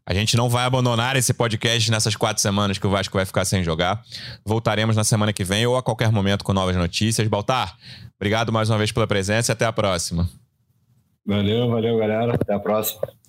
A 0.07 0.13
gente 0.13 0.37
não 0.37 0.51
vai 0.51 0.65
abandonar 0.65 1.17
esse 1.17 1.33
podcast 1.33 1.91
nessas 1.91 2.15
quatro 2.15 2.43
semanas 2.43 2.77
que 2.77 2.87
o 2.87 2.91
Vasco 2.91 3.17
vai 3.17 3.25
ficar 3.25 3.45
sem 3.45 3.65
jogar. 3.65 4.03
Voltaremos 4.45 4.97
na 4.97 5.05
semana 5.05 5.33
que 5.33 5.45
vem 5.45 5.67
ou 5.67 5.77
a 5.77 5.83
qualquer 5.83 6.13
momento 6.13 6.45
com 6.45 6.53
novas 6.53 6.77
notícias. 6.77 7.27
Baltar, 7.27 7.77
obrigado 8.17 8.53
mais 8.53 8.69
uma 8.69 8.77
vez 8.77 8.93
pela 8.93 9.07
presença 9.07 9.53
e 9.53 9.55
até 9.55 9.65
a 9.65 9.73
próxima. 9.73 10.29
Valeu, 11.27 11.71
valeu, 11.71 11.97
galera. 11.97 12.35
Até 12.35 12.53
a 12.53 12.61
próxima. 12.61 13.24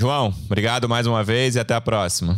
João, 0.00 0.32
obrigado 0.46 0.88
mais 0.88 1.06
uma 1.06 1.22
vez 1.22 1.56
e 1.56 1.60
até 1.60 1.74
a 1.74 1.80
próxima. 1.80 2.34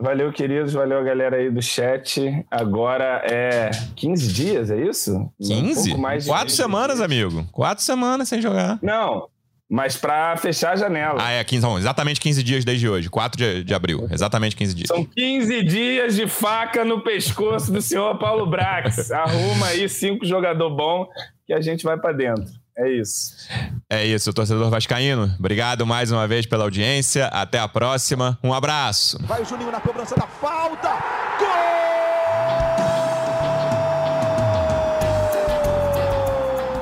Valeu, 0.00 0.32
queridos. 0.32 0.72
Valeu, 0.72 1.04
galera 1.04 1.36
aí 1.36 1.48
do 1.48 1.62
chat. 1.62 2.44
Agora 2.50 3.22
é 3.24 3.70
15 3.94 4.32
dias, 4.32 4.68
é 4.68 4.80
isso? 4.82 5.30
15? 5.40 5.94
Um 5.94 5.98
mais 5.98 6.26
Quatro 6.26 6.46
15 6.46 6.56
semanas, 6.56 6.96
dias. 6.96 7.04
amigo. 7.04 7.46
Quatro 7.52 7.84
semanas 7.84 8.28
sem 8.28 8.42
jogar. 8.42 8.80
Não, 8.82 9.28
mas 9.70 9.96
para 9.96 10.36
fechar 10.36 10.72
a 10.72 10.76
janela. 10.76 11.18
Ah, 11.20 11.30
é 11.30 11.44
15, 11.44 11.64
exatamente 11.78 12.20
15 12.20 12.42
dias 12.42 12.64
desde 12.64 12.88
hoje, 12.88 13.08
4 13.08 13.38
de, 13.38 13.62
de, 13.62 13.74
abril. 13.74 14.08
Exatamente 14.10 14.56
15 14.56 14.74
dias. 14.74 14.88
São 14.88 15.04
15 15.04 15.62
dias 15.62 16.16
de 16.16 16.26
faca 16.26 16.84
no 16.84 17.00
pescoço 17.04 17.70
do 17.72 17.80
senhor 17.80 18.18
Paulo 18.18 18.44
Brax. 18.44 19.08
Arruma 19.14 19.68
aí 19.68 19.88
cinco 19.88 20.26
jogador 20.26 20.70
bom 20.70 21.06
que 21.46 21.52
a 21.52 21.60
gente 21.60 21.84
vai 21.84 21.96
para 21.96 22.12
dentro. 22.12 22.60
É 22.76 22.90
isso. 22.90 23.34
É 23.88 24.04
isso, 24.04 24.32
torcedor 24.32 24.70
Vascaíno. 24.70 25.34
Obrigado 25.38 25.86
mais 25.86 26.10
uma 26.10 26.26
vez 26.26 26.46
pela 26.46 26.64
audiência. 26.64 27.26
Até 27.26 27.58
a 27.58 27.68
próxima. 27.68 28.38
Um 28.42 28.52
abraço. 28.52 29.18
Vai 29.26 29.42
o 29.42 29.44
Juninho 29.44 29.70
na 29.70 29.80
cobrança 29.80 30.14
da 30.16 30.26
falta. 30.26 30.88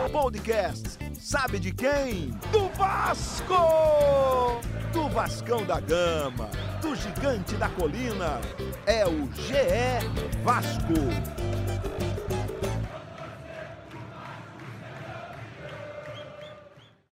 Gol! 0.00 0.10
Podcast. 0.22 0.98
Sabe 1.18 1.58
de 1.58 1.72
quem? 1.72 2.30
Do 2.52 2.68
Vasco! 2.70 4.60
Do 4.92 5.08
Vascão 5.08 5.64
da 5.64 5.78
Gama, 5.80 6.48
do 6.82 6.94
Gigante 6.96 7.54
da 7.56 7.68
Colina. 7.68 8.40
É 8.86 9.06
o 9.06 9.28
GE 9.32 10.08
Vasco. 10.42 10.94